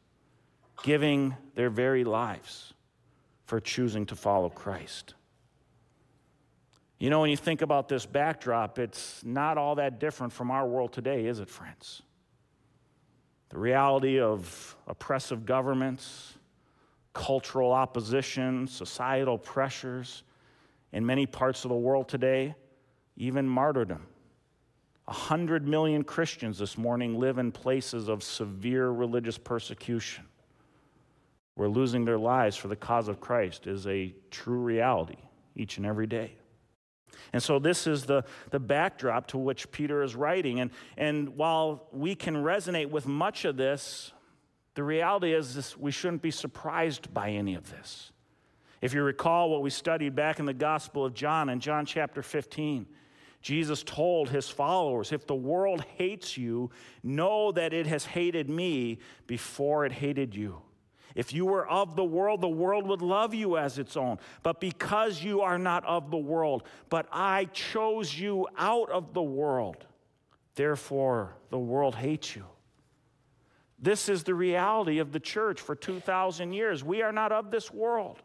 giving 0.84 1.38
their 1.56 1.70
very 1.70 2.04
lives 2.04 2.74
for 3.46 3.62
choosing 3.62 4.06
to 4.08 4.16
follow 4.18 4.50
Christ. 4.50 5.14
You 6.98 7.10
know, 7.10 7.22
when 7.22 7.30
you 7.30 7.38
think 7.38 7.62
about 7.62 7.88
this 7.88 8.06
backdrop, 8.06 8.78
it's 8.78 9.24
not 9.24 9.58
all 9.58 9.76
that 9.76 10.02
different 10.02 10.34
from 10.34 10.52
our 10.52 10.68
world 10.68 10.92
today, 10.92 11.28
is 11.28 11.40
it, 11.40 11.50
friends? 11.50 12.02
The 13.52 13.58
reality 13.58 14.20
of 14.20 14.76
oppressive 14.86 15.46
governments, 15.46 16.34
cultural 17.14 17.72
opposition, 17.72 18.68
societal 18.68 19.38
pressures 19.38 20.24
in 20.92 21.06
many 21.06 21.26
parts 21.26 21.66
of 21.66 21.70
the 21.70 21.76
world 21.76 22.08
today, 22.08 22.56
even 23.18 23.48
martyrdom. 23.48 24.06
A 25.08 25.14
hundred 25.14 25.68
million 25.68 26.04
Christians 26.04 26.58
this 26.58 26.78
morning 26.78 27.20
live 27.20 27.38
in 27.38 27.52
places 27.52 28.08
of 28.08 28.24
severe 28.24 28.90
religious 28.90 29.38
persecution, 29.38 30.26
where 31.56 31.68
losing 31.68 32.06
their 32.06 32.18
lives 32.18 32.56
for 32.56 32.68
the 32.68 32.76
cause 32.76 33.08
of 33.08 33.20
Christ 33.20 33.68
is 33.68 33.88
a 33.88 34.14
true 34.30 34.60
reality 34.60 35.18
each 35.56 35.78
and 35.78 35.86
every 35.86 36.08
day. 36.08 36.34
And 37.34 37.42
so, 37.42 37.60
this 37.60 37.86
is 37.88 38.06
the, 38.06 38.24
the 38.52 38.60
backdrop 38.60 39.28
to 39.28 39.38
which 39.38 39.72
Peter 39.72 40.04
is 40.04 40.16
writing. 40.16 40.60
And, 40.60 40.72
and 40.96 41.30
while 41.36 41.88
we 41.92 42.16
can 42.16 42.36
resonate 42.36 42.90
with 42.90 43.08
much 43.08 43.46
of 43.46 43.58
this, 43.58 44.14
the 44.76 44.84
reality 44.84 45.34
is 45.34 45.56
this, 45.56 45.78
we 45.78 45.92
shouldn't 45.92 46.22
be 46.22 46.32
surprised 46.32 47.14
by 47.14 47.32
any 47.32 47.56
of 47.56 47.70
this. 47.70 48.12
If 48.82 48.94
you 48.94 49.04
recall 49.04 49.50
what 49.50 49.62
we 49.62 49.70
studied 49.70 50.16
back 50.16 50.40
in 50.40 50.46
the 50.46 50.54
Gospel 50.54 51.06
of 51.06 51.14
John, 51.14 51.50
in 51.50 51.60
John 51.60 51.86
chapter 51.86 52.22
15, 52.22 52.86
Jesus 53.42 53.84
told 53.84 54.30
his 54.30 54.50
followers, 54.50 55.12
If 55.12 55.28
the 55.28 55.36
world 55.36 55.84
hates 55.98 56.38
you, 56.38 56.72
know 57.04 57.52
that 57.52 57.74
it 57.74 57.88
has 57.88 58.06
hated 58.06 58.50
me 58.50 59.00
before 59.28 59.86
it 59.86 59.92
hated 59.92 60.36
you. 60.36 60.62
If 61.16 61.34
you 61.34 61.46
were 61.46 61.68
of 61.68 61.96
the 61.96 62.04
world, 62.04 62.42
the 62.42 62.48
world 62.48 62.88
would 62.88 63.02
love 63.02 63.34
you 63.34 63.58
as 63.58 63.80
its 63.80 63.98
own. 63.98 64.20
But 64.44 64.60
because 64.60 65.24
you 65.24 65.42
are 65.42 65.58
not 65.58 65.84
of 65.86 66.12
the 66.12 66.18
world, 66.18 66.64
but 66.90 67.08
I 67.12 67.46
chose 67.46 68.18
you 68.18 68.48
out 68.58 68.90
of 68.90 69.14
the 69.14 69.22
world, 69.22 69.86
therefore 70.56 71.36
the 71.50 71.60
world 71.60 71.96
hates 71.96 72.36
you. 72.36 72.46
This 73.82 74.10
is 74.10 74.24
the 74.24 74.36
reality 74.36 75.00
of 75.00 75.12
the 75.12 75.20
church 75.20 75.62
for 75.62 75.74
2,000 75.74 76.54
years. 76.54 76.84
We 76.84 77.02
are 77.02 77.14
not 77.14 77.32
of 77.32 77.50
this 77.50 77.72
world. 77.72 78.22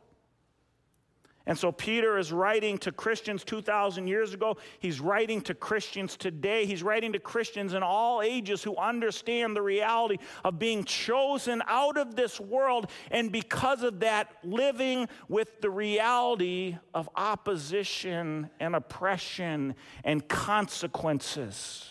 And 1.46 1.58
so 1.58 1.70
Peter 1.70 2.16
is 2.16 2.32
writing 2.32 2.78
to 2.78 2.92
Christians 2.92 3.44
2,000 3.44 4.06
years 4.06 4.32
ago. 4.32 4.56
He's 4.78 4.98
writing 4.98 5.42
to 5.42 5.54
Christians 5.54 6.16
today. 6.16 6.64
He's 6.64 6.82
writing 6.82 7.12
to 7.12 7.18
Christians 7.18 7.74
in 7.74 7.82
all 7.82 8.22
ages 8.22 8.62
who 8.62 8.74
understand 8.76 9.54
the 9.54 9.60
reality 9.60 10.16
of 10.42 10.58
being 10.58 10.84
chosen 10.84 11.62
out 11.66 11.98
of 11.98 12.16
this 12.16 12.40
world, 12.40 12.90
and 13.10 13.30
because 13.30 13.82
of 13.82 14.00
that, 14.00 14.32
living 14.42 15.06
with 15.28 15.60
the 15.60 15.68
reality 15.68 16.78
of 16.94 17.10
opposition 17.14 18.48
and 18.58 18.74
oppression 18.74 19.74
and 20.02 20.26
consequences 20.28 21.90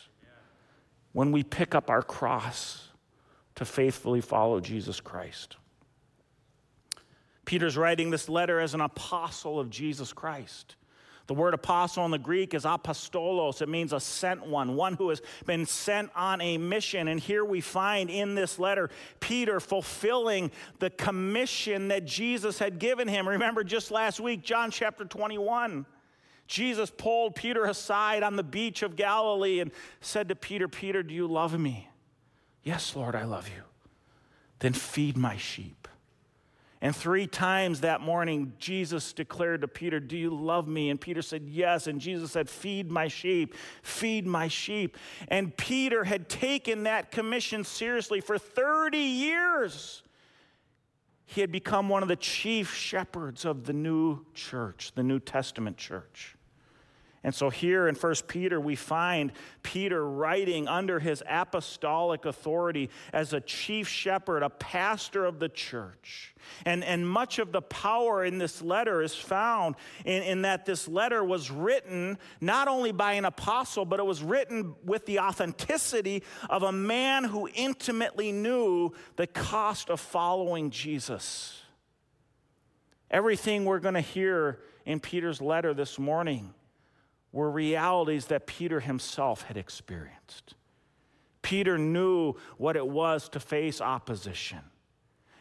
when 1.12 1.32
we 1.32 1.43
pick 1.43 1.76
up 1.76 1.91
our 1.91 2.01
cross 2.01 2.89
to 3.54 3.66
faithfully 3.66 4.22
follow 4.22 4.60
Jesus 4.60 4.99
Christ. 4.99 5.58
Peter's 7.45 7.77
writing 7.77 8.09
this 8.09 8.29
letter 8.29 8.59
as 8.59 8.73
an 8.73 8.81
apostle 8.81 9.59
of 9.59 9.69
Jesus 9.69 10.13
Christ. 10.13 10.75
The 11.27 11.33
word 11.33 11.53
apostle 11.53 12.03
in 12.03 12.11
the 12.11 12.17
Greek 12.17 12.53
is 12.53 12.65
apostolos. 12.65 13.61
It 13.61 13.69
means 13.69 13.93
a 13.93 13.99
sent 13.99 14.45
one, 14.45 14.75
one 14.75 14.95
who 14.95 15.09
has 15.09 15.21
been 15.45 15.65
sent 15.65 16.11
on 16.15 16.41
a 16.41 16.57
mission. 16.57 17.07
And 17.07 17.19
here 17.19 17.45
we 17.45 17.61
find 17.61 18.09
in 18.09 18.35
this 18.35 18.59
letter 18.59 18.89
Peter 19.21 19.61
fulfilling 19.61 20.51
the 20.79 20.89
commission 20.89 21.87
that 21.87 22.03
Jesus 22.05 22.59
had 22.59 22.77
given 22.77 23.07
him. 23.07 23.27
Remember 23.27 23.63
just 23.63 23.89
last 23.89 24.19
week, 24.19 24.43
John 24.43 24.69
chapter 24.69 25.05
21. 25.05 25.85
Jesus 26.45 26.91
pulled 26.91 27.35
Peter 27.35 27.65
aside 27.65 28.21
on 28.21 28.35
the 28.35 28.43
beach 28.43 28.83
of 28.83 28.97
Galilee 28.97 29.61
and 29.61 29.71
said 30.01 30.27
to 30.27 30.35
Peter, 30.35 30.67
Peter, 30.67 31.01
do 31.01 31.13
you 31.13 31.25
love 31.25 31.57
me? 31.57 31.87
Yes, 32.63 32.97
Lord, 32.97 33.15
I 33.15 33.23
love 33.23 33.47
you. 33.47 33.63
Then 34.59 34.73
feed 34.73 35.15
my 35.15 35.37
sheep. 35.37 35.82
And 36.84 36.93
three 36.93 37.27
times 37.27 37.79
that 37.79 38.01
morning, 38.01 38.51
Jesus 38.59 39.13
declared 39.13 39.61
to 39.61 39.69
Peter, 39.69 40.01
Do 40.01 40.17
you 40.17 40.36
love 40.36 40.67
me? 40.67 40.89
And 40.89 40.99
Peter 40.99 41.21
said, 41.21 41.43
Yes. 41.47 41.88
And 41.88 42.01
Jesus 42.01 42.34
said, 42.34 42.49
Feed 42.49 42.91
my 42.91 43.07
sheep, 43.07 43.55
feed 43.84 44.27
my 44.27 44.49
sheep. 44.49 44.97
And 45.29 45.55
Peter 45.55 46.03
had 46.03 46.27
taken 46.27 46.84
that 46.84 47.09
commission 47.09 47.63
seriously 47.63 48.19
for 48.19 48.38
30 48.38 48.97
years. 48.97 50.03
He 51.25 51.39
had 51.39 51.53
become 51.53 51.88
one 51.88 52.03
of 52.03 52.09
the 52.09 52.17
chief 52.17 52.75
shepherds 52.75 53.45
of 53.45 53.63
the 53.63 53.71
new 53.71 54.25
church, 54.34 54.91
the 54.93 55.03
New 55.03 55.21
Testament 55.21 55.77
church. 55.77 56.36
And 57.26 57.34
so 57.34 57.49
here 57.49 57.88
in 57.88 57.95
1 57.95 58.15
Peter, 58.28 58.59
we 58.59 58.76
find 58.76 59.32
Peter 59.61 60.05
writing 60.05 60.67
under 60.67 60.99
his 60.99 61.24
apostolic 61.28 62.26
authority 62.26 62.89
as 63.13 63.32
a 63.32 63.39
chief 63.39 63.88
shepherd, 63.88 64.43
a 64.43 64.49
pastor 64.49 65.24
of 65.24 65.39
the 65.39 65.47
church. 65.47 66.36
And, 66.65 66.84
and 66.84 67.07
much 67.07 67.39
of 67.39 67.53
the 67.53 67.61
power 67.61 68.26
in 68.26 68.39
this 68.39 68.61
letter 68.61 69.01
is 69.01 69.15
found 69.15 69.76
in, 70.03 70.21
in 70.24 70.41
that 70.41 70.65
this 70.65 70.86
letter 70.89 71.24
was 71.24 71.49
written 71.49 72.17
not 72.41 72.67
only 72.67 72.91
by 72.91 73.13
an 73.13 73.24
apostle, 73.24 73.86
but 73.86 74.01
it 74.01 74.05
was 74.05 74.21
written 74.21 74.76
with 74.84 75.05
the 75.05 75.19
authenticity 75.19 76.24
of 76.49 76.63
a 76.63 76.74
man 76.74 77.24
who 77.24 77.47
intimately 77.55 78.34
knew 78.34 78.91
the 79.15 79.28
cost 79.28 79.89
of 79.89 80.01
following 80.01 80.71
Jesus. 80.71 81.61
Everything 83.09 83.63
we're 83.63 83.80
going 83.80 83.93
to 83.93 84.01
hear 84.01 84.59
in 84.86 84.99
Peter's 84.99 85.39
letter 85.39 85.74
this 85.74 85.97
morning 85.97 86.53
were 87.34 87.51
realities 87.51 88.27
that 88.27 88.47
Peter 88.47 88.79
himself 88.79 89.41
had 89.43 89.57
experienced. 89.57 90.53
Peter 91.41 91.77
knew 91.77 92.36
what 92.57 92.77
it 92.77 92.88
was 92.88 93.27
to 93.27 93.39
face 93.39 93.81
opposition 93.81 94.59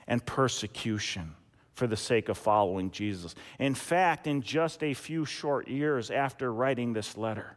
and 0.09 0.27
persecution 0.27 1.35
for 1.75 1.87
the 1.87 1.97
sake 1.97 2.29
of 2.29 2.37
following 2.37 2.91
Jesus. 2.91 3.35
In 3.59 3.75
fact, 3.75 4.27
in 4.27 4.43
just 4.43 4.83
a 4.83 4.95
few 4.95 5.25
short 5.25 5.69
years 5.69 6.11
after 6.11 6.53
writing 6.53 6.93
this 6.93 7.17
letter, 7.17 7.57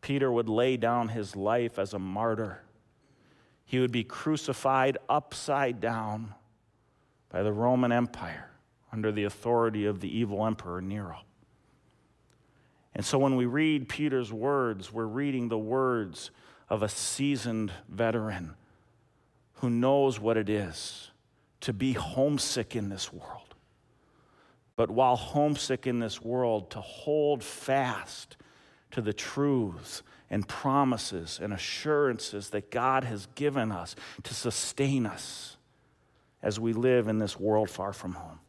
Peter 0.00 0.30
would 0.30 0.48
lay 0.48 0.76
down 0.76 1.08
his 1.08 1.34
life 1.34 1.78
as 1.78 1.94
a 1.94 1.98
martyr. 1.98 2.62
He 3.64 3.78
would 3.78 3.92
be 3.92 4.04
crucified 4.04 4.98
upside 5.08 5.80
down 5.80 6.34
by 7.30 7.42
the 7.42 7.52
Roman 7.52 7.92
Empire 7.92 8.50
under 8.92 9.12
the 9.12 9.24
authority 9.24 9.86
of 9.86 10.00
the 10.00 10.16
evil 10.16 10.46
emperor 10.46 10.80
Nero. 10.80 11.18
And 12.98 13.06
so 13.06 13.16
when 13.16 13.36
we 13.36 13.46
read 13.46 13.88
Peter's 13.88 14.32
words, 14.32 14.92
we're 14.92 15.06
reading 15.06 15.48
the 15.48 15.56
words 15.56 16.32
of 16.68 16.82
a 16.82 16.88
seasoned 16.88 17.70
veteran 17.88 18.56
who 19.54 19.70
knows 19.70 20.18
what 20.18 20.36
it 20.36 20.48
is 20.50 21.12
to 21.60 21.72
be 21.72 21.92
homesick 21.92 22.74
in 22.74 22.88
this 22.88 23.12
world. 23.12 23.54
But 24.74 24.90
while 24.90 25.14
homesick 25.14 25.86
in 25.86 26.00
this 26.00 26.20
world, 26.20 26.70
to 26.72 26.80
hold 26.80 27.44
fast 27.44 28.36
to 28.90 29.00
the 29.00 29.12
truths 29.12 30.02
and 30.28 30.48
promises 30.48 31.38
and 31.40 31.52
assurances 31.52 32.50
that 32.50 32.72
God 32.72 33.04
has 33.04 33.28
given 33.36 33.70
us 33.70 33.94
to 34.24 34.34
sustain 34.34 35.06
us 35.06 35.56
as 36.42 36.58
we 36.58 36.72
live 36.72 37.06
in 37.06 37.18
this 37.18 37.38
world 37.38 37.70
far 37.70 37.92
from 37.92 38.14
home. 38.14 38.40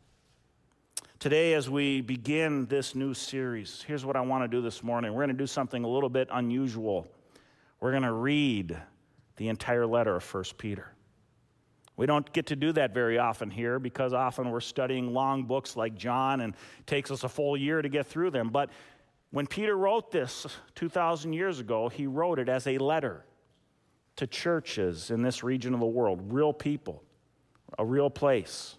Today, 1.20 1.53
as 1.53 1.70
we 1.70 1.99
begin 1.99 2.65
this 2.67 2.95
new 2.95 3.13
series, 3.13 3.84
here's 3.86 4.05
what 4.05 4.15
I 4.15 4.22
want 4.22 4.45
to 4.45 4.47
do 4.47 4.61
this 4.61 4.82
morning. 4.82 5.11
We're 5.11 5.26
going 5.26 5.36
to 5.36 5.43
do 5.43 5.47
something 5.47 5.84
a 5.84 5.88
little 5.88 6.07
bit 6.07 6.30
unusual. 6.32 7.09
We're 7.82 7.91
going 7.91 8.03
to 8.03 8.13
read 8.13 8.78
the 9.36 9.49
entire 9.49 9.86
letter 9.86 10.15
of 10.15 10.34
1 10.34 10.45
Peter. 10.57 10.93
We 11.97 12.05
don't 12.05 12.32
get 12.32 12.45
to 12.45 12.55
do 12.55 12.72
that 12.72 12.93
very 12.93 13.17
often 13.17 13.49
here 13.51 13.80
because 13.80 14.13
often 14.13 14.49
we're 14.49 14.61
studying 14.61 15.11
long 15.13 15.43
books 15.43 15.76
like 15.76 15.93
John 15.93 16.39
and 16.39 16.53
it 16.53 16.88
takes 16.88 17.11
us 17.11 17.26
a 17.26 17.30
full 17.30 17.57
year 17.57 17.82
to 17.82 17.89
get 17.89 18.07
through 18.07 18.32
them. 18.32 18.47
But 18.47 18.70
when 19.32 19.45
Peter 19.45 19.76
wrote 19.76 20.11
this 20.11 20.47
2,000 20.76 21.34
years 21.34 21.59
ago, 21.59 21.89
he 21.89 22.07
wrote 22.07 22.39
it 22.39 22.47
as 22.47 22.65
a 22.65 22.78
letter 22.78 23.26
to 24.15 24.26
churches 24.26 25.11
in 25.11 25.22
this 25.22 25.43
region 25.43 25.74
of 25.74 25.82
the 25.82 25.86
world, 25.86 26.32
real 26.32 26.53
people, 26.53 27.03
a 27.78 27.84
real 27.84 28.09
place. 28.09 28.78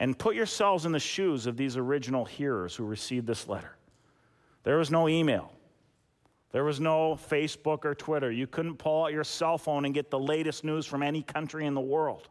And 0.00 0.18
put 0.18 0.34
yourselves 0.34 0.86
in 0.86 0.92
the 0.92 0.98
shoes 0.98 1.46
of 1.46 1.56
these 1.56 1.76
original 1.76 2.24
hearers 2.24 2.74
who 2.74 2.84
received 2.84 3.26
this 3.26 3.46
letter. 3.46 3.76
There 4.64 4.78
was 4.78 4.90
no 4.90 5.08
email. 5.08 5.52
There 6.52 6.64
was 6.64 6.80
no 6.80 7.14
Facebook 7.14 7.84
or 7.84 7.94
Twitter. 7.94 8.32
You 8.32 8.46
couldn't 8.46 8.78
pull 8.78 9.04
out 9.04 9.12
your 9.12 9.24
cell 9.24 9.58
phone 9.58 9.84
and 9.84 9.94
get 9.94 10.10
the 10.10 10.18
latest 10.18 10.64
news 10.64 10.86
from 10.86 11.02
any 11.02 11.22
country 11.22 11.66
in 11.66 11.74
the 11.74 11.80
world. 11.80 12.28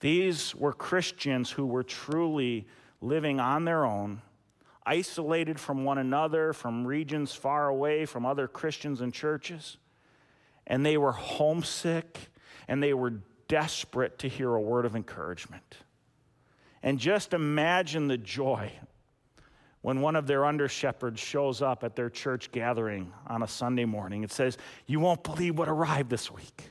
These 0.00 0.54
were 0.54 0.72
Christians 0.72 1.50
who 1.50 1.66
were 1.66 1.82
truly 1.82 2.66
living 3.00 3.38
on 3.38 3.64
their 3.64 3.84
own, 3.84 4.22
isolated 4.84 5.60
from 5.60 5.84
one 5.84 5.98
another, 5.98 6.52
from 6.52 6.86
regions 6.86 7.34
far 7.34 7.68
away 7.68 8.06
from 8.06 8.26
other 8.26 8.48
Christians 8.48 9.02
and 9.02 9.12
churches. 9.12 9.76
And 10.66 10.84
they 10.84 10.96
were 10.96 11.12
homesick 11.12 12.18
and 12.66 12.82
they 12.82 12.94
were 12.94 13.20
desperate 13.46 14.18
to 14.20 14.28
hear 14.28 14.54
a 14.54 14.60
word 14.60 14.86
of 14.86 14.96
encouragement. 14.96 15.76
And 16.86 17.00
just 17.00 17.34
imagine 17.34 18.06
the 18.06 18.16
joy 18.16 18.70
when 19.82 20.00
one 20.00 20.14
of 20.14 20.28
their 20.28 20.44
under 20.44 20.68
shepherds 20.68 21.18
shows 21.18 21.60
up 21.60 21.82
at 21.82 21.96
their 21.96 22.08
church 22.08 22.52
gathering 22.52 23.12
on 23.26 23.42
a 23.42 23.48
Sunday 23.48 23.84
morning. 23.84 24.22
It 24.22 24.30
says, 24.30 24.56
You 24.86 25.00
won't 25.00 25.24
believe 25.24 25.58
what 25.58 25.68
arrived 25.68 26.10
this 26.10 26.30
week. 26.30 26.70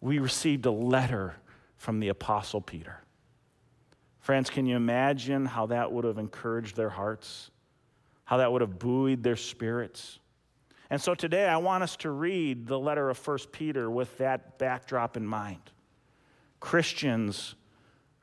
We 0.00 0.18
received 0.18 0.66
a 0.66 0.72
letter 0.72 1.36
from 1.76 2.00
the 2.00 2.08
Apostle 2.08 2.60
Peter. 2.60 3.00
Friends, 4.18 4.50
can 4.50 4.66
you 4.66 4.74
imagine 4.74 5.46
how 5.46 5.66
that 5.66 5.92
would 5.92 6.04
have 6.04 6.18
encouraged 6.18 6.74
their 6.74 6.90
hearts? 6.90 7.52
How 8.24 8.38
that 8.38 8.50
would 8.50 8.60
have 8.60 8.76
buoyed 8.76 9.22
their 9.22 9.36
spirits? 9.36 10.18
And 10.90 11.00
so 11.00 11.14
today 11.14 11.46
I 11.46 11.58
want 11.58 11.84
us 11.84 11.94
to 11.98 12.10
read 12.10 12.66
the 12.66 12.78
letter 12.78 13.08
of 13.08 13.24
1 13.24 13.38
Peter 13.52 13.88
with 13.88 14.18
that 14.18 14.58
backdrop 14.58 15.16
in 15.16 15.24
mind. 15.24 15.70
Christians 16.58 17.54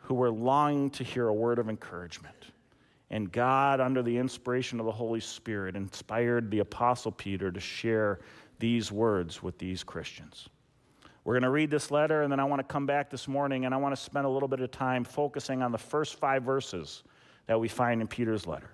who 0.04 0.14
were 0.14 0.30
longing 0.30 0.90
to 0.92 1.04
hear 1.04 1.28
a 1.28 1.34
word 1.34 1.60
of 1.60 1.70
encouragement. 1.70 2.36
And 3.10 3.32
God, 3.32 3.80
under 3.80 4.02
the 4.02 4.18
inspiration 4.18 4.80
of 4.80 4.86
the 4.86 4.92
Holy 4.92 5.20
Spirit, 5.20 5.76
inspired 5.76 6.52
the 6.52 6.60
Apostle 6.60 7.12
Peter 7.12 7.52
to 7.52 7.60
share 7.60 8.20
these 8.60 8.92
words 8.92 9.42
with 9.42 9.58
these 9.58 9.84
Christians. 9.84 10.50
We're 11.24 11.36
going 11.36 11.44
to 11.44 11.50
read 11.50 11.72
this 11.72 11.90
letter, 11.90 12.24
and 12.24 12.32
then 12.32 12.40
I 12.40 12.44
want 12.44 12.60
to 12.60 12.64
come 12.64 12.86
back 12.86 13.10
this 13.10 13.28
morning 13.28 13.66
and 13.66 13.74
I 13.74 13.78
want 13.78 13.96
to 13.96 14.02
spend 14.02 14.26
a 14.26 14.30
little 14.30 14.50
bit 14.50 14.60
of 14.60 14.72
time 14.72 15.06
focusing 15.06 15.62
on 15.62 15.72
the 15.72 15.78
first 15.78 16.16
five 16.16 16.44
verses 16.44 17.04
that 17.48 17.60
we 17.60 17.70
find 17.70 18.02
in 18.02 18.08
Peter's 18.08 18.46
letter. 18.46 18.72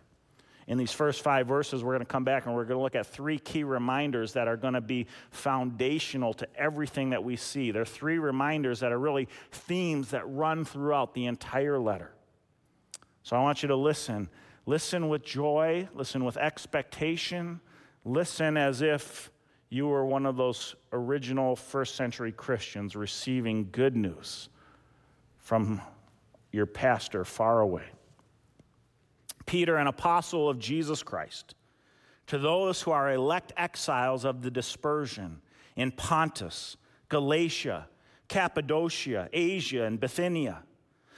In 0.69 0.77
these 0.77 0.91
first 0.91 1.23
five 1.23 1.47
verses, 1.47 1.83
we're 1.83 1.95
going 1.95 2.05
to 2.05 2.11
come 2.11 2.23
back 2.23 2.45
and 2.45 2.53
we're 2.53 2.63
going 2.63 2.77
to 2.77 2.83
look 2.83 2.95
at 2.95 3.07
three 3.07 3.39
key 3.39 3.63
reminders 3.63 4.33
that 4.33 4.47
are 4.47 4.55
going 4.55 4.75
to 4.75 4.81
be 4.81 5.07
foundational 5.31 6.31
to 6.35 6.47
everything 6.55 7.09
that 7.09 7.23
we 7.23 7.35
see. 7.35 7.71
There 7.71 7.81
are 7.81 7.85
three 7.85 8.19
reminders 8.19 8.79
that 8.81 8.91
are 8.91 8.99
really 8.99 9.27
themes 9.51 10.11
that 10.11 10.29
run 10.29 10.63
throughout 10.63 11.15
the 11.15 11.25
entire 11.25 11.79
letter. 11.79 12.11
So 13.23 13.35
I 13.35 13.41
want 13.41 13.63
you 13.63 13.67
to 13.69 13.75
listen. 13.75 14.29
Listen 14.67 15.09
with 15.09 15.23
joy, 15.23 15.89
listen 15.95 16.23
with 16.23 16.37
expectation, 16.37 17.59
listen 18.05 18.55
as 18.55 18.83
if 18.83 19.31
you 19.69 19.87
were 19.87 20.05
one 20.05 20.27
of 20.27 20.37
those 20.37 20.75
original 20.93 21.55
first 21.55 21.95
century 21.95 22.31
Christians 22.31 22.95
receiving 22.95 23.69
good 23.71 23.95
news 23.95 24.49
from 25.39 25.81
your 26.51 26.67
pastor 26.67 27.25
far 27.25 27.61
away. 27.61 27.85
Peter, 29.49 29.77
an 29.77 29.87
apostle 29.87 30.47
of 30.47 30.59
Jesus 30.59 31.01
Christ, 31.01 31.55
to 32.27 32.37
those 32.37 32.83
who 32.83 32.91
are 32.91 33.11
elect 33.11 33.51
exiles 33.57 34.23
of 34.23 34.43
the 34.43 34.51
dispersion 34.51 35.41
in 35.75 35.91
Pontus, 35.91 36.77
Galatia, 37.09 37.87
Cappadocia, 38.27 39.27
Asia, 39.33 39.85
and 39.85 39.99
Bithynia, 39.99 40.61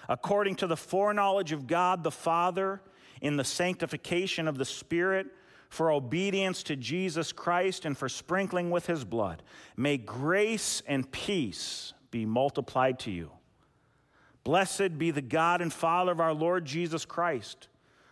according 0.08 0.56
to 0.56 0.66
the 0.66 0.78
foreknowledge 0.78 1.52
of 1.52 1.68
God 1.68 2.06
the 2.06 2.12
Father, 2.12 2.82
in 3.20 3.36
the 3.36 3.44
sanctification 3.44 4.48
of 4.48 4.58
the 4.58 4.64
Spirit, 4.64 5.28
for 5.68 5.92
obedience 5.92 6.64
to 6.64 6.78
Jesus 6.78 7.34
Christ, 7.34 7.84
and 7.84 7.98
for 7.98 8.08
sprinkling 8.08 8.72
with 8.72 8.86
his 8.86 9.04
blood, 9.04 9.44
may 9.76 9.98
grace 9.98 10.82
and 10.88 11.12
peace 11.12 11.92
be 12.12 12.26
multiplied 12.26 12.98
to 13.00 13.12
you. 13.12 13.30
Blessed 14.46 14.98
be 14.98 15.12
the 15.12 15.22
God 15.22 15.62
and 15.62 15.74
Father 15.74 16.14
of 16.14 16.22
our 16.22 16.34
Lord 16.34 16.64
Jesus 16.64 17.04
Christ. 17.04 17.68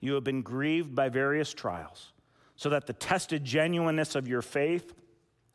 you 0.00 0.14
have 0.14 0.24
been 0.24 0.42
grieved 0.42 0.94
by 0.94 1.08
various 1.08 1.52
trials, 1.52 2.12
so 2.56 2.70
that 2.70 2.86
the 2.86 2.92
tested 2.92 3.44
genuineness 3.44 4.14
of 4.14 4.26
your 4.26 4.42
faith, 4.42 4.94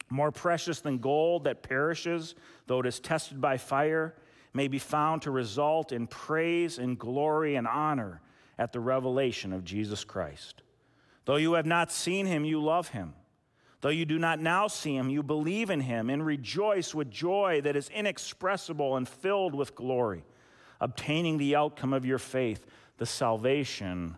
more 0.10 0.32
precious 0.32 0.82
than 0.82 1.00
gold 1.00 1.46
that 1.46 1.64
perishes, 1.64 2.36
though 2.68 2.80
it 2.80 2.86
is 2.86 3.00
tested 3.00 3.41
by 3.41 3.58
fire, 3.58 4.16
may 4.54 4.68
be 4.68 4.80
found 4.80 5.24
to 5.24 5.32
result 5.32 5.91
in 5.91 6.08
praise 6.08 6.78
and 6.78 6.98
glory 6.98 7.56
and 7.56 7.68
honor 7.68 8.22
at 8.58 8.72
the 8.72 8.80
revelation 8.80 9.52
of 9.52 9.66
Jesus 9.66 10.04
Christ. 10.04 10.62
Though 11.26 11.36
you 11.36 11.54
have 11.54 11.66
not 11.66 11.91
seen 11.91 12.26
him, 12.26 12.46
you 12.46 12.62
love 12.64 12.89
him. 12.89 13.14
Though 13.82 13.89
you 13.89 14.06
do 14.06 14.18
not 14.18 14.39
now 14.39 14.68
see 14.68 14.96
him, 14.96 15.10
you 15.10 15.22
believe 15.22 15.70
in 15.70 15.82
him 15.82 16.10
and 16.10 16.26
rejoice 16.26 16.96
with 16.96 17.12
joy 17.12 17.62
that 17.64 17.76
is 17.76 17.89
inexpressible 17.89 18.96
and 18.96 19.08
filled 19.08 19.54
with 19.54 19.76
glory, 19.76 20.24
obtaining 20.80 21.38
the 21.38 21.56
outcome 21.56 21.93
of 21.93 22.06
your 22.06 22.18
faith, 22.18 22.66
the 22.98 23.06
salvation 23.06 24.18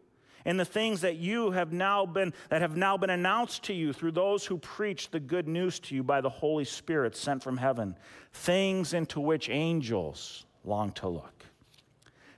and 0.45 0.59
the 0.59 0.65
things 0.65 1.01
that 1.01 1.17
you 1.17 1.51
have 1.51 1.71
now 1.71 2.05
been 2.05 2.33
that 2.49 2.61
have 2.61 2.75
now 2.75 2.97
been 2.97 3.09
announced 3.09 3.63
to 3.63 3.73
you 3.73 3.93
through 3.93 4.11
those 4.11 4.45
who 4.45 4.57
preach 4.57 5.09
the 5.09 5.19
good 5.19 5.47
news 5.47 5.79
to 5.79 5.95
you 5.95 6.03
by 6.03 6.21
the 6.21 6.29
Holy 6.29 6.65
Spirit 6.65 7.15
sent 7.15 7.43
from 7.43 7.57
heaven, 7.57 7.95
things 8.33 8.93
into 8.93 9.19
which 9.19 9.49
angels 9.49 10.45
long 10.63 10.91
to 10.93 11.07
look. 11.07 11.45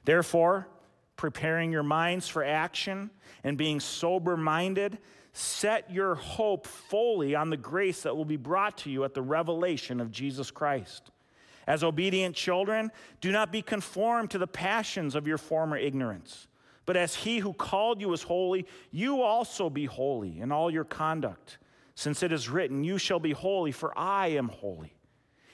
Therefore, 0.06 0.68
preparing 1.16 1.72
your 1.72 1.84
minds 1.84 2.28
for 2.28 2.43
action 2.43 3.10
and 3.43 3.58
being 3.58 3.80
sober 3.80 4.36
minded, 4.36 4.97
set 5.34 5.89
your 5.91 6.16
hope 6.16 6.68
fully 6.68 7.36
on 7.36 7.49
the 7.49 7.58
grace 7.58 8.04
that 8.04 8.16
will 8.16 8.26
be 8.26 8.38
brought 8.38 8.78
to 8.80 8.89
you 8.89 9.04
at 9.04 9.14
the 9.14 9.22
revelation 9.22 9.99
of 9.99 10.12
Jesus 10.12 10.51
Christ. 10.51 11.12
As 11.66 11.84
obedient 11.84 12.36
children, 12.36 12.91
do 13.22 13.32
not 13.32 13.51
be 13.51 13.62
conformed 13.62 14.32
to 14.32 14.38
the 14.38 14.47
passions 14.47 15.16
of 15.16 15.28
your 15.28 15.38
former 15.38 15.78
ignorance. 15.78 16.47
But 16.86 16.97
as 16.97 17.15
he 17.15 17.39
who 17.39 17.53
called 17.53 18.01
you 18.01 18.11
is 18.13 18.23
holy, 18.23 18.65
you 18.91 19.21
also 19.21 19.69
be 19.69 19.86
holy 19.86 20.39
in 20.39 20.51
all 20.51 20.69
your 20.69 20.84
conduct, 20.84 21.57
since 21.95 22.23
it 22.23 22.31
is 22.31 22.49
written, 22.49 22.84
You 22.84 22.97
shall 22.97 23.19
be 23.19 23.31
holy, 23.31 23.71
for 23.71 23.97
I 23.97 24.27
am 24.29 24.49
holy. 24.49 24.93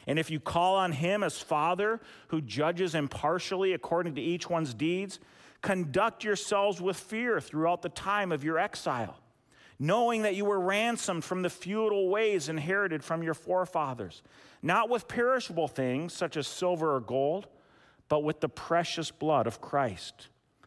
And 0.08 0.18
if 0.18 0.32
you 0.32 0.40
call 0.40 0.76
on 0.76 0.92
him 0.92 1.22
as 1.22 1.38
Father, 1.38 2.00
who 2.30 2.42
judges 2.42 2.96
impartially 2.96 3.74
according 3.74 4.16
to 4.16 4.22
each 4.22 4.50
one's 4.50 4.74
deeds, 4.74 5.20
conduct 5.62 6.24
yourselves 6.24 6.82
with 6.82 6.98
fear 6.98 7.40
throughout 7.40 7.84
the 7.84 7.90
time 7.90 8.32
of 8.32 8.44
your 8.44 8.58
exile, 8.58 9.20
knowing 9.78 10.24
that 10.24 10.36
you 10.36 10.46
were 10.46 10.60
ransomed 10.60 11.24
from 11.24 11.44
the 11.44 11.50
futile 11.50 12.10
ways 12.10 12.50
inherited 12.50 13.04
from 13.04 13.22
your 13.22 13.36
forefathers, 13.36 14.24
not 14.64 14.90
with 14.90 15.08
perishable 15.08 15.68
things 15.68 16.12
such 16.12 16.38
as 16.38 16.48
silver 16.48 16.96
or 16.96 17.02
gold, 17.02 17.48
but 18.08 18.24
with 18.24 18.40
the 18.40 18.50
precious 18.50 19.12
blood 19.12 19.46
of 19.46 19.62
Christ 19.62 20.30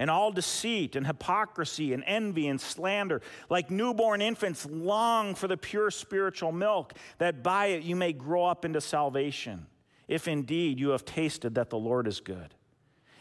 and 0.00 0.10
all 0.10 0.32
deceit 0.32 0.96
and 0.96 1.06
hypocrisy 1.06 1.92
and 1.92 2.02
envy 2.06 2.48
and 2.48 2.58
slander. 2.58 3.20
Like 3.50 3.70
newborn 3.70 4.22
infants, 4.22 4.64
long 4.64 5.34
for 5.34 5.46
the 5.46 5.58
pure 5.58 5.90
spiritual 5.90 6.52
milk, 6.52 6.94
that 7.18 7.42
by 7.42 7.66
it 7.66 7.82
you 7.82 7.94
may 7.94 8.14
grow 8.14 8.46
up 8.46 8.64
into 8.64 8.80
salvation, 8.80 9.66
if 10.08 10.26
indeed 10.26 10.80
you 10.80 10.88
have 10.88 11.04
tasted 11.04 11.54
that 11.56 11.68
the 11.68 11.76
Lord 11.76 12.08
is 12.08 12.18
good. 12.18 12.54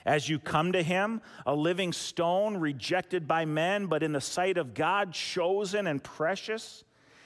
As 0.06 0.30
you 0.30 0.40
come 0.40 0.72
to 0.72 0.82
him, 0.82 1.22
a 1.46 1.54
living 1.54 1.92
stone 1.92 2.56
rejected 2.56 3.28
by 3.28 3.44
men, 3.44 3.88
but 3.88 4.02
in 4.02 4.14
the 4.14 4.22
sight 4.22 4.58
of 4.58 4.74
God, 4.74 5.12
chosen 5.12 5.86
and 5.86 6.02
precious. 6.02 6.86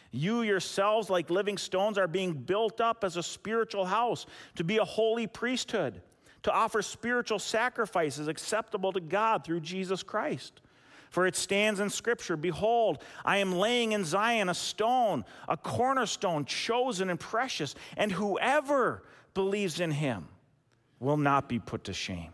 You 0.10 0.42
yourselves, 0.42 1.12
like 1.12 1.30
living 1.30 1.60
stones, 1.60 2.00
are 2.00 2.08
being 2.08 2.34
built 2.34 2.82
up 2.82 3.04
as 3.04 3.18
a 3.18 3.24
spiritual 3.24 3.86
house 3.86 4.26
to 4.56 4.64
be 4.64 4.78
a 4.78 4.84
holy 4.84 5.28
priesthood 5.28 6.02
to 6.44 6.52
offer 6.52 6.82
spiritual 6.82 7.40
sacrifices 7.40 8.28
acceptable 8.28 8.92
to 8.94 9.00
God 9.00 9.44
through 9.44 9.62
Jesus 9.62 10.04
Christ. 10.04 10.62
For 11.10 11.28
it 11.28 11.36
stands 11.36 11.80
in 11.80 11.90
Scripture 11.90 12.36
Behold, 12.36 13.04
I 13.24 13.38
am 13.38 13.54
laying 13.54 13.92
in 13.92 14.04
Zion 14.04 14.50
a 14.50 14.54
stone, 14.54 15.26
a 15.48 15.56
cornerstone, 15.56 16.46
chosen 16.46 17.10
and 17.10 17.20
precious, 17.20 17.76
and 17.98 18.12
whoever 18.12 19.04
believes 19.34 19.80
in 19.80 19.92
him 19.92 20.28
will 21.00 21.18
not 21.18 21.48
be 21.48 21.60
put 21.60 21.84
to 21.86 21.94
shame. 21.94 22.32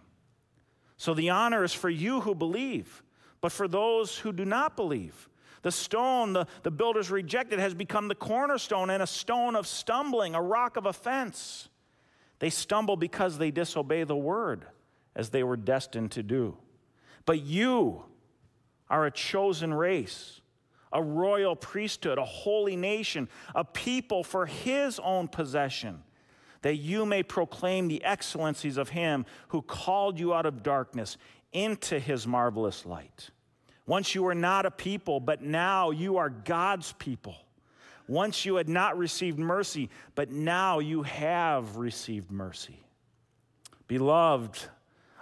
So 0.98 1.14
the 1.14 1.30
honor 1.30 1.64
is 1.64 1.74
for 1.74 1.90
you 1.90 2.22
who 2.22 2.36
believe, 2.36 3.04
but 3.42 3.52
for 3.52 3.68
those 3.68 4.18
who 4.18 4.32
do 4.32 4.46
not 4.46 4.76
believe, 4.76 5.30
The 5.62 5.72
stone 5.72 6.34
the, 6.34 6.48
the 6.64 6.72
builders 6.72 7.12
rejected 7.12 7.60
has 7.60 7.74
become 7.74 8.08
the 8.08 8.16
cornerstone 8.16 8.90
and 8.90 9.04
a 9.04 9.08
stone 9.08 9.56
of 9.56 9.68
stumbling, 9.68 10.36
a 10.36 10.42
rock 10.42 10.78
of 10.78 10.86
offense. 10.86 11.70
They 12.40 12.50
stumble 12.50 12.96
because 12.96 13.38
they 13.38 13.52
disobey 13.52 14.04
the 14.04 14.16
word 14.16 14.66
as 15.16 15.30
they 15.30 15.44
were 15.44 15.58
destined 15.58 16.12
to 16.12 16.24
do. 16.24 16.58
But 17.26 17.42
you 17.42 18.04
are 18.90 19.06
a 19.06 19.12
chosen 19.12 19.74
race, 19.74 20.42
a 20.92 21.04
royal 21.04 21.56
priesthood, 21.56 22.18
a 22.18 22.26
holy 22.26 22.76
nation, 22.76 23.30
a 23.54 23.64
people 23.64 24.24
for 24.24 24.46
his 24.46 25.00
own 25.00 25.28
possession, 25.28 26.04
that 26.62 26.76
you 26.78 27.06
may 27.06 27.24
proclaim 27.24 27.88
the 27.88 28.04
excellencies 28.04 28.78
of 28.78 28.90
him 28.90 29.26
who 29.50 29.62
called 29.62 30.20
you 30.20 30.34
out 30.34 30.46
of 30.46 30.64
darkness 30.64 31.18
into 31.52 32.00
his 32.00 32.26
marvelous 32.26 32.86
light. 32.86 33.30
Once 33.86 34.14
you 34.14 34.24
were 34.24 34.36
not 34.36 34.66
a 34.66 34.72
people, 34.72 35.20
but 35.20 35.42
now 35.42 35.90
you 35.92 36.18
are 36.18 36.30
God's 36.30 36.94
people. 36.94 37.36
Once 38.10 38.44
you 38.44 38.56
had 38.56 38.68
not 38.68 38.98
received 38.98 39.38
mercy, 39.38 39.88
but 40.16 40.32
now 40.32 40.80
you 40.80 41.04
have 41.04 41.78
received 41.78 42.32
mercy. 42.32 42.84
Beloved, 43.88 44.60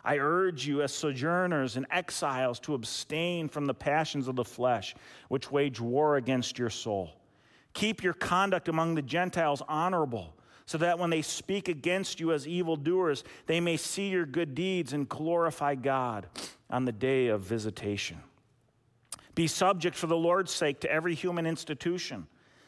I 0.06 0.20
urge 0.20 0.66
you 0.66 0.82
as 0.82 0.94
sojourners 0.94 1.76
and 1.76 1.86
exiles 1.92 2.62
to 2.62 2.76
abstain 2.76 3.50
from 3.50 3.66
the 3.66 3.74
passions 3.74 4.30
of 4.30 4.38
the 4.38 4.46
flesh, 4.46 4.96
which 5.28 5.52
wage 5.52 5.82
war 5.82 6.16
against 6.16 6.58
your 6.58 6.70
soul. 6.70 7.12
Keep 7.74 8.04
your 8.04 8.14
conduct 8.14 8.70
among 8.70 8.96
the 8.96 9.02
Gentiles 9.02 9.62
honorable, 9.68 10.34
so 10.66 10.78
that 10.78 10.98
when 10.98 11.10
they 11.10 11.22
speak 11.22 11.68
against 11.68 12.22
you 12.22 12.32
as 12.32 12.48
evildoers, 12.48 13.26
they 13.48 13.60
may 13.60 13.76
see 13.76 14.08
your 14.08 14.26
good 14.26 14.56
deeds 14.56 14.94
and 14.94 15.10
glorify 15.10 15.76
God 15.76 16.28
on 16.70 16.86
the 16.86 16.94
day 16.94 17.28
of 17.28 17.42
visitation. 17.42 18.18
Be 19.36 19.46
subject 19.48 19.98
for 19.98 20.08
the 20.08 20.16
Lord's 20.16 20.54
sake 20.54 20.80
to 20.80 20.92
every 20.92 21.16
human 21.16 21.46
institution, 21.46 22.28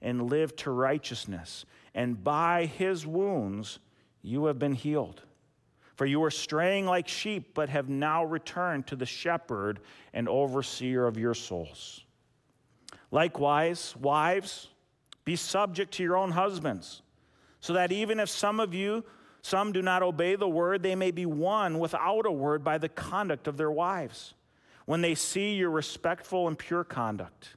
and 0.00 0.30
live 0.30 0.54
to 0.56 0.70
righteousness. 0.70 1.64
And 1.94 2.22
by 2.22 2.66
his 2.66 3.06
wounds 3.06 3.78
you 4.22 4.46
have 4.46 4.58
been 4.58 4.74
healed. 4.74 5.22
For 5.96 6.06
you 6.06 6.20
were 6.20 6.30
straying 6.30 6.86
like 6.86 7.08
sheep, 7.08 7.54
but 7.54 7.68
have 7.70 7.88
now 7.88 8.24
returned 8.24 8.86
to 8.86 8.96
the 8.96 9.06
shepherd 9.06 9.80
and 10.12 10.28
overseer 10.28 11.06
of 11.06 11.18
your 11.18 11.34
souls. 11.34 12.04
Likewise, 13.10 13.96
wives, 13.96 14.68
be 15.24 15.34
subject 15.34 15.94
to 15.94 16.02
your 16.04 16.16
own 16.16 16.30
husbands, 16.30 17.02
so 17.60 17.72
that 17.72 17.90
even 17.90 18.20
if 18.20 18.28
some 18.28 18.60
of 18.60 18.74
you, 18.74 19.04
some 19.42 19.72
do 19.72 19.82
not 19.82 20.02
obey 20.02 20.36
the 20.36 20.48
word, 20.48 20.82
they 20.82 20.94
may 20.94 21.10
be 21.10 21.26
won 21.26 21.78
without 21.80 22.26
a 22.26 22.30
word 22.30 22.62
by 22.62 22.78
the 22.78 22.88
conduct 22.88 23.48
of 23.48 23.56
their 23.56 23.70
wives, 23.70 24.34
when 24.84 25.00
they 25.00 25.14
see 25.14 25.54
your 25.54 25.70
respectful 25.70 26.46
and 26.46 26.58
pure 26.58 26.84
conduct. 26.84 27.56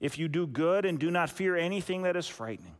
if 0.00 0.18
you 0.18 0.28
do 0.28 0.46
good 0.46 0.84
and 0.84 0.98
do 0.98 1.10
not 1.10 1.30
fear 1.30 1.56
anything 1.56 2.02
that 2.02 2.16
is 2.16 2.26
frightening. 2.26 2.76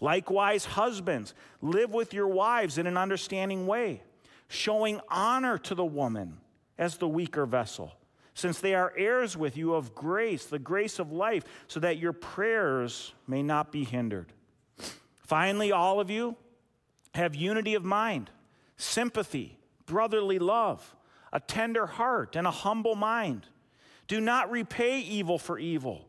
Likewise, 0.00 0.64
husbands, 0.64 1.34
live 1.60 1.92
with 1.92 2.12
your 2.12 2.28
wives 2.28 2.76
in 2.76 2.86
an 2.86 2.96
understanding 2.96 3.66
way, 3.66 4.02
showing 4.48 5.00
honor 5.08 5.56
to 5.58 5.74
the 5.74 5.84
woman 5.84 6.38
as 6.76 6.96
the 6.96 7.08
weaker 7.08 7.46
vessel, 7.46 7.92
since 8.34 8.58
they 8.58 8.74
are 8.74 8.92
heirs 8.96 9.36
with 9.36 9.56
you 9.56 9.74
of 9.74 9.94
grace, 9.94 10.46
the 10.46 10.58
grace 10.58 10.98
of 10.98 11.12
life, 11.12 11.44
so 11.68 11.80
that 11.80 11.98
your 11.98 12.12
prayers 12.12 13.14
may 13.26 13.42
not 13.42 13.70
be 13.70 13.84
hindered. 13.84 14.32
Finally, 15.20 15.72
all 15.72 16.00
of 16.00 16.10
you 16.10 16.36
have 17.14 17.34
unity 17.34 17.74
of 17.74 17.84
mind, 17.84 18.30
sympathy, 18.76 19.56
brotherly 19.86 20.38
love, 20.38 20.96
a 21.32 21.40
tender 21.40 21.86
heart, 21.86 22.34
and 22.36 22.46
a 22.46 22.50
humble 22.50 22.96
mind. 22.96 23.46
Do 24.08 24.20
not 24.20 24.50
repay 24.50 25.00
evil 25.00 25.38
for 25.38 25.58
evil 25.58 26.08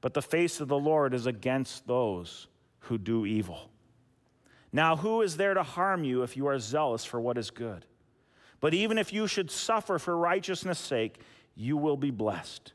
but 0.00 0.14
the 0.14 0.22
face 0.22 0.60
of 0.60 0.68
the 0.68 0.78
Lord 0.78 1.14
is 1.14 1.26
against 1.26 1.86
those 1.86 2.48
who 2.80 2.98
do 2.98 3.26
evil. 3.26 3.70
Now, 4.72 4.96
who 4.96 5.22
is 5.22 5.36
there 5.36 5.54
to 5.54 5.62
harm 5.62 6.04
you 6.04 6.22
if 6.22 6.36
you 6.36 6.46
are 6.46 6.58
zealous 6.58 7.04
for 7.04 7.20
what 7.20 7.36
is 7.36 7.50
good? 7.50 7.84
But 8.60 8.74
even 8.74 8.98
if 8.98 9.12
you 9.12 9.26
should 9.26 9.50
suffer 9.50 9.98
for 9.98 10.16
righteousness' 10.16 10.78
sake, 10.78 11.20
you 11.54 11.76
will 11.76 11.96
be 11.96 12.10
blessed. 12.10 12.72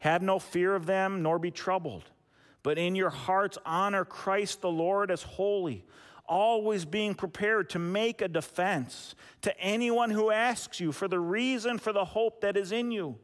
Have 0.00 0.22
no 0.22 0.38
fear 0.38 0.74
of 0.74 0.86
them, 0.86 1.22
nor 1.22 1.38
be 1.38 1.50
troubled, 1.50 2.04
but 2.62 2.78
in 2.78 2.94
your 2.94 3.10
hearts 3.10 3.58
honor 3.64 4.04
Christ 4.04 4.60
the 4.60 4.70
Lord 4.70 5.10
as 5.10 5.22
holy, 5.22 5.84
always 6.26 6.84
being 6.84 7.14
prepared 7.14 7.70
to 7.70 7.78
make 7.78 8.20
a 8.20 8.28
defense 8.28 9.14
to 9.42 9.58
anyone 9.60 10.10
who 10.10 10.30
asks 10.30 10.78
you 10.78 10.92
for 10.92 11.08
the 11.08 11.20
reason 11.20 11.78
for 11.78 11.92
the 11.92 12.04
hope 12.04 12.42
that 12.42 12.56
is 12.56 12.72
in 12.72 12.90
you. 12.90 13.16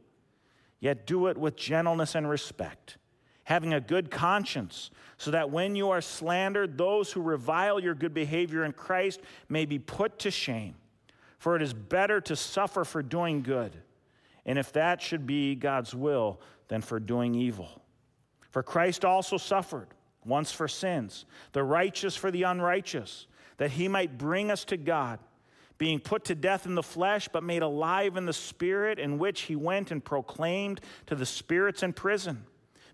Yet 0.79 1.05
do 1.05 1.27
it 1.27 1.37
with 1.37 1.55
gentleness 1.55 2.15
and 2.15 2.29
respect 2.29 2.97
having 3.45 3.73
a 3.73 3.79
good 3.79 4.11
conscience, 4.11 4.91
so 5.17 5.31
that 5.31 5.49
when 5.49 5.75
you 5.75 5.89
are 5.91 6.01
slandered, 6.01 6.77
those 6.77 7.11
who 7.11 7.21
revile 7.21 7.79
your 7.79 7.95
good 7.95 8.13
behavior 8.13 8.65
in 8.65 8.73
Christ 8.73 9.21
may 9.47 9.65
be 9.65 9.79
put 9.79 10.19
to 10.19 10.31
shame. 10.31 10.75
For 11.37 11.55
it 11.55 11.61
is 11.61 11.73
better 11.73 12.19
to 12.21 12.35
suffer 12.35 12.83
for 12.83 13.01
doing 13.01 13.43
good, 13.43 13.71
and 14.45 14.59
if 14.59 14.73
that 14.73 15.01
should 15.01 15.25
be 15.25 15.55
God's 15.55 15.95
will, 15.95 16.41
than 16.67 16.81
for 16.81 16.99
doing 16.99 17.35
evil. 17.35 17.81
For 18.49 18.63
Christ 18.63 19.05
also 19.05 19.37
suffered 19.37 19.87
once 20.25 20.51
for 20.51 20.67
sins, 20.67 21.25
the 21.51 21.63
righteous 21.63 22.15
for 22.15 22.31
the 22.31 22.43
unrighteous, 22.43 23.27
that 23.57 23.71
he 23.71 23.87
might 23.87 24.17
bring 24.17 24.49
us 24.49 24.65
to 24.65 24.77
God, 24.77 25.19
being 25.77 25.99
put 25.99 26.25
to 26.25 26.35
death 26.35 26.65
in 26.65 26.73
the 26.73 26.81
flesh, 26.81 27.27
but 27.31 27.43
made 27.43 27.61
alive 27.61 28.17
in 28.17 28.25
the 28.25 28.33
spirit, 28.33 28.97
in 28.97 29.19
which 29.19 29.41
he 29.41 29.55
went 29.55 29.91
and 29.91 30.03
proclaimed 30.03 30.81
to 31.05 31.13
the 31.13 31.25
spirits 31.27 31.83
in 31.83 31.93
prison, 31.93 32.43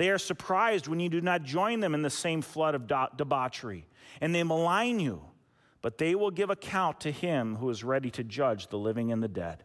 they 0.00 0.08
are 0.08 0.16
surprised 0.16 0.88
when 0.88 0.98
you 0.98 1.10
do 1.10 1.20
not 1.20 1.42
join 1.42 1.80
them 1.80 1.92
in 1.92 2.00
the 2.00 2.08
same 2.08 2.40
flood 2.40 2.74
of 2.74 2.86
debauchery, 3.18 3.86
and 4.22 4.34
they 4.34 4.42
malign 4.42 4.98
you. 4.98 5.20
But 5.82 5.98
they 5.98 6.14
will 6.14 6.30
give 6.30 6.48
account 6.48 7.00
to 7.00 7.12
him 7.12 7.56
who 7.56 7.68
is 7.68 7.84
ready 7.84 8.10
to 8.12 8.24
judge 8.24 8.68
the 8.68 8.78
living 8.78 9.12
and 9.12 9.22
the 9.22 9.28
dead. 9.28 9.62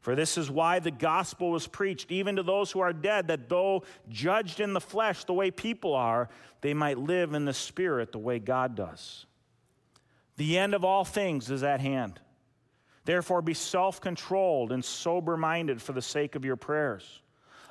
For 0.00 0.16
this 0.16 0.36
is 0.36 0.50
why 0.50 0.80
the 0.80 0.90
gospel 0.90 1.52
was 1.52 1.68
preached, 1.68 2.10
even 2.10 2.34
to 2.34 2.42
those 2.42 2.72
who 2.72 2.80
are 2.80 2.92
dead, 2.92 3.28
that 3.28 3.48
though 3.48 3.84
judged 4.08 4.58
in 4.58 4.72
the 4.72 4.80
flesh 4.80 5.22
the 5.22 5.32
way 5.32 5.52
people 5.52 5.94
are, 5.94 6.28
they 6.60 6.74
might 6.74 6.98
live 6.98 7.32
in 7.32 7.44
the 7.44 7.54
spirit 7.54 8.10
the 8.10 8.18
way 8.18 8.40
God 8.40 8.74
does. 8.74 9.26
The 10.38 10.58
end 10.58 10.74
of 10.74 10.84
all 10.84 11.04
things 11.04 11.52
is 11.52 11.62
at 11.62 11.78
hand. 11.78 12.18
Therefore, 13.04 13.42
be 13.42 13.54
self 13.54 14.00
controlled 14.00 14.72
and 14.72 14.84
sober 14.84 15.36
minded 15.36 15.80
for 15.80 15.92
the 15.92 16.02
sake 16.02 16.34
of 16.34 16.44
your 16.44 16.56
prayers. 16.56 17.21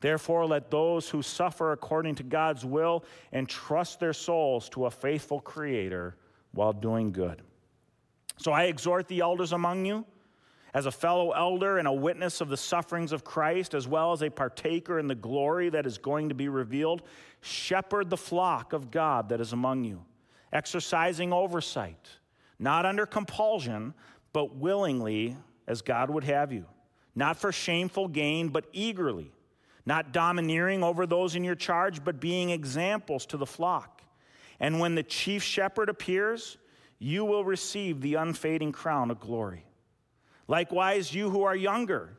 Therefore, 0.00 0.46
let 0.46 0.70
those 0.70 1.08
who 1.08 1.22
suffer 1.22 1.72
according 1.72 2.14
to 2.16 2.22
God's 2.22 2.64
will 2.64 3.04
entrust 3.32 4.00
their 4.00 4.14
souls 4.14 4.68
to 4.70 4.86
a 4.86 4.90
faithful 4.90 5.40
Creator 5.40 6.16
while 6.52 6.72
doing 6.72 7.12
good. 7.12 7.42
So 8.38 8.52
I 8.52 8.64
exhort 8.64 9.08
the 9.08 9.20
elders 9.20 9.52
among 9.52 9.84
you, 9.84 10.06
as 10.72 10.86
a 10.86 10.90
fellow 10.90 11.32
elder 11.32 11.78
and 11.78 11.86
a 11.86 11.92
witness 11.92 12.40
of 12.40 12.48
the 12.48 12.56
sufferings 12.56 13.12
of 13.12 13.24
Christ, 13.24 13.74
as 13.74 13.86
well 13.86 14.12
as 14.12 14.22
a 14.22 14.30
partaker 14.30 14.98
in 14.98 15.08
the 15.08 15.14
glory 15.14 15.68
that 15.68 15.84
is 15.84 15.98
going 15.98 16.28
to 16.28 16.34
be 16.34 16.48
revealed, 16.48 17.02
shepherd 17.40 18.08
the 18.08 18.16
flock 18.16 18.72
of 18.72 18.90
God 18.90 19.28
that 19.28 19.40
is 19.40 19.52
among 19.52 19.84
you, 19.84 20.02
exercising 20.52 21.32
oversight, 21.32 22.08
not 22.58 22.86
under 22.86 23.04
compulsion, 23.04 23.92
but 24.32 24.56
willingly, 24.56 25.36
as 25.66 25.82
God 25.82 26.08
would 26.08 26.24
have 26.24 26.52
you, 26.52 26.64
not 27.14 27.36
for 27.36 27.52
shameful 27.52 28.08
gain, 28.08 28.48
but 28.48 28.64
eagerly, 28.72 29.32
not 29.86 30.12
domineering 30.12 30.82
over 30.84 31.06
those 31.06 31.34
in 31.34 31.44
your 31.44 31.54
charge, 31.54 32.04
but 32.04 32.20
being 32.20 32.50
examples 32.50 33.26
to 33.26 33.36
the 33.36 33.46
flock. 33.46 34.02
And 34.58 34.78
when 34.78 34.94
the 34.94 35.02
chief 35.02 35.42
shepherd 35.42 35.88
appears, 35.88 36.58
you 36.98 37.24
will 37.24 37.44
receive 37.44 38.00
the 38.00 38.14
unfading 38.14 38.72
crown 38.72 39.10
of 39.10 39.18
glory. 39.18 39.64
Likewise, 40.48 41.14
you 41.14 41.30
who 41.30 41.44
are 41.44 41.56
younger, 41.56 42.10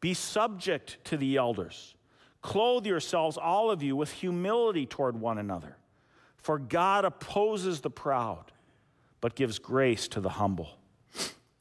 be 0.00 0.14
subject 0.14 0.98
to 1.04 1.16
the 1.16 1.36
elders. 1.36 1.94
Clothe 2.40 2.86
yourselves, 2.86 3.36
all 3.36 3.70
of 3.70 3.82
you, 3.82 3.94
with 3.94 4.10
humility 4.10 4.86
toward 4.86 5.20
one 5.20 5.36
another. 5.36 5.76
For 6.38 6.58
God 6.58 7.04
opposes 7.04 7.82
the 7.82 7.90
proud, 7.90 8.50
but 9.20 9.34
gives 9.34 9.58
grace 9.58 10.08
to 10.08 10.20
the 10.20 10.30
humble. 10.30 10.79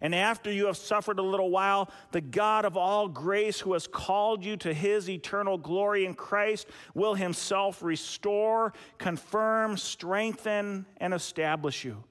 And 0.00 0.14
after 0.14 0.50
you 0.50 0.66
have 0.66 0.76
suffered 0.76 1.18
a 1.18 1.22
little 1.22 1.50
while, 1.50 1.90
the 2.12 2.20
God 2.20 2.64
of 2.64 2.76
all 2.76 3.08
grace, 3.08 3.60
who 3.60 3.74
has 3.74 3.86
called 3.86 4.44
you 4.44 4.56
to 4.58 4.74
his 4.74 5.08
eternal 5.08 5.56
glory 5.56 6.04
in 6.04 6.14
Christ, 6.14 6.68
will 6.94 7.14
himself 7.14 7.82
restore, 7.82 8.72
confirm, 8.98 9.76
strengthen, 9.76 10.86
and 10.98 11.14
establish 11.14 11.84
you. 11.84 12.04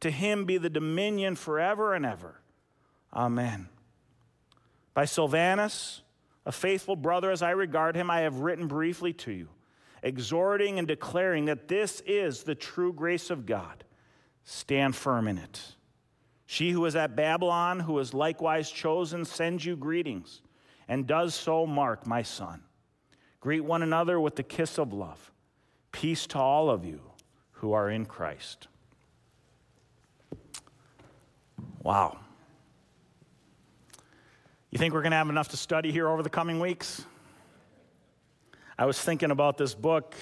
To 0.00 0.10
him 0.10 0.44
be 0.44 0.58
the 0.58 0.70
dominion 0.70 1.34
forever 1.34 1.94
and 1.94 2.06
ever. 2.06 2.40
Amen. 3.12 3.68
By 4.94 5.04
Silvanus, 5.04 6.02
a 6.46 6.52
faithful 6.52 6.96
brother 6.96 7.30
as 7.30 7.42
I 7.42 7.50
regard 7.50 7.94
him, 7.94 8.10
I 8.10 8.20
have 8.20 8.36
written 8.36 8.68
briefly 8.68 9.12
to 9.12 9.32
you, 9.32 9.48
exhorting 10.02 10.78
and 10.78 10.88
declaring 10.88 11.44
that 11.46 11.68
this 11.68 12.00
is 12.06 12.42
the 12.42 12.54
true 12.54 12.92
grace 12.92 13.30
of 13.30 13.44
God. 13.44 13.84
Stand 14.44 14.96
firm 14.96 15.28
in 15.28 15.38
it. 15.38 15.74
She 16.50 16.70
who 16.70 16.86
is 16.86 16.96
at 16.96 17.14
Babylon, 17.14 17.78
who 17.78 17.98
is 17.98 18.14
likewise 18.14 18.70
chosen, 18.70 19.26
sends 19.26 19.66
you 19.66 19.76
greetings, 19.76 20.40
and 20.88 21.06
does 21.06 21.34
so 21.34 21.66
Mark, 21.66 22.06
my 22.06 22.22
son. 22.22 22.62
Greet 23.38 23.60
one 23.60 23.82
another 23.82 24.18
with 24.18 24.34
the 24.34 24.42
kiss 24.42 24.78
of 24.78 24.94
love. 24.94 25.30
Peace 25.92 26.26
to 26.28 26.38
all 26.38 26.70
of 26.70 26.86
you 26.86 27.02
who 27.50 27.74
are 27.74 27.90
in 27.90 28.06
Christ. 28.06 28.68
Wow. 31.82 32.16
You 34.70 34.78
think 34.78 34.94
we're 34.94 35.02
going 35.02 35.10
to 35.10 35.18
have 35.18 35.28
enough 35.28 35.48
to 35.48 35.58
study 35.58 35.92
here 35.92 36.08
over 36.08 36.22
the 36.22 36.30
coming 36.30 36.60
weeks? 36.60 37.04
I 38.78 38.86
was 38.86 38.98
thinking 38.98 39.32
about 39.32 39.58
this 39.58 39.74
book 39.74 40.14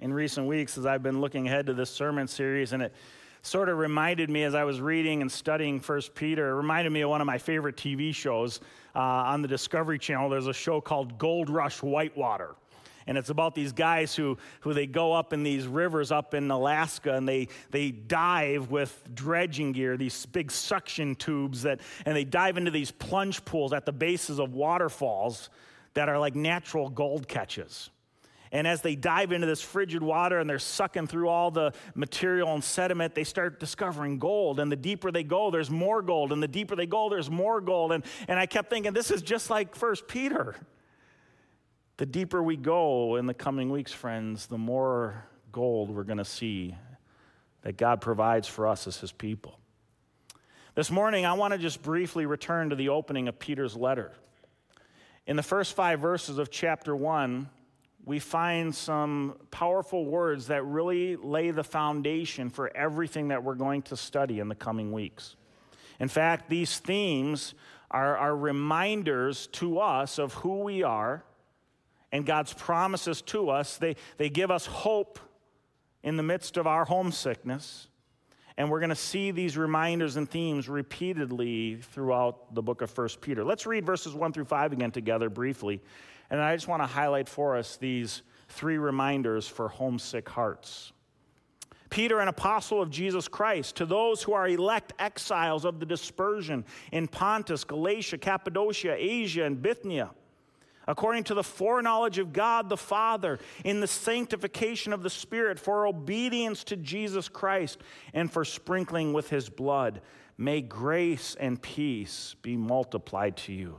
in 0.00 0.12
recent 0.12 0.48
weeks 0.48 0.76
as 0.76 0.84
I've 0.84 1.04
been 1.04 1.20
looking 1.20 1.46
ahead 1.46 1.66
to 1.66 1.74
this 1.74 1.90
sermon 1.90 2.26
series, 2.26 2.72
and 2.72 2.82
it 2.82 2.92
sort 3.46 3.68
of 3.68 3.78
reminded 3.78 4.30
me 4.30 4.42
as 4.42 4.54
I 4.54 4.64
was 4.64 4.80
reading 4.80 5.22
and 5.22 5.30
studying 5.30 5.80
First 5.80 6.14
Peter, 6.14 6.50
it 6.50 6.54
reminded 6.54 6.90
me 6.90 7.02
of 7.02 7.10
one 7.10 7.20
of 7.20 7.26
my 7.26 7.38
favorite 7.38 7.76
TV 7.76 8.14
shows 8.14 8.60
uh, 8.94 8.98
on 9.00 9.42
the 9.42 9.48
Discovery 9.48 9.98
Channel. 9.98 10.28
There's 10.28 10.46
a 10.46 10.52
show 10.52 10.80
called 10.80 11.18
Gold 11.18 11.50
Rush 11.50 11.82
Whitewater 11.82 12.56
and 13.06 13.18
it's 13.18 13.30
about 13.30 13.54
these 13.54 13.72
guys 13.72 14.14
who, 14.14 14.38
who 14.60 14.72
they 14.72 14.86
go 14.86 15.12
up 15.12 15.32
in 15.32 15.42
these 15.42 15.66
rivers 15.66 16.10
up 16.10 16.34
in 16.34 16.50
Alaska 16.50 17.14
and 17.14 17.28
they, 17.28 17.48
they 17.70 17.90
dive 17.90 18.70
with 18.70 19.08
dredging 19.14 19.72
gear, 19.72 19.96
these 19.96 20.26
big 20.26 20.50
suction 20.50 21.14
tubes 21.14 21.62
that, 21.62 21.80
and 22.06 22.16
they 22.16 22.24
dive 22.24 22.56
into 22.56 22.70
these 22.70 22.90
plunge 22.90 23.44
pools 23.44 23.72
at 23.72 23.84
the 23.84 23.92
bases 23.92 24.38
of 24.38 24.54
waterfalls 24.54 25.50
that 25.94 26.08
are 26.08 26.18
like 26.18 26.34
natural 26.34 26.88
gold 26.88 27.28
catches. 27.28 27.90
And 28.54 28.68
as 28.68 28.82
they 28.82 28.94
dive 28.94 29.32
into 29.32 29.48
this 29.48 29.60
frigid 29.60 30.00
water 30.00 30.38
and 30.38 30.48
they're 30.48 30.60
sucking 30.60 31.08
through 31.08 31.28
all 31.28 31.50
the 31.50 31.72
material 31.96 32.54
and 32.54 32.62
sediment, 32.62 33.12
they 33.12 33.24
start 33.24 33.58
discovering 33.58 34.20
gold. 34.20 34.60
And 34.60 34.70
the 34.70 34.76
deeper 34.76 35.10
they 35.10 35.24
go, 35.24 35.50
there's 35.50 35.72
more 35.72 36.02
gold. 36.02 36.32
And 36.32 36.40
the 36.40 36.46
deeper 36.46 36.76
they 36.76 36.86
go, 36.86 37.10
there's 37.10 37.28
more 37.28 37.60
gold. 37.60 37.90
And, 37.90 38.04
and 38.28 38.38
I 38.38 38.46
kept 38.46 38.70
thinking, 38.70 38.92
this 38.92 39.10
is 39.10 39.22
just 39.22 39.50
like 39.50 39.74
First 39.74 40.06
Peter. 40.06 40.54
The 41.96 42.06
deeper 42.06 42.40
we 42.40 42.56
go 42.56 43.16
in 43.16 43.26
the 43.26 43.34
coming 43.34 43.70
weeks, 43.70 43.90
friends, 43.90 44.46
the 44.46 44.56
more 44.56 45.24
gold 45.50 45.90
we're 45.90 46.04
going 46.04 46.18
to 46.18 46.24
see 46.24 46.76
that 47.62 47.76
God 47.76 48.00
provides 48.00 48.46
for 48.46 48.68
us 48.68 48.86
as 48.86 48.98
his 48.98 49.10
people. 49.10 49.58
This 50.76 50.92
morning, 50.92 51.26
I 51.26 51.32
want 51.32 51.54
to 51.54 51.58
just 51.58 51.82
briefly 51.82 52.24
return 52.24 52.70
to 52.70 52.76
the 52.76 52.90
opening 52.90 53.26
of 53.26 53.36
Peter's 53.40 53.74
letter. 53.74 54.12
In 55.26 55.34
the 55.34 55.42
first 55.42 55.74
five 55.74 55.98
verses 55.98 56.38
of 56.38 56.52
chapter 56.52 56.94
one, 56.94 57.48
we 58.04 58.18
find 58.18 58.74
some 58.74 59.36
powerful 59.50 60.04
words 60.04 60.48
that 60.48 60.64
really 60.64 61.16
lay 61.16 61.50
the 61.50 61.64
foundation 61.64 62.50
for 62.50 62.74
everything 62.76 63.28
that 63.28 63.42
we're 63.42 63.54
going 63.54 63.82
to 63.82 63.96
study 63.96 64.40
in 64.40 64.48
the 64.48 64.54
coming 64.54 64.92
weeks. 64.92 65.36
In 65.98 66.08
fact, 66.08 66.50
these 66.50 66.78
themes 66.78 67.54
are, 67.90 68.16
are 68.16 68.36
reminders 68.36 69.46
to 69.48 69.78
us 69.78 70.18
of 70.18 70.34
who 70.34 70.60
we 70.60 70.82
are 70.82 71.24
and 72.12 72.26
God's 72.26 72.52
promises 72.52 73.22
to 73.22 73.48
us. 73.48 73.78
They, 73.78 73.96
they 74.18 74.28
give 74.28 74.50
us 74.50 74.66
hope 74.66 75.18
in 76.02 76.16
the 76.16 76.22
midst 76.22 76.56
of 76.58 76.66
our 76.66 76.84
homesickness. 76.84 77.88
And 78.56 78.70
we're 78.70 78.80
going 78.80 78.90
to 78.90 78.96
see 78.96 79.30
these 79.30 79.56
reminders 79.56 80.16
and 80.16 80.30
themes 80.30 80.68
repeatedly 80.68 81.76
throughout 81.76 82.54
the 82.54 82.62
book 82.62 82.82
of 82.82 82.96
1 82.96 83.08
Peter. 83.20 83.42
Let's 83.44 83.66
read 83.66 83.86
verses 83.86 84.14
1 84.14 84.32
through 84.32 84.44
5 84.44 84.72
again 84.72 84.90
together 84.90 85.30
briefly. 85.30 85.80
And 86.30 86.40
I 86.40 86.54
just 86.54 86.68
want 86.68 86.82
to 86.82 86.86
highlight 86.86 87.28
for 87.28 87.56
us 87.56 87.76
these 87.76 88.22
three 88.48 88.78
reminders 88.78 89.46
for 89.46 89.68
homesick 89.68 90.28
hearts. 90.28 90.92
Peter, 91.90 92.18
an 92.18 92.28
apostle 92.28 92.82
of 92.82 92.90
Jesus 92.90 93.28
Christ, 93.28 93.76
to 93.76 93.86
those 93.86 94.22
who 94.22 94.32
are 94.32 94.48
elect 94.48 94.92
exiles 94.98 95.64
of 95.64 95.78
the 95.78 95.86
dispersion 95.86 96.64
in 96.90 97.06
Pontus, 97.06 97.62
Galatia, 97.62 98.18
Cappadocia, 98.18 98.96
Asia, 98.98 99.44
and 99.44 99.62
Bithynia 99.62 100.10
according 100.86 101.24
to 101.24 101.34
the 101.34 101.42
foreknowledge 101.42 102.18
of 102.18 102.32
God 102.32 102.68
the 102.68 102.76
Father, 102.76 103.38
in 103.64 103.80
the 103.80 103.86
sanctification 103.86 104.92
of 104.92 105.02
the 105.02 105.10
Spirit, 105.10 105.58
for 105.58 105.86
obedience 105.86 106.64
to 106.64 106.76
Jesus 106.76 107.28
Christ, 107.28 107.78
and 108.12 108.30
for 108.30 108.44
sprinkling 108.44 109.12
with 109.12 109.30
his 109.30 109.48
blood. 109.48 110.00
May 110.36 110.60
grace 110.60 111.36
and 111.38 111.60
peace 111.60 112.34
be 112.42 112.56
multiplied 112.56 113.36
to 113.38 113.52
you. 113.52 113.78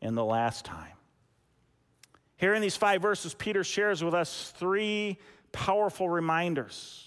in 0.00 0.14
the 0.14 0.24
last 0.24 0.64
time. 0.64 0.92
Here 2.36 2.54
in 2.54 2.62
these 2.62 2.76
five 2.76 3.02
verses, 3.02 3.34
Peter 3.34 3.64
shares 3.64 4.02
with 4.02 4.14
us 4.14 4.52
three 4.56 5.18
powerful 5.52 6.08
reminders 6.08 7.04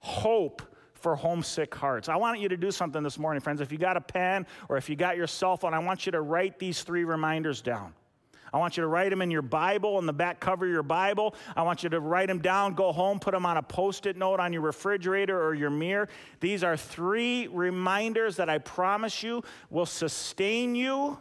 hope 0.00 0.62
for 0.94 1.16
homesick 1.16 1.74
hearts. 1.74 2.08
I 2.08 2.16
want 2.16 2.40
you 2.40 2.48
to 2.48 2.56
do 2.56 2.70
something 2.70 3.02
this 3.02 3.18
morning, 3.18 3.40
friends. 3.40 3.60
If 3.60 3.72
you 3.72 3.78
got 3.78 3.96
a 3.96 4.00
pen 4.00 4.46
or 4.68 4.76
if 4.76 4.88
you 4.88 4.96
got 4.96 5.16
your 5.16 5.26
cell 5.26 5.56
phone, 5.56 5.74
I 5.74 5.78
want 5.78 6.06
you 6.06 6.12
to 6.12 6.20
write 6.20 6.58
these 6.58 6.82
three 6.82 7.04
reminders 7.04 7.60
down. 7.60 7.92
I 8.52 8.58
want 8.58 8.76
you 8.76 8.82
to 8.82 8.86
write 8.86 9.10
them 9.10 9.20
in 9.20 9.30
your 9.30 9.42
Bible, 9.42 9.98
in 9.98 10.06
the 10.06 10.12
back 10.12 10.40
cover 10.40 10.64
of 10.64 10.72
your 10.72 10.82
Bible. 10.82 11.34
I 11.54 11.62
want 11.62 11.82
you 11.82 11.90
to 11.90 12.00
write 12.00 12.28
them 12.28 12.38
down, 12.38 12.74
go 12.74 12.92
home, 12.92 13.18
put 13.18 13.32
them 13.32 13.44
on 13.44 13.58
a 13.58 13.62
post 13.62 14.06
it 14.06 14.16
note 14.16 14.40
on 14.40 14.52
your 14.52 14.62
refrigerator 14.62 15.40
or 15.40 15.54
your 15.54 15.70
mirror. 15.70 16.08
These 16.40 16.64
are 16.64 16.76
three 16.76 17.48
reminders 17.48 18.36
that 18.36 18.48
I 18.48 18.58
promise 18.58 19.22
you 19.22 19.42
will 19.70 19.86
sustain 19.86 20.74
you 20.74 21.18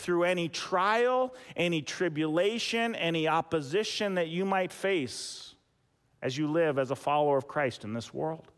through 0.00 0.24
any 0.24 0.48
trial, 0.48 1.34
any 1.56 1.82
tribulation, 1.82 2.94
any 2.94 3.28
opposition 3.28 4.14
that 4.16 4.28
you 4.28 4.44
might 4.44 4.72
face 4.72 5.54
as 6.22 6.36
you 6.36 6.50
live 6.50 6.78
as 6.78 6.90
a 6.90 6.96
follower 6.96 7.36
of 7.36 7.46
Christ 7.46 7.84
in 7.84 7.94
this 7.94 8.12
world. 8.12 8.50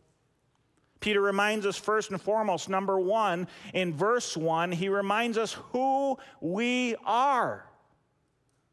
Peter 1.01 1.21
reminds 1.21 1.67
us 1.67 1.77
first 1.77 2.11
and 2.11 2.21
foremost, 2.21 2.69
number 2.69 2.99
one, 2.99 3.49
in 3.75 3.93
verse 3.93 4.37
one, 4.37 4.71
he 4.71 4.89
reminds 4.89 5.37
us 5.37 5.53
who 5.73 6.17
we 6.41 6.95
are. 7.05 7.67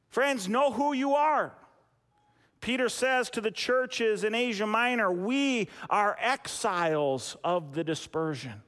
Friends, 0.10 0.48
know 0.48 0.72
who 0.72 0.94
you 0.94 1.16
are. 1.16 1.54
Peter 2.62 2.90
says 2.90 3.30
to 3.32 3.42
the 3.42 3.52
churches 3.52 4.24
in 4.24 4.36
Asia 4.36 4.68
Minor, 4.68 5.12
we 5.12 5.70
are 5.90 6.18
exiles 6.20 7.36
of 7.44 7.74
the 7.74 7.84
dispersion. 7.84 8.62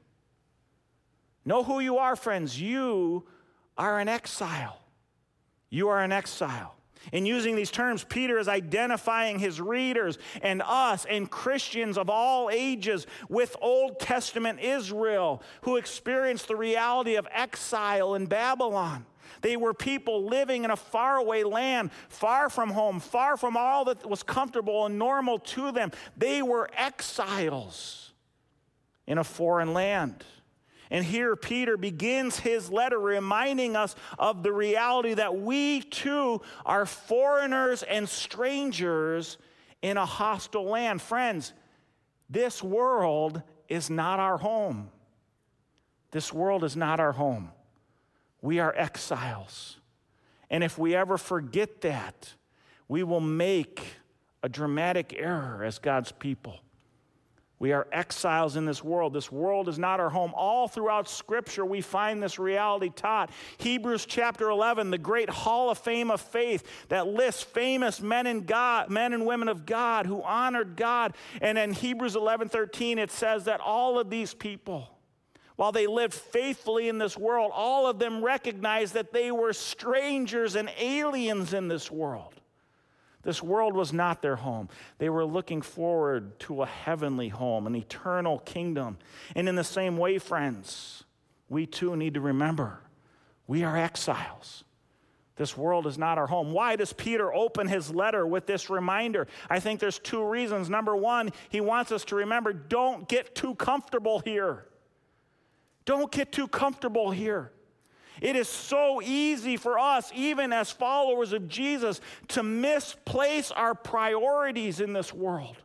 Know 1.43 1.63
who 1.63 1.79
you 1.79 1.97
are, 1.97 2.15
friends. 2.15 2.59
You 2.59 3.25
are 3.81 3.99
an 3.99 4.07
exile. 4.07 4.77
You 5.71 5.89
are 5.89 6.03
an 6.03 6.11
exile. 6.11 6.75
In 7.11 7.25
using 7.25 7.55
these 7.55 7.71
terms, 7.71 8.03
Peter 8.03 8.37
is 8.37 8.47
identifying 8.47 9.39
his 9.39 9.59
readers 9.59 10.19
and 10.43 10.61
us 10.63 11.07
and 11.09 11.29
Christians 11.31 11.97
of 11.97 12.07
all 12.07 12.51
ages 12.51 13.07
with 13.27 13.55
Old 13.59 13.99
Testament 13.99 14.59
Israel 14.59 15.41
who 15.61 15.77
experienced 15.77 16.47
the 16.47 16.55
reality 16.55 17.15
of 17.15 17.27
exile 17.31 18.13
in 18.13 18.27
Babylon. 18.27 19.07
They 19.41 19.57
were 19.57 19.73
people 19.73 20.25
living 20.27 20.63
in 20.63 20.69
a 20.69 20.75
faraway 20.75 21.43
land, 21.43 21.89
far 22.09 22.51
from 22.51 22.69
home, 22.69 22.99
far 22.99 23.35
from 23.35 23.57
all 23.57 23.85
that 23.85 24.07
was 24.07 24.21
comfortable 24.21 24.85
and 24.85 24.99
normal 24.99 25.39
to 25.39 25.71
them. 25.71 25.91
They 26.15 26.43
were 26.43 26.69
exiles 26.77 28.11
in 29.07 29.17
a 29.17 29.23
foreign 29.23 29.73
land. 29.73 30.23
And 30.91 31.05
here 31.05 31.37
Peter 31.37 31.77
begins 31.77 32.37
his 32.37 32.69
letter 32.69 32.99
reminding 32.99 33.77
us 33.77 33.95
of 34.19 34.43
the 34.43 34.51
reality 34.51 35.13
that 35.13 35.37
we 35.37 35.81
too 35.81 36.41
are 36.65 36.85
foreigners 36.85 37.81
and 37.81 38.07
strangers 38.07 39.37
in 39.81 39.95
a 39.95 40.05
hostile 40.05 40.65
land. 40.65 41.01
Friends, 41.01 41.53
this 42.29 42.61
world 42.61 43.41
is 43.69 43.89
not 43.89 44.19
our 44.19 44.37
home. 44.37 44.91
This 46.11 46.33
world 46.33 46.65
is 46.65 46.75
not 46.75 46.99
our 46.99 47.13
home. 47.13 47.51
We 48.41 48.59
are 48.59 48.75
exiles. 48.75 49.77
And 50.49 50.61
if 50.61 50.77
we 50.77 50.93
ever 50.93 51.17
forget 51.17 51.79
that, 51.81 52.33
we 52.89 53.03
will 53.03 53.21
make 53.21 53.81
a 54.43 54.49
dramatic 54.49 55.15
error 55.17 55.63
as 55.63 55.79
God's 55.79 56.11
people. 56.11 56.59
We 57.61 57.73
are 57.73 57.85
exiles 57.91 58.55
in 58.55 58.65
this 58.65 58.83
world. 58.83 59.13
This 59.13 59.31
world 59.31 59.69
is 59.69 59.77
not 59.77 59.99
our 59.99 60.09
home. 60.09 60.33
All 60.35 60.67
throughout 60.67 61.07
Scripture, 61.07 61.63
we 61.63 61.81
find 61.81 62.21
this 62.21 62.39
reality 62.39 62.89
taught. 62.89 63.29
Hebrews 63.59 64.07
chapter 64.07 64.49
11, 64.49 64.89
the 64.89 64.97
great 64.97 65.29
hall 65.29 65.69
of 65.69 65.77
fame 65.77 66.09
of 66.09 66.19
faith 66.19 66.67
that 66.89 67.05
lists 67.05 67.43
famous 67.43 68.01
men 68.01 68.25
and 68.25 68.47
God, 68.47 68.89
men 68.89 69.13
and 69.13 69.27
women 69.27 69.47
of 69.47 69.67
God 69.67 70.07
who 70.07 70.23
honored 70.23 70.75
God. 70.75 71.13
And 71.39 71.55
in 71.55 71.71
Hebrews 71.71 72.15
11, 72.15 72.49
13, 72.49 72.97
it 72.97 73.11
says 73.11 73.43
that 73.43 73.59
all 73.59 73.99
of 73.99 74.09
these 74.09 74.33
people, 74.33 74.89
while 75.55 75.71
they 75.71 75.85
lived 75.85 76.15
faithfully 76.15 76.89
in 76.89 76.97
this 76.97 77.15
world, 77.15 77.51
all 77.53 77.85
of 77.85 77.99
them 77.99 78.25
recognized 78.25 78.95
that 78.95 79.13
they 79.13 79.29
were 79.29 79.53
strangers 79.53 80.55
and 80.55 80.67
aliens 80.79 81.53
in 81.53 81.67
this 81.67 81.91
world. 81.91 82.40
This 83.23 83.43
world 83.43 83.75
was 83.75 83.93
not 83.93 84.21
their 84.21 84.37
home. 84.37 84.69
They 84.97 85.09
were 85.09 85.25
looking 85.25 85.61
forward 85.61 86.39
to 86.41 86.63
a 86.63 86.65
heavenly 86.65 87.29
home, 87.29 87.67
an 87.67 87.75
eternal 87.75 88.39
kingdom. 88.39 88.97
And 89.35 89.47
in 89.47 89.55
the 89.55 89.63
same 89.63 89.97
way, 89.97 90.17
friends, 90.17 91.03
we 91.49 91.65
too 91.65 91.95
need 91.95 92.15
to 92.15 92.21
remember 92.21 92.79
we 93.47 93.63
are 93.63 93.75
exiles. 93.75 94.63
This 95.35 95.57
world 95.57 95.87
is 95.87 95.97
not 95.97 96.17
our 96.17 96.27
home. 96.27 96.53
Why 96.53 96.75
does 96.75 96.93
Peter 96.93 97.33
open 97.33 97.67
his 97.67 97.93
letter 97.93 98.25
with 98.25 98.45
this 98.45 98.69
reminder? 98.69 99.27
I 99.49 99.59
think 99.59 99.79
there's 99.79 99.99
two 99.99 100.23
reasons. 100.23 100.69
Number 100.69 100.95
one, 100.95 101.31
he 101.49 101.61
wants 101.61 101.91
us 101.91 102.05
to 102.05 102.15
remember 102.15 102.53
don't 102.53 103.09
get 103.09 103.35
too 103.35 103.55
comfortable 103.55 104.19
here. 104.19 104.65
Don't 105.83 106.11
get 106.11 106.31
too 106.31 106.47
comfortable 106.47 107.11
here. 107.11 107.51
It 108.21 108.35
is 108.35 108.47
so 108.47 109.01
easy 109.01 109.57
for 109.57 109.79
us, 109.79 110.11
even 110.13 110.53
as 110.53 110.69
followers 110.69 111.33
of 111.33 111.47
Jesus, 111.47 111.99
to 112.29 112.43
misplace 112.43 113.51
our 113.51 113.73
priorities 113.73 114.79
in 114.79 114.93
this 114.93 115.11
world. 115.11 115.57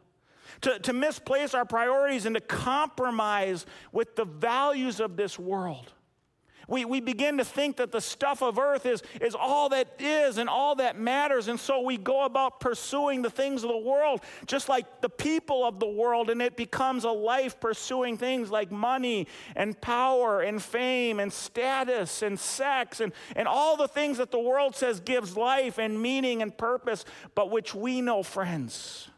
To, 0.63 0.79
to 0.79 0.95
misplace 0.95 1.53
our 1.53 1.67
priorities 1.67 2.25
and 2.25 2.35
to 2.35 2.41
compromise 2.41 3.67
with 3.93 4.17
the 4.17 4.25
values 4.25 5.01
of 5.01 5.17
this 5.17 5.39
world. 5.39 5.93
We, 6.69 6.85
we 6.85 7.01
begin 7.01 7.39
to 7.39 7.45
think 7.45 7.77
that 7.77 7.93
the 7.93 8.01
stuff 8.01 8.43
of 8.43 8.59
earth 8.59 8.87
is, 8.87 9.03
is 9.21 9.37
all 9.37 9.69
that 9.69 9.89
is 10.01 10.39
and 10.39 10.49
all 10.49 10.75
that 10.77 10.99
matters. 10.99 11.47
And 11.47 11.61
so 11.61 11.81
we 11.81 11.97
go 11.97 12.25
about 12.25 12.59
pursuing 12.59 13.23
the 13.23 13.31
things 13.31 13.63
of 13.63 13.71
the 13.71 13.77
world, 13.77 14.21
just 14.47 14.69
like 14.69 15.01
the 15.01 15.09
people 15.09 15.65
of 15.65 15.79
the 15.79 15.87
world. 15.87 16.29
And 16.29 16.43
it 16.43 16.57
becomes 16.57 17.05
a 17.05 17.11
life 17.11 17.61
pursuing 17.61 18.19
things 18.19 18.51
like 18.51 18.73
money 18.73 19.29
and 19.55 19.81
power 19.81 20.41
and 20.41 20.61
fame 20.61 21.21
and 21.21 21.33
status 21.33 22.23
and 22.23 22.39
sex 22.39 23.01
and, 23.01 23.13
and 23.37 23.47
all 23.47 23.77
the 23.77 23.89
things 23.89 24.19
that 24.19 24.33
the 24.33 24.41
world 24.41 24.75
says 24.75 24.99
gives 24.99 25.37
life 25.37 25.79
and 25.79 26.03
meaning 26.03 26.43
and 26.43 26.57
purpose, 26.57 27.05
but 27.37 27.51
which 27.51 27.77
we 27.77 28.01
know, 28.01 28.25
friends, 28.25 29.09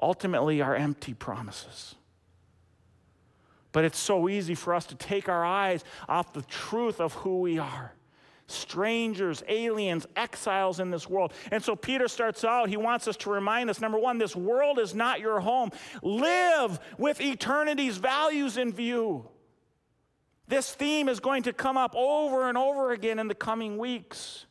ultimately 0.00 0.60
are 0.60 0.74
empty 0.74 1.14
promises. 1.14 1.94
But 3.74 3.84
it's 3.84 3.98
so 3.98 4.28
easy 4.28 4.54
for 4.54 4.72
us 4.72 4.86
to 4.86 4.94
take 4.94 5.28
our 5.28 5.44
eyes 5.44 5.84
off 6.08 6.32
the 6.32 6.42
truth 6.42 7.00
of 7.00 7.12
who 7.12 7.40
we 7.40 7.58
are 7.58 7.92
strangers, 8.46 9.42
aliens, 9.48 10.06
exiles 10.16 10.78
in 10.78 10.90
this 10.90 11.08
world. 11.08 11.32
And 11.50 11.64
so 11.64 11.74
Peter 11.74 12.08
starts 12.08 12.44
out, 12.44 12.68
he 12.68 12.76
wants 12.76 13.08
us 13.08 13.16
to 13.18 13.30
remind 13.30 13.70
us 13.70 13.80
number 13.80 13.98
one, 13.98 14.18
this 14.18 14.36
world 14.36 14.78
is 14.78 14.94
not 14.94 15.18
your 15.18 15.40
home. 15.40 15.70
Live 16.02 16.78
with 16.98 17.22
eternity's 17.22 17.96
values 17.96 18.58
in 18.58 18.70
view. 18.70 19.26
This 20.46 20.70
theme 20.74 21.08
is 21.08 21.20
going 21.20 21.44
to 21.44 21.54
come 21.54 21.78
up 21.78 21.94
over 21.96 22.50
and 22.50 22.58
over 22.58 22.92
again 22.92 23.18
in 23.18 23.28
the 23.28 23.34
coming 23.34 23.78
weeks. 23.78 24.44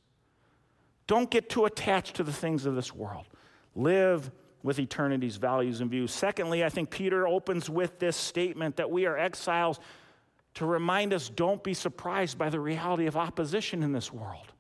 Don't 1.06 1.30
get 1.30 1.48
too 1.48 1.66
attached 1.66 2.16
to 2.16 2.24
the 2.24 2.34
things 2.34 2.66
of 2.66 2.74
this 2.74 2.96
world. 2.96 3.28
Live 3.76 4.32
with 4.64 4.80
eternity's 4.80 5.36
values 5.36 5.82
and 5.82 5.92
views. 5.92 6.12
Secondly, 6.12 6.64
I 6.64 6.70
think 6.70 6.90
Peter 6.90 7.28
opens 7.28 7.70
with 7.70 8.00
this 8.00 8.16
statement 8.16 8.78
that 8.78 8.90
we 8.90 9.06
are 9.06 9.18
exiles 9.18 9.80
to 10.56 10.66
remind 10.66 11.14
us 11.14 11.30
don't 11.30 11.64
be 11.64 11.74
surprised 11.74 12.38
by 12.38 12.50
the 12.50 12.60
reality 12.60 13.06
of 13.06 13.18
opposition 13.18 13.84
in 13.84 13.92
this 13.92 14.12
world. 14.12 14.54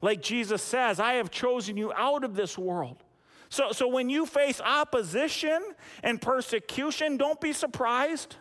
Like 0.00 0.22
Jesus 0.22 0.62
says, 0.62 0.98
I 0.98 1.14
have 1.14 1.30
chosen 1.30 1.76
you 1.76 1.92
out 1.92 2.24
of 2.24 2.34
this 2.34 2.56
world. 2.56 3.04
So, 3.50 3.72
so 3.72 3.88
when 3.88 4.08
you 4.08 4.24
face 4.24 4.60
opposition 4.60 5.60
and 6.02 6.22
persecution, 6.22 7.18
don't 7.18 7.40
be 7.40 7.52
surprised. 7.52 8.36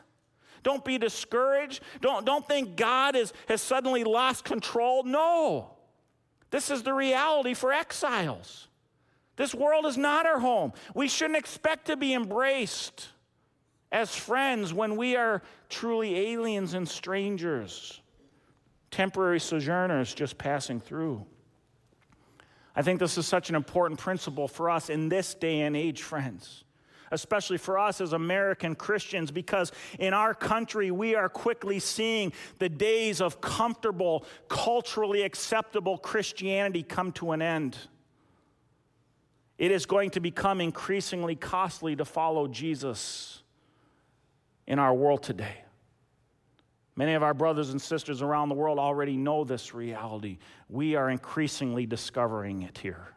Don't 0.63 0.85
be 0.85 0.97
discouraged. 0.97 1.81
Don't, 1.99 2.25
don't 2.25 2.47
think 2.47 2.77
God 2.77 3.15
is, 3.15 3.33
has 3.49 3.61
suddenly 3.61 4.03
lost 4.03 4.45
control. 4.45 5.03
No. 5.03 5.71
This 6.51 6.69
is 6.71 6.83
the 6.83 6.93
reality 6.93 7.53
for 7.53 7.73
exiles. 7.73 8.68
This 9.39 9.55
world 9.55 9.85
is 9.85 9.97
not 9.97 10.25
our 10.25 10.37
home. 10.37 10.73
We 10.93 11.07
shouldn't 11.07 11.39
expect 11.39 11.85
to 11.85 11.95
be 11.95 12.13
embraced 12.13 13.07
as 13.89 14.13
friends 14.13 14.73
when 14.73 14.97
we 14.97 15.15
are 15.15 15.41
truly 15.69 16.33
aliens 16.33 16.73
and 16.73 16.85
strangers, 16.85 18.01
temporary 18.91 19.39
sojourners 19.39 20.13
just 20.13 20.37
passing 20.37 20.81
through. 20.81 21.25
I 22.75 22.81
think 22.81 22.99
this 22.99 23.17
is 23.17 23.25
such 23.25 23.47
an 23.47 23.55
important 23.55 23.97
principle 23.97 24.49
for 24.49 24.69
us 24.69 24.89
in 24.89 25.07
this 25.07 25.35
day 25.35 25.61
and 25.61 25.73
age, 25.73 26.01
friends, 26.01 26.65
especially 27.09 27.59
for 27.59 27.79
us 27.79 28.01
as 28.01 28.11
American 28.11 28.75
Christians, 28.75 29.31
because 29.31 29.71
in 29.99 30.13
our 30.13 30.33
country 30.33 30.91
we 30.91 31.15
are 31.15 31.29
quickly 31.29 31.79
seeing 31.79 32.33
the 32.57 32.67
days 32.67 33.21
of 33.21 33.39
comfortable, 33.39 34.25
culturally 34.49 35.21
acceptable 35.21 35.97
Christianity 35.97 36.83
come 36.83 37.13
to 37.13 37.31
an 37.31 37.41
end. 37.41 37.77
It 39.59 39.71
is 39.71 39.85
going 39.85 40.11
to 40.11 40.21
become 40.21 40.61
increasingly 40.61 41.35
costly 41.35 41.93
to 41.97 42.05
follow 42.05 42.47
Jesus 42.47 43.43
in 44.65 44.79
our 44.79 44.93
world 44.93 45.21
today. 45.21 45.63
Many 46.95 47.13
of 47.13 47.23
our 47.23 47.33
brothers 47.33 47.71
and 47.71 47.81
sisters 47.81 48.21
around 48.21 48.47
the 48.47 48.55
world 48.55 48.79
already 48.79 49.17
know 49.17 49.43
this 49.43 49.73
reality. 49.73 50.37
We 50.69 50.95
are 50.95 51.09
increasingly 51.09 51.85
discovering 51.85 52.61
it 52.61 52.77
here. 52.77 53.13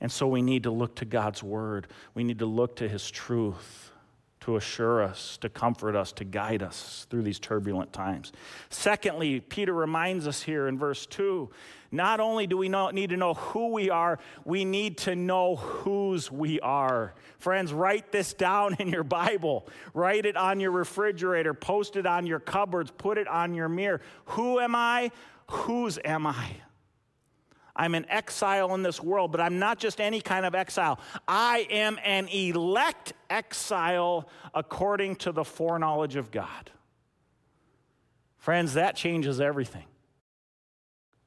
And 0.00 0.10
so 0.10 0.26
we 0.26 0.40
need 0.40 0.62
to 0.62 0.70
look 0.70 0.96
to 0.96 1.04
God's 1.04 1.42
word. 1.42 1.88
We 2.14 2.24
need 2.24 2.38
to 2.38 2.46
look 2.46 2.76
to 2.76 2.88
his 2.88 3.10
truth 3.10 3.92
to 4.40 4.56
assure 4.56 5.02
us, 5.02 5.36
to 5.38 5.48
comfort 5.48 5.96
us, 5.96 6.12
to 6.12 6.24
guide 6.24 6.62
us 6.62 7.06
through 7.10 7.22
these 7.22 7.38
turbulent 7.38 7.92
times. 7.92 8.32
Secondly, 8.70 9.40
Peter 9.40 9.72
reminds 9.72 10.26
us 10.26 10.42
here 10.42 10.68
in 10.68 10.78
verse 10.78 11.06
2 11.06 11.50
not 11.90 12.20
only 12.20 12.46
do 12.46 12.56
we 12.58 12.68
need 12.68 13.10
to 13.10 13.16
know 13.16 13.34
who 13.34 13.68
we 13.72 13.88
are, 13.88 14.18
we 14.44 14.64
need 14.64 14.98
to 14.98 15.16
know 15.16 15.56
whose 15.56 16.30
we 16.30 16.60
are. 16.60 17.14
Friends, 17.38 17.72
write 17.72 18.12
this 18.12 18.34
down 18.34 18.76
in 18.78 18.88
your 18.88 19.04
Bible. 19.04 19.66
Write 19.94 20.26
it 20.26 20.36
on 20.36 20.60
your 20.60 20.70
refrigerator, 20.70 21.54
post 21.54 21.96
it 21.96 22.04
on 22.04 22.26
your 22.26 22.40
cupboards, 22.40 22.90
put 22.90 23.16
it 23.16 23.26
on 23.26 23.54
your 23.54 23.68
mirror. 23.68 24.02
Who 24.26 24.60
am 24.60 24.74
I? 24.74 25.10
Whose 25.50 25.98
am 26.04 26.26
I? 26.26 26.56
I'm 27.78 27.94
an 27.94 28.06
exile 28.08 28.74
in 28.74 28.82
this 28.82 29.00
world, 29.00 29.30
but 29.30 29.40
I'm 29.40 29.60
not 29.60 29.78
just 29.78 30.00
any 30.00 30.20
kind 30.20 30.44
of 30.44 30.54
exile. 30.54 30.98
I 31.28 31.66
am 31.70 31.98
an 32.04 32.26
elect 32.28 33.12
exile 33.30 34.28
according 34.52 35.16
to 35.16 35.32
the 35.32 35.44
foreknowledge 35.44 36.16
of 36.16 36.32
God. 36.32 36.72
Friends, 38.36 38.74
that 38.74 38.96
changes 38.96 39.40
everything. 39.40 39.84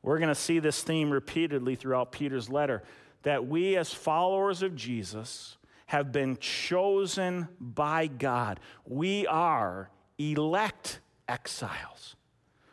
We're 0.03 0.17
going 0.17 0.29
to 0.29 0.35
see 0.35 0.59
this 0.59 0.83
theme 0.83 1.11
repeatedly 1.11 1.75
throughout 1.75 2.11
Peter's 2.11 2.49
letter 2.49 2.83
that 3.23 3.47
we, 3.47 3.77
as 3.77 3.93
followers 3.93 4.63
of 4.63 4.75
Jesus, 4.75 5.57
have 5.85 6.11
been 6.11 6.37
chosen 6.37 7.47
by 7.59 8.07
God. 8.07 8.59
We 8.85 9.27
are 9.27 9.89
elect 10.17 10.99
exiles. 11.27 12.15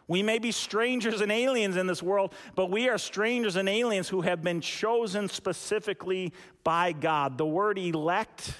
We 0.09 0.23
may 0.23 0.39
be 0.39 0.53
strangers 0.53 1.21
and 1.21 1.31
aliens 1.31 1.77
in 1.77 1.87
this 1.87 2.03
world, 2.03 2.35
but 2.55 2.71
we 2.71 2.89
are 2.89 2.97
strangers 2.97 3.57
and 3.57 3.69
aliens 3.69 4.09
who 4.09 4.23
have 4.23 4.43
been 4.43 4.63
chosen 4.63 5.29
specifically 5.29 6.33
by 6.65 6.93
God. 6.93 7.37
The 7.37 7.47
word 7.47 7.79
elect, 7.79 8.55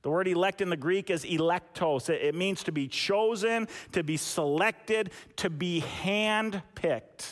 the 0.00 0.10
word 0.10 0.28
elect 0.28 0.62
in 0.62 0.70
the 0.70 0.76
Greek 0.78 1.10
is 1.10 1.24
electos. 1.24 2.08
It 2.08 2.34
means 2.34 2.64
to 2.64 2.72
be 2.72 2.88
chosen, 2.88 3.68
to 3.92 4.02
be 4.02 4.16
selected, 4.16 5.10
to 5.36 5.50
be 5.50 5.84
handpicked. 6.02 7.28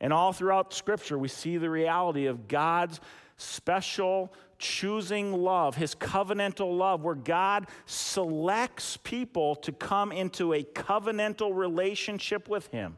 And 0.00 0.12
all 0.12 0.32
throughout 0.32 0.74
Scripture, 0.74 1.16
we 1.16 1.28
see 1.28 1.56
the 1.56 1.70
reality 1.70 2.26
of 2.26 2.48
God's 2.48 2.98
special 3.36 4.32
choosing 4.62 5.32
love, 5.32 5.74
his 5.74 5.94
covenantal 5.94 6.78
love, 6.78 7.02
where 7.02 7.16
God 7.16 7.66
selects 7.84 8.96
people 8.96 9.56
to 9.56 9.72
come 9.72 10.12
into 10.12 10.54
a 10.54 10.62
covenantal 10.62 11.54
relationship 11.54 12.48
with 12.48 12.68
him, 12.68 12.96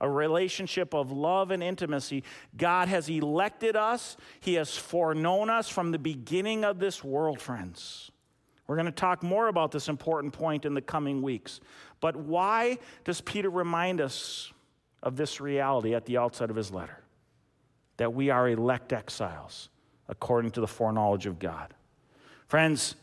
a 0.00 0.10
relationship 0.10 0.94
of 0.94 1.12
love 1.12 1.52
and 1.52 1.62
intimacy. 1.62 2.24
God 2.56 2.88
has 2.88 3.08
elected 3.08 3.76
us, 3.76 4.16
he 4.40 4.54
has 4.54 4.76
foreknown 4.76 5.48
us 5.48 5.68
from 5.68 5.92
the 5.92 5.98
beginning 5.98 6.64
of 6.64 6.80
this 6.80 7.04
world, 7.04 7.40
friends. 7.40 8.10
We're 8.66 8.74
going 8.74 8.86
to 8.86 8.92
talk 8.92 9.22
more 9.22 9.46
about 9.46 9.70
this 9.70 9.88
important 9.88 10.32
point 10.32 10.64
in 10.64 10.74
the 10.74 10.82
coming 10.82 11.22
weeks. 11.22 11.60
But 12.00 12.16
why 12.16 12.78
does 13.04 13.20
Peter 13.20 13.48
remind 13.48 14.00
us 14.00 14.52
of 15.04 15.16
this 15.16 15.40
reality 15.40 15.94
at 15.94 16.04
the 16.04 16.16
outset 16.16 16.50
of 16.50 16.56
his 16.56 16.72
letter 16.72 17.04
that 17.96 18.12
we 18.12 18.28
are 18.28 18.48
elect 18.48 18.92
exiles 18.92 19.68
according 20.08 20.50
to 20.52 20.60
the 20.60 20.66
foreknowledge 20.66 21.26
of 21.26 21.38
God. 21.38 21.74
Friends, 22.48 22.94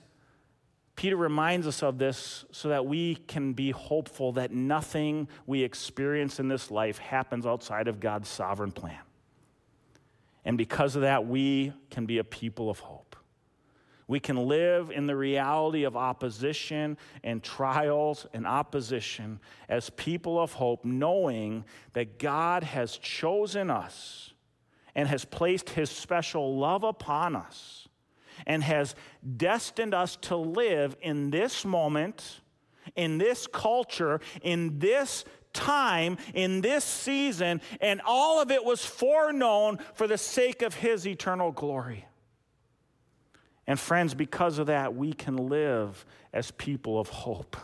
Peter 0.95 1.17
reminds 1.17 1.65
us 1.67 1.81
of 1.81 1.97
this 1.97 2.45
so 2.51 2.69
that 2.69 2.85
we 2.85 3.15
can 3.15 3.53
be 3.53 3.71
hopeful 3.71 4.31
that 4.33 4.51
nothing 4.51 5.27
we 5.47 5.63
experience 5.63 6.39
in 6.39 6.47
this 6.47 6.69
life 6.69 6.99
happens 6.99 7.45
outside 7.45 7.87
of 7.87 7.99
God's 7.99 8.29
sovereign 8.29 8.71
plan. 8.71 8.99
And 10.45 10.57
because 10.57 10.95
of 10.95 11.01
that, 11.01 11.25
we 11.25 11.73
can 11.89 12.05
be 12.05 12.19
a 12.19 12.23
people 12.23 12.69
of 12.69 12.79
hope. 12.79 13.15
We 14.07 14.19
can 14.19 14.35
live 14.35 14.91
in 14.91 15.07
the 15.07 15.15
reality 15.15 15.85
of 15.85 15.95
opposition 15.95 16.97
and 17.23 17.41
trials 17.41 18.27
and 18.33 18.45
opposition 18.45 19.39
as 19.69 19.89
people 19.91 20.39
of 20.39 20.53
hope, 20.53 20.83
knowing 20.83 21.63
that 21.93 22.19
God 22.19 22.63
has 22.63 22.97
chosen 22.97 23.71
us 23.71 24.32
and 24.95 25.07
has 25.07 25.25
placed 25.25 25.71
his 25.71 25.89
special 25.89 26.57
love 26.57 26.83
upon 26.83 27.35
us 27.35 27.87
and 28.45 28.63
has 28.63 28.95
destined 29.37 29.93
us 29.93 30.15
to 30.17 30.35
live 30.35 30.95
in 31.01 31.29
this 31.29 31.65
moment, 31.65 32.41
in 32.95 33.17
this 33.17 33.47
culture, 33.47 34.19
in 34.41 34.79
this 34.79 35.23
time, 35.53 36.17
in 36.33 36.61
this 36.61 36.83
season, 36.83 37.61
and 37.79 38.01
all 38.05 38.41
of 38.41 38.51
it 38.51 38.63
was 38.65 38.83
foreknown 38.83 39.79
for 39.93 40.07
the 40.07 40.17
sake 40.17 40.61
of 40.61 40.73
his 40.73 41.07
eternal 41.07 41.51
glory. 41.51 42.05
And 43.65 43.79
friends, 43.79 44.13
because 44.13 44.57
of 44.57 44.67
that, 44.67 44.95
we 44.95 45.13
can 45.13 45.37
live 45.37 46.05
as 46.33 46.51
people 46.51 46.99
of 46.99 47.07
hope. 47.09 47.55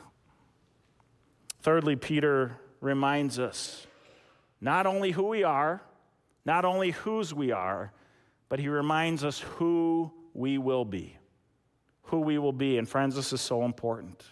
Thirdly, 1.61 1.95
Peter 1.97 2.57
reminds 2.79 3.37
us 3.37 3.85
not 4.61 4.85
only 4.85 5.11
who 5.11 5.23
we 5.23 5.43
are, 5.43 5.81
not 6.49 6.65
only 6.65 6.89
whose 6.89 7.31
we 7.31 7.51
are, 7.51 7.93
but 8.49 8.57
he 8.57 8.69
reminds 8.69 9.23
us 9.23 9.37
who 9.37 10.11
we 10.33 10.57
will 10.57 10.83
be. 10.83 11.15
Who 12.05 12.21
we 12.21 12.39
will 12.39 12.51
be. 12.51 12.79
And 12.79 12.89
friends, 12.89 13.15
this 13.15 13.31
is 13.31 13.39
so 13.39 13.65
important. 13.65 14.23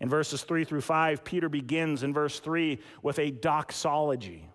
In 0.00 0.08
verses 0.08 0.42
3 0.42 0.64
through 0.64 0.80
5, 0.80 1.22
Peter 1.22 1.50
begins 1.50 2.02
in 2.02 2.14
verse 2.14 2.40
3 2.40 2.78
with 3.02 3.18
a 3.18 3.30
doxology. 3.30 4.48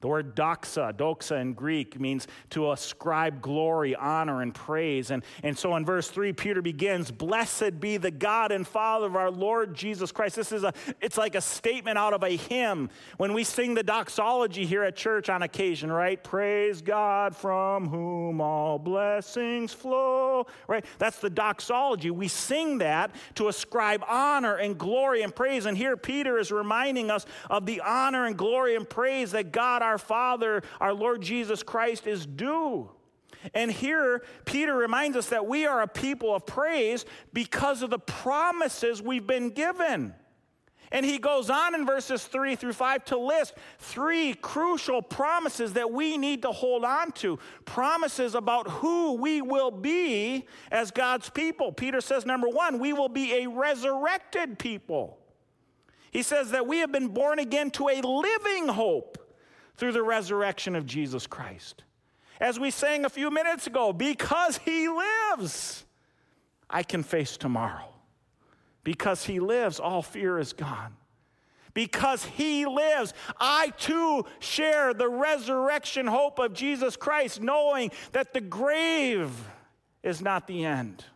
The 0.00 0.08
word 0.08 0.34
doxa, 0.34 0.94
doxa 0.94 1.38
in 1.40 1.52
Greek, 1.52 2.00
means 2.00 2.26
to 2.50 2.72
ascribe 2.72 3.42
glory, 3.42 3.94
honor, 3.94 4.40
and 4.40 4.54
praise. 4.54 5.10
And, 5.10 5.22
and 5.42 5.58
so 5.58 5.76
in 5.76 5.84
verse 5.84 6.08
3, 6.08 6.32
Peter 6.32 6.62
begins, 6.62 7.10
Blessed 7.10 7.80
be 7.80 7.98
the 7.98 8.10
God 8.10 8.50
and 8.50 8.66
Father 8.66 9.06
of 9.06 9.16
our 9.16 9.30
Lord 9.30 9.74
Jesus 9.74 10.10
Christ. 10.10 10.36
This 10.36 10.52
is 10.52 10.64
a, 10.64 10.72
it's 11.02 11.18
like 11.18 11.34
a 11.34 11.40
statement 11.42 11.98
out 11.98 12.14
of 12.14 12.22
a 12.22 12.34
hymn. 12.34 12.88
When 13.18 13.34
we 13.34 13.44
sing 13.44 13.74
the 13.74 13.82
doxology 13.82 14.64
here 14.64 14.84
at 14.84 14.96
church 14.96 15.28
on 15.28 15.42
occasion, 15.42 15.92
right? 15.92 16.22
Praise 16.22 16.80
God 16.80 17.36
from 17.36 17.86
whom 17.88 18.40
all 18.40 18.78
blessings 18.78 19.74
flow, 19.74 20.46
right? 20.66 20.84
That's 20.98 21.18
the 21.18 21.28
doxology. 21.28 22.10
We 22.10 22.28
sing 22.28 22.78
that 22.78 23.14
to 23.34 23.48
ascribe 23.48 24.02
honor 24.08 24.56
and 24.56 24.78
glory 24.78 25.20
and 25.20 25.34
praise. 25.34 25.66
And 25.66 25.76
here 25.76 25.98
Peter 25.98 26.38
is 26.38 26.50
reminding 26.50 27.10
us 27.10 27.26
of 27.50 27.66
the 27.66 27.82
honor 27.82 28.24
and 28.24 28.38
glory 28.38 28.76
and 28.76 28.88
praise 28.88 29.32
that 29.32 29.52
God, 29.52 29.82
our 29.82 29.89
Father, 29.98 30.62
our 30.80 30.92
Lord 30.92 31.22
Jesus 31.22 31.62
Christ, 31.62 32.06
is 32.06 32.26
due. 32.26 32.90
And 33.54 33.70
here, 33.70 34.22
Peter 34.44 34.74
reminds 34.74 35.16
us 35.16 35.28
that 35.28 35.46
we 35.46 35.66
are 35.66 35.82
a 35.82 35.88
people 35.88 36.34
of 36.34 36.44
praise 36.44 37.06
because 37.32 37.82
of 37.82 37.90
the 37.90 37.98
promises 37.98 39.00
we've 39.00 39.26
been 39.26 39.50
given. 39.50 40.14
And 40.92 41.06
he 41.06 41.18
goes 41.18 41.50
on 41.50 41.76
in 41.76 41.86
verses 41.86 42.24
three 42.24 42.56
through 42.56 42.72
five 42.72 43.04
to 43.06 43.16
list 43.16 43.54
three 43.78 44.34
crucial 44.34 45.00
promises 45.00 45.74
that 45.74 45.92
we 45.92 46.18
need 46.18 46.42
to 46.42 46.50
hold 46.50 46.84
on 46.84 47.12
to. 47.12 47.38
Promises 47.64 48.34
about 48.34 48.68
who 48.68 49.12
we 49.14 49.40
will 49.40 49.70
be 49.70 50.46
as 50.72 50.90
God's 50.90 51.30
people. 51.30 51.70
Peter 51.70 52.00
says, 52.00 52.26
number 52.26 52.48
one, 52.48 52.80
we 52.80 52.92
will 52.92 53.08
be 53.08 53.32
a 53.34 53.46
resurrected 53.46 54.58
people. 54.58 55.16
He 56.10 56.24
says 56.24 56.50
that 56.50 56.66
we 56.66 56.78
have 56.78 56.90
been 56.90 57.08
born 57.08 57.38
again 57.38 57.70
to 57.72 57.88
a 57.88 58.00
living 58.02 58.66
hope 58.66 59.16
through 59.80 59.92
the 59.92 60.02
resurrection 60.02 60.76
of 60.76 60.84
Jesus 60.84 61.26
Christ. 61.26 61.84
As 62.38 62.60
we 62.60 62.70
sang 62.70 63.06
a 63.06 63.08
few 63.08 63.30
minutes 63.30 63.66
ago, 63.66 63.94
because 63.94 64.58
he 64.58 64.88
lives, 64.88 65.86
I 66.68 66.82
can 66.82 67.02
face 67.02 67.38
tomorrow. 67.38 67.88
Because 68.84 69.24
he 69.24 69.40
lives, 69.40 69.80
all 69.80 70.02
fear 70.02 70.38
is 70.38 70.52
gone. 70.52 70.96
Because 71.72 72.24
he 72.24 72.66
lives, 72.66 73.14
I 73.38 73.72
too 73.78 74.26
share 74.38 74.92
the 74.92 75.08
resurrection 75.08 76.06
hope 76.06 76.38
of 76.38 76.52
Jesus 76.52 76.94
Christ, 76.94 77.40
knowing 77.40 77.90
that 78.12 78.34
the 78.34 78.40
grave 78.42 79.32
is 80.02 80.20
not 80.20 80.46
the 80.46 80.66
end. 80.66 81.06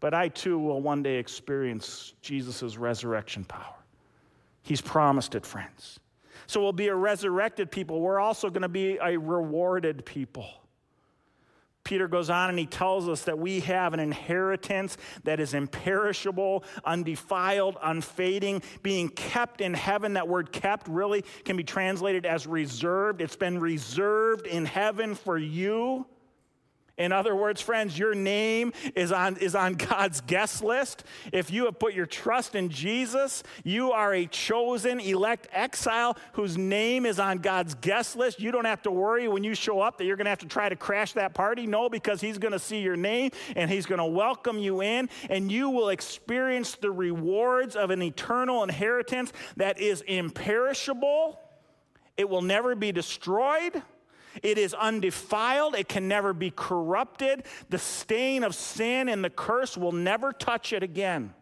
But 0.00 0.12
I 0.12 0.28
too 0.28 0.58
will 0.58 0.82
one 0.82 1.02
day 1.02 1.16
experience 1.16 2.12
Jesus' 2.20 2.76
resurrection 2.76 3.44
power. 3.44 3.76
He's 4.62 4.82
promised 4.82 5.34
it, 5.34 5.46
friends. 5.46 6.00
So 6.46 6.60
we'll 6.60 6.72
be 6.72 6.88
a 6.88 6.94
resurrected 6.94 7.70
people. 7.70 8.00
We're 8.00 8.20
also 8.20 8.50
going 8.50 8.62
to 8.62 8.68
be 8.68 8.98
a 8.98 9.18
rewarded 9.18 10.04
people. 10.04 10.46
Peter 11.86 12.08
goes 12.08 12.30
on 12.30 12.50
and 12.50 12.58
he 12.58 12.66
tells 12.66 13.08
us 13.08 13.22
that 13.22 13.38
we 13.38 13.60
have 13.60 13.94
an 13.94 14.00
inheritance 14.00 14.96
that 15.22 15.38
is 15.38 15.54
imperishable, 15.54 16.64
undefiled, 16.84 17.76
unfading, 17.80 18.60
being 18.82 19.08
kept 19.08 19.60
in 19.60 19.72
heaven. 19.72 20.14
That 20.14 20.26
word 20.26 20.50
kept 20.50 20.88
really 20.88 21.24
can 21.44 21.56
be 21.56 21.62
translated 21.62 22.26
as 22.26 22.44
reserved. 22.44 23.22
It's 23.22 23.36
been 23.36 23.60
reserved 23.60 24.48
in 24.48 24.64
heaven 24.64 25.14
for 25.14 25.38
you. 25.38 26.06
In 26.98 27.12
other 27.12 27.36
words, 27.36 27.60
friends, 27.60 27.98
your 27.98 28.14
name 28.14 28.72
is 28.94 29.12
on, 29.12 29.36
is 29.36 29.54
on 29.54 29.74
God's 29.74 30.22
guest 30.22 30.64
list. 30.64 31.04
If 31.32 31.50
you 31.50 31.66
have 31.66 31.78
put 31.78 31.92
your 31.92 32.06
trust 32.06 32.54
in 32.54 32.70
Jesus, 32.70 33.42
you 33.64 33.92
are 33.92 34.14
a 34.14 34.26
chosen, 34.26 34.98
elect 35.00 35.46
exile 35.52 36.16
whose 36.32 36.56
name 36.56 37.04
is 37.04 37.18
on 37.18 37.38
God's 37.38 37.74
guest 37.74 38.16
list. 38.16 38.40
You 38.40 38.50
don't 38.50 38.64
have 38.64 38.82
to 38.82 38.90
worry 38.90 39.28
when 39.28 39.44
you 39.44 39.54
show 39.54 39.80
up 39.80 39.98
that 39.98 40.04
you're 40.04 40.16
going 40.16 40.24
to 40.24 40.30
have 40.30 40.38
to 40.38 40.46
try 40.46 40.68
to 40.68 40.76
crash 40.76 41.12
that 41.12 41.34
party. 41.34 41.66
No, 41.66 41.90
because 41.90 42.20
He's 42.20 42.38
going 42.38 42.52
to 42.52 42.58
see 42.58 42.80
your 42.80 42.96
name 42.96 43.30
and 43.54 43.70
He's 43.70 43.84
going 43.84 43.98
to 43.98 44.06
welcome 44.06 44.58
you 44.58 44.82
in, 44.82 45.10
and 45.28 45.52
you 45.52 45.68
will 45.68 45.90
experience 45.90 46.76
the 46.76 46.90
rewards 46.90 47.76
of 47.76 47.90
an 47.90 48.00
eternal 48.02 48.62
inheritance 48.62 49.32
that 49.56 49.78
is 49.78 50.00
imperishable, 50.02 51.38
it 52.16 52.28
will 52.28 52.42
never 52.42 52.74
be 52.74 52.92
destroyed. 52.92 53.82
It 54.42 54.58
is 54.58 54.74
undefiled. 54.74 55.74
It 55.74 55.88
can 55.88 56.08
never 56.08 56.32
be 56.32 56.52
corrupted. 56.54 57.44
The 57.68 57.78
stain 57.78 58.44
of 58.44 58.54
sin 58.54 59.08
and 59.08 59.24
the 59.24 59.30
curse 59.30 59.76
will 59.76 59.92
never 59.92 60.32
touch 60.32 60.72
it 60.72 60.82
again. 60.82 61.34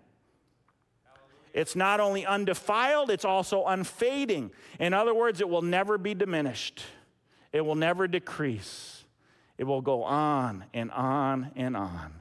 It's 1.52 1.76
not 1.76 2.00
only 2.00 2.26
undefiled, 2.26 3.10
it's 3.10 3.24
also 3.24 3.64
unfading. 3.64 4.50
In 4.80 4.92
other 4.92 5.14
words, 5.14 5.40
it 5.40 5.48
will 5.48 5.62
never 5.62 5.96
be 5.96 6.12
diminished, 6.12 6.82
it 7.52 7.60
will 7.60 7.76
never 7.76 8.08
decrease. 8.08 9.04
It 9.56 9.64
will 9.64 9.82
go 9.82 10.02
on 10.02 10.64
and 10.74 10.90
on 10.90 11.52
and 11.54 11.76
on 11.76 12.12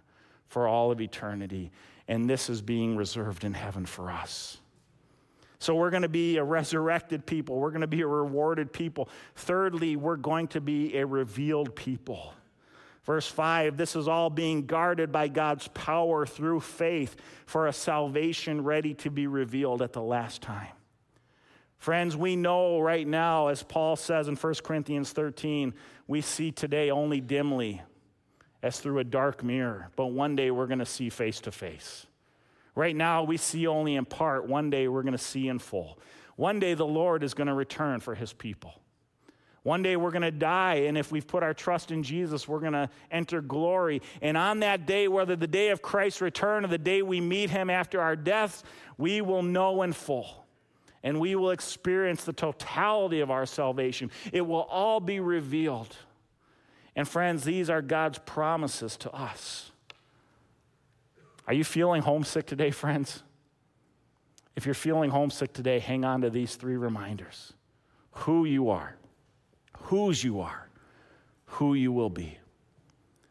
for 0.47 0.67
all 0.67 0.91
of 0.91 1.01
eternity. 1.01 1.71
And 2.07 2.29
this 2.29 2.47
is 2.47 2.61
being 2.61 2.95
reserved 2.95 3.43
in 3.43 3.55
heaven 3.55 3.87
for 3.87 4.11
us. 4.11 4.59
So 5.63 5.75
we're 5.75 5.91
going 5.91 6.03
to 6.03 6.09
be 6.09 6.35
a 6.35 6.43
resurrected 6.43 7.25
people. 7.25 7.57
We're 7.57 7.71
going 7.71 7.81
to 7.81 7.87
be 7.87 8.01
a 8.01 8.07
rewarded 8.07 8.73
people. 8.73 9.07
Thirdly, 9.35 9.95
we're 9.95 10.17
going 10.17 10.49
to 10.49 10.59
be 10.59 10.97
a 10.97 11.05
revealed 11.05 11.73
people. 11.73 12.33
Verse 13.05 13.27
5 13.27 13.77
this 13.77 13.95
is 13.95 14.09
all 14.09 14.29
being 14.29 14.65
guarded 14.65 15.13
by 15.13 15.29
God's 15.29 15.69
power 15.69 16.25
through 16.25 16.59
faith 16.59 17.15
for 17.45 17.67
a 17.67 17.71
salvation 17.71 18.65
ready 18.65 18.93
to 18.95 19.09
be 19.09 19.25
revealed 19.25 19.81
at 19.81 19.93
the 19.93 20.01
last 20.01 20.41
time. 20.41 20.73
Friends, 21.77 22.17
we 22.17 22.35
know 22.35 22.81
right 22.81 23.07
now, 23.07 23.47
as 23.47 23.63
Paul 23.63 23.95
says 23.95 24.27
in 24.27 24.35
1 24.35 24.53
Corinthians 24.65 25.13
13, 25.13 25.73
we 26.07 26.19
see 26.19 26.51
today 26.51 26.91
only 26.91 27.21
dimly 27.21 27.81
as 28.61 28.81
through 28.81 28.99
a 28.99 29.05
dark 29.05 29.45
mirror, 29.45 29.91
but 29.95 30.07
one 30.07 30.35
day 30.35 30.51
we're 30.51 30.67
going 30.67 30.79
to 30.79 30.85
see 30.85 31.09
face 31.09 31.39
to 31.39 31.53
face. 31.53 32.05
Right 32.75 32.95
now, 32.95 33.23
we 33.23 33.37
see 33.37 33.67
only 33.67 33.95
in 33.95 34.05
part. 34.05 34.47
One 34.47 34.69
day, 34.69 34.87
we're 34.87 35.03
going 35.03 35.13
to 35.13 35.17
see 35.17 35.47
in 35.47 35.59
full. 35.59 35.99
One 36.35 36.59
day, 36.59 36.73
the 36.73 36.85
Lord 36.85 37.23
is 37.23 37.33
going 37.33 37.47
to 37.47 37.53
return 37.53 37.99
for 37.99 38.15
his 38.15 38.33
people. 38.33 38.73
One 39.61 39.81
day, 39.81 39.95
we're 39.95 40.11
going 40.11 40.23
to 40.23 40.31
die, 40.31 40.75
and 40.87 40.97
if 40.97 41.11
we've 41.11 41.25
put 41.25 41.41
our 41.41 41.53
trust 41.53 41.91
in 41.91 42.03
Jesus, 42.03 42.47
we're 42.47 42.59
going 42.59 42.73
to 42.73 42.89
enter 43.11 43.41
glory. 43.41 44.01
And 44.21 44.35
on 44.35 44.59
that 44.59 44.85
day, 44.85 45.07
whether 45.07 45.35
the 45.35 45.47
day 45.47 45.69
of 45.69 45.81
Christ's 45.81 46.21
return 46.21 46.65
or 46.65 46.67
the 46.67 46.77
day 46.77 47.01
we 47.01 47.21
meet 47.21 47.49
him 47.49 47.69
after 47.69 48.01
our 48.01 48.15
death, 48.15 48.63
we 48.97 49.21
will 49.21 49.43
know 49.43 49.83
in 49.83 49.93
full. 49.93 50.45
And 51.03 51.19
we 51.19 51.35
will 51.35 51.51
experience 51.51 52.23
the 52.23 52.33
totality 52.33 53.19
of 53.19 53.29
our 53.29 53.45
salvation. 53.45 54.09
It 54.31 54.41
will 54.41 54.63
all 54.63 54.99
be 54.99 55.19
revealed. 55.19 55.95
And 56.95 57.07
friends, 57.07 57.43
these 57.43 57.69
are 57.69 57.81
God's 57.81 58.19
promises 58.19 58.97
to 58.97 59.11
us. 59.11 59.71
Are 61.47 61.53
you 61.53 61.63
feeling 61.63 62.01
homesick 62.01 62.45
today, 62.45 62.71
friends? 62.71 63.23
If 64.55 64.65
you're 64.65 64.75
feeling 64.75 65.09
homesick 65.09 65.53
today, 65.53 65.79
hang 65.79 66.05
on 66.05 66.21
to 66.21 66.29
these 66.29 66.55
three 66.55 66.77
reminders 66.77 67.53
who 68.11 68.45
you 68.45 68.69
are, 68.69 68.95
whose 69.83 70.23
you 70.23 70.39
are, 70.41 70.69
who 71.45 71.73
you 71.73 71.91
will 71.91 72.09
be. 72.09 72.37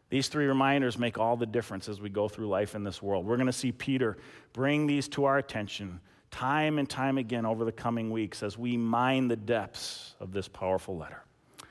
These 0.09 0.27
three 0.27 0.45
reminders 0.45 0.99
make 0.99 1.17
all 1.17 1.37
the 1.37 1.45
difference 1.45 1.89
as 1.89 1.99
we 1.99 2.09
go 2.09 2.27
through 2.27 2.47
life 2.47 2.75
in 2.75 2.83
this 2.83 3.01
world. 3.01 3.25
We're 3.25 3.37
going 3.37 3.47
to 3.47 3.53
see 3.53 3.71
Peter 3.71 4.17
bring 4.51 4.85
these 4.85 5.07
to 5.09 5.23
our 5.23 5.37
attention 5.37 5.99
time 6.29 6.79
and 6.79 6.89
time 6.89 7.17
again 7.17 7.45
over 7.45 7.63
the 7.63 7.71
coming 7.71 8.11
weeks 8.11 8.43
as 8.43 8.57
we 8.57 8.75
mine 8.75 9.27
the 9.27 9.35
depths 9.35 10.15
of 10.19 10.31
this 10.31 10.47
powerful 10.47 10.97
letter. 10.97 11.23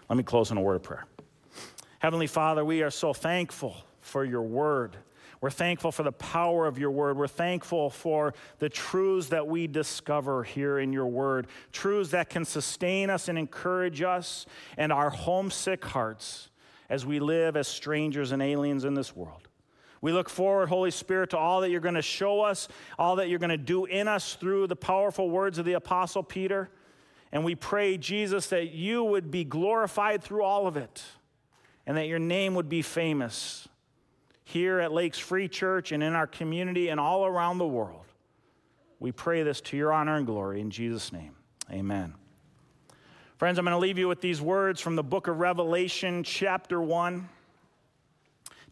Let 0.09 0.17
me 0.17 0.23
close 0.23 0.51
in 0.51 0.57
a 0.57 0.61
word 0.61 0.77
of 0.77 0.83
prayer. 0.83 1.05
Heavenly 1.99 2.27
Father, 2.27 2.65
we 2.65 2.83
are 2.83 2.91
so 2.91 3.13
thankful 3.13 3.77
for 4.01 4.25
your 4.25 4.43
word. 4.43 4.97
We're 5.43 5.51
thankful 5.51 5.91
for 5.91 6.05
the 6.05 6.13
power 6.13 6.67
of 6.69 6.79
your 6.79 6.93
word. 6.93 7.17
We're 7.17 7.27
thankful 7.27 7.91
for 7.91 8.33
the 8.61 8.69
truths 8.69 9.31
that 9.31 9.49
we 9.49 9.67
discover 9.67 10.45
here 10.45 10.79
in 10.79 10.93
your 10.93 11.09
word, 11.09 11.49
truths 11.73 12.13
that 12.13 12.31
can 12.31 12.45
sustain 12.45 13.11
us 13.11 13.27
and 13.27 13.37
encourage 13.37 14.03
us 14.03 14.47
and 14.79 14.93
our 14.93 15.11
homesick 15.11 15.85
hearts 15.85 16.49
as 16.89 17.05
we 17.05 17.19
live 17.19 17.57
as 17.57 17.67
strangers 17.67 18.31
and 18.31 18.41
aliens 18.41 18.85
in 18.85 18.95
this 18.95 19.17
world. 19.17 19.49
We 20.01 20.13
look 20.13 20.29
forward, 20.29 20.69
Holy 20.69 20.93
Spirit, 20.93 21.31
to 21.31 21.39
all 21.39 21.63
that 21.63 21.71
you're 21.71 21.81
going 21.81 21.97
to 21.97 22.03
show 22.03 22.43
us, 22.43 22.69
all 22.97 23.17
that 23.17 23.29
you're 23.29 23.41
going 23.41 23.51
to 23.51 23.57
do 23.57 23.85
in 23.85 24.07
us 24.07 24.37
through 24.37 24.69
the 24.69 24.77
powerful 24.77 25.29
words 25.29 25.59
of 25.59 25.65
the 25.65 25.73
Apostle 25.73 26.23
Peter. 26.23 26.71
And 27.33 27.45
we 27.45 27.57
pray, 27.57 27.99
Jesus, 27.99 28.47
that 28.49 28.71
you 28.71 29.03
would 29.03 29.33
be 29.33 29.43
glorified 29.43 30.23
through 30.23 30.45
all 30.45 30.69
of 30.69 30.77
it 30.77 31.03
and 31.85 31.97
that 31.97 32.07
your 32.07 32.21
name 32.21 32.55
would 32.55 32.69
be 32.69 32.83
famous 32.83 33.67
here 34.45 34.81
at 34.81 34.93
Lakes 34.93 35.19
Free 35.19 35.49
Church 35.49 35.93
and 35.93 36.03
in 36.03 36.15
our 36.15 36.27
community 36.27 36.89
and 36.89 36.99
all 36.99 37.25
around 37.25 37.59
the 37.59 37.67
world. 37.67 38.05
We 38.99 39.13
pray 39.13 39.43
this 39.43 39.61
to 39.63 39.77
your 39.77 39.93
honor 39.93 40.17
and 40.17 40.27
glory 40.27 40.61
in 40.61 40.71
Jesus' 40.71 41.13
name. 41.13 41.35
Amen. 41.71 42.15
Friends, 43.37 43.59
I'm 43.59 43.65
going 43.65 43.73
to 43.73 43.79
leave 43.79 43.99
you 43.99 44.07
with 44.07 44.21
these 44.21 44.41
words 44.41 44.81
from 44.81 44.95
the 44.95 45.03
book 45.03 45.27
of 45.27 45.41
Revelation, 45.41 46.23
chapter 46.23 46.81
1. 46.81 47.29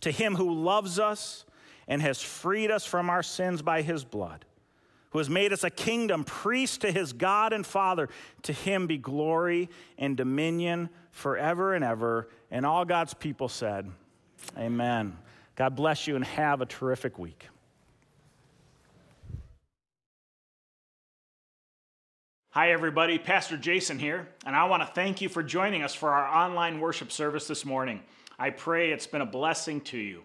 To 0.02 0.10
him 0.10 0.36
who 0.36 0.54
loves 0.54 0.98
us 0.98 1.44
and 1.88 2.00
has 2.00 2.22
freed 2.22 2.70
us 2.70 2.86
from 2.86 3.10
our 3.10 3.22
sins 3.22 3.62
by 3.62 3.82
his 3.82 4.04
blood, 4.04 4.44
who 5.10 5.18
has 5.18 5.28
made 5.28 5.52
us 5.52 5.64
a 5.64 5.70
kingdom, 5.70 6.22
priest 6.22 6.82
to 6.82 6.92
his 6.92 7.12
God 7.12 7.52
and 7.52 7.66
Father, 7.66 8.08
to 8.42 8.52
him 8.52 8.86
be 8.86 8.96
glory 8.96 9.68
and 9.98 10.16
dominion 10.16 10.88
forever 11.10 11.74
and 11.74 11.84
ever. 11.84 12.28
And 12.52 12.64
all 12.64 12.84
God's 12.84 13.12
people 13.12 13.48
said, 13.48 13.90
Amen. 14.56 15.18
God 15.60 15.76
bless 15.76 16.06
you 16.06 16.16
and 16.16 16.24
have 16.24 16.62
a 16.62 16.64
terrific 16.64 17.18
week. 17.18 17.46
Hi, 22.52 22.72
everybody. 22.72 23.18
Pastor 23.18 23.58
Jason 23.58 23.98
here, 23.98 24.26
and 24.46 24.56
I 24.56 24.64
want 24.64 24.82
to 24.82 24.88
thank 24.94 25.20
you 25.20 25.28
for 25.28 25.42
joining 25.42 25.82
us 25.82 25.94
for 25.94 26.12
our 26.12 26.26
online 26.26 26.80
worship 26.80 27.12
service 27.12 27.46
this 27.46 27.66
morning. 27.66 28.00
I 28.38 28.48
pray 28.48 28.90
it's 28.90 29.06
been 29.06 29.20
a 29.20 29.26
blessing 29.26 29.82
to 29.82 29.98
you. 29.98 30.22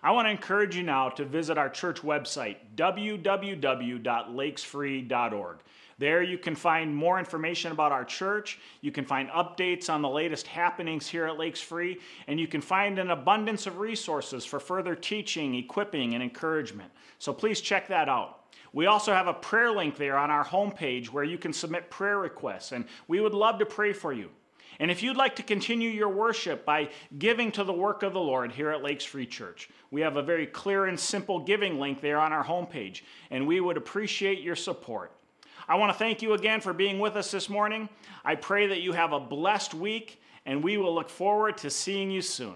I 0.00 0.12
want 0.12 0.26
to 0.26 0.30
encourage 0.30 0.76
you 0.76 0.84
now 0.84 1.08
to 1.08 1.24
visit 1.24 1.58
our 1.58 1.68
church 1.68 2.02
website, 2.02 2.58
www.lakesfree.org. 2.76 5.58
There 5.98 6.22
you 6.22 6.38
can 6.38 6.54
find 6.54 6.94
more 6.94 7.18
information 7.18 7.72
about 7.72 7.90
our 7.90 8.04
church, 8.04 8.60
you 8.80 8.92
can 8.92 9.04
find 9.04 9.28
updates 9.30 9.90
on 9.90 10.00
the 10.00 10.08
latest 10.08 10.46
happenings 10.46 11.08
here 11.08 11.26
at 11.26 11.38
Lakes 11.38 11.60
Free, 11.60 11.98
and 12.28 12.38
you 12.38 12.46
can 12.46 12.60
find 12.60 13.00
an 13.00 13.10
abundance 13.10 13.66
of 13.66 13.78
resources 13.78 14.44
for 14.44 14.60
further 14.60 14.94
teaching, 14.94 15.56
equipping, 15.56 16.14
and 16.14 16.22
encouragement. 16.22 16.92
So 17.18 17.32
please 17.32 17.60
check 17.60 17.88
that 17.88 18.08
out. 18.08 18.44
We 18.72 18.86
also 18.86 19.12
have 19.12 19.26
a 19.26 19.34
prayer 19.34 19.72
link 19.72 19.96
there 19.96 20.16
on 20.16 20.30
our 20.30 20.44
homepage 20.44 21.06
where 21.06 21.24
you 21.24 21.36
can 21.36 21.52
submit 21.52 21.90
prayer 21.90 22.18
requests, 22.18 22.70
and 22.70 22.84
we 23.08 23.20
would 23.20 23.34
love 23.34 23.58
to 23.58 23.66
pray 23.66 23.92
for 23.92 24.12
you. 24.12 24.30
And 24.78 24.92
if 24.92 25.02
you'd 25.02 25.16
like 25.16 25.34
to 25.36 25.42
continue 25.42 25.90
your 25.90 26.10
worship 26.10 26.64
by 26.64 26.90
giving 27.18 27.50
to 27.52 27.64
the 27.64 27.72
work 27.72 28.04
of 28.04 28.12
the 28.12 28.20
Lord 28.20 28.52
here 28.52 28.70
at 28.70 28.84
Lakes 28.84 29.04
Free 29.04 29.26
Church, 29.26 29.68
we 29.90 30.02
have 30.02 30.16
a 30.16 30.22
very 30.22 30.46
clear 30.46 30.84
and 30.84 31.00
simple 31.00 31.40
giving 31.40 31.80
link 31.80 32.00
there 32.00 32.20
on 32.20 32.32
our 32.32 32.44
homepage, 32.44 33.02
and 33.32 33.48
we 33.48 33.58
would 33.58 33.76
appreciate 33.76 34.40
your 34.40 34.54
support. 34.54 35.10
I 35.68 35.74
want 35.74 35.92
to 35.92 35.98
thank 35.98 36.22
you 36.22 36.32
again 36.32 36.62
for 36.62 36.72
being 36.72 36.98
with 36.98 37.14
us 37.16 37.30
this 37.30 37.50
morning. 37.50 37.90
I 38.24 38.36
pray 38.36 38.68
that 38.68 38.80
you 38.80 38.92
have 38.92 39.12
a 39.12 39.20
blessed 39.20 39.74
week, 39.74 40.20
and 40.46 40.64
we 40.64 40.78
will 40.78 40.94
look 40.94 41.10
forward 41.10 41.58
to 41.58 41.68
seeing 41.68 42.10
you 42.10 42.22
soon. 42.22 42.54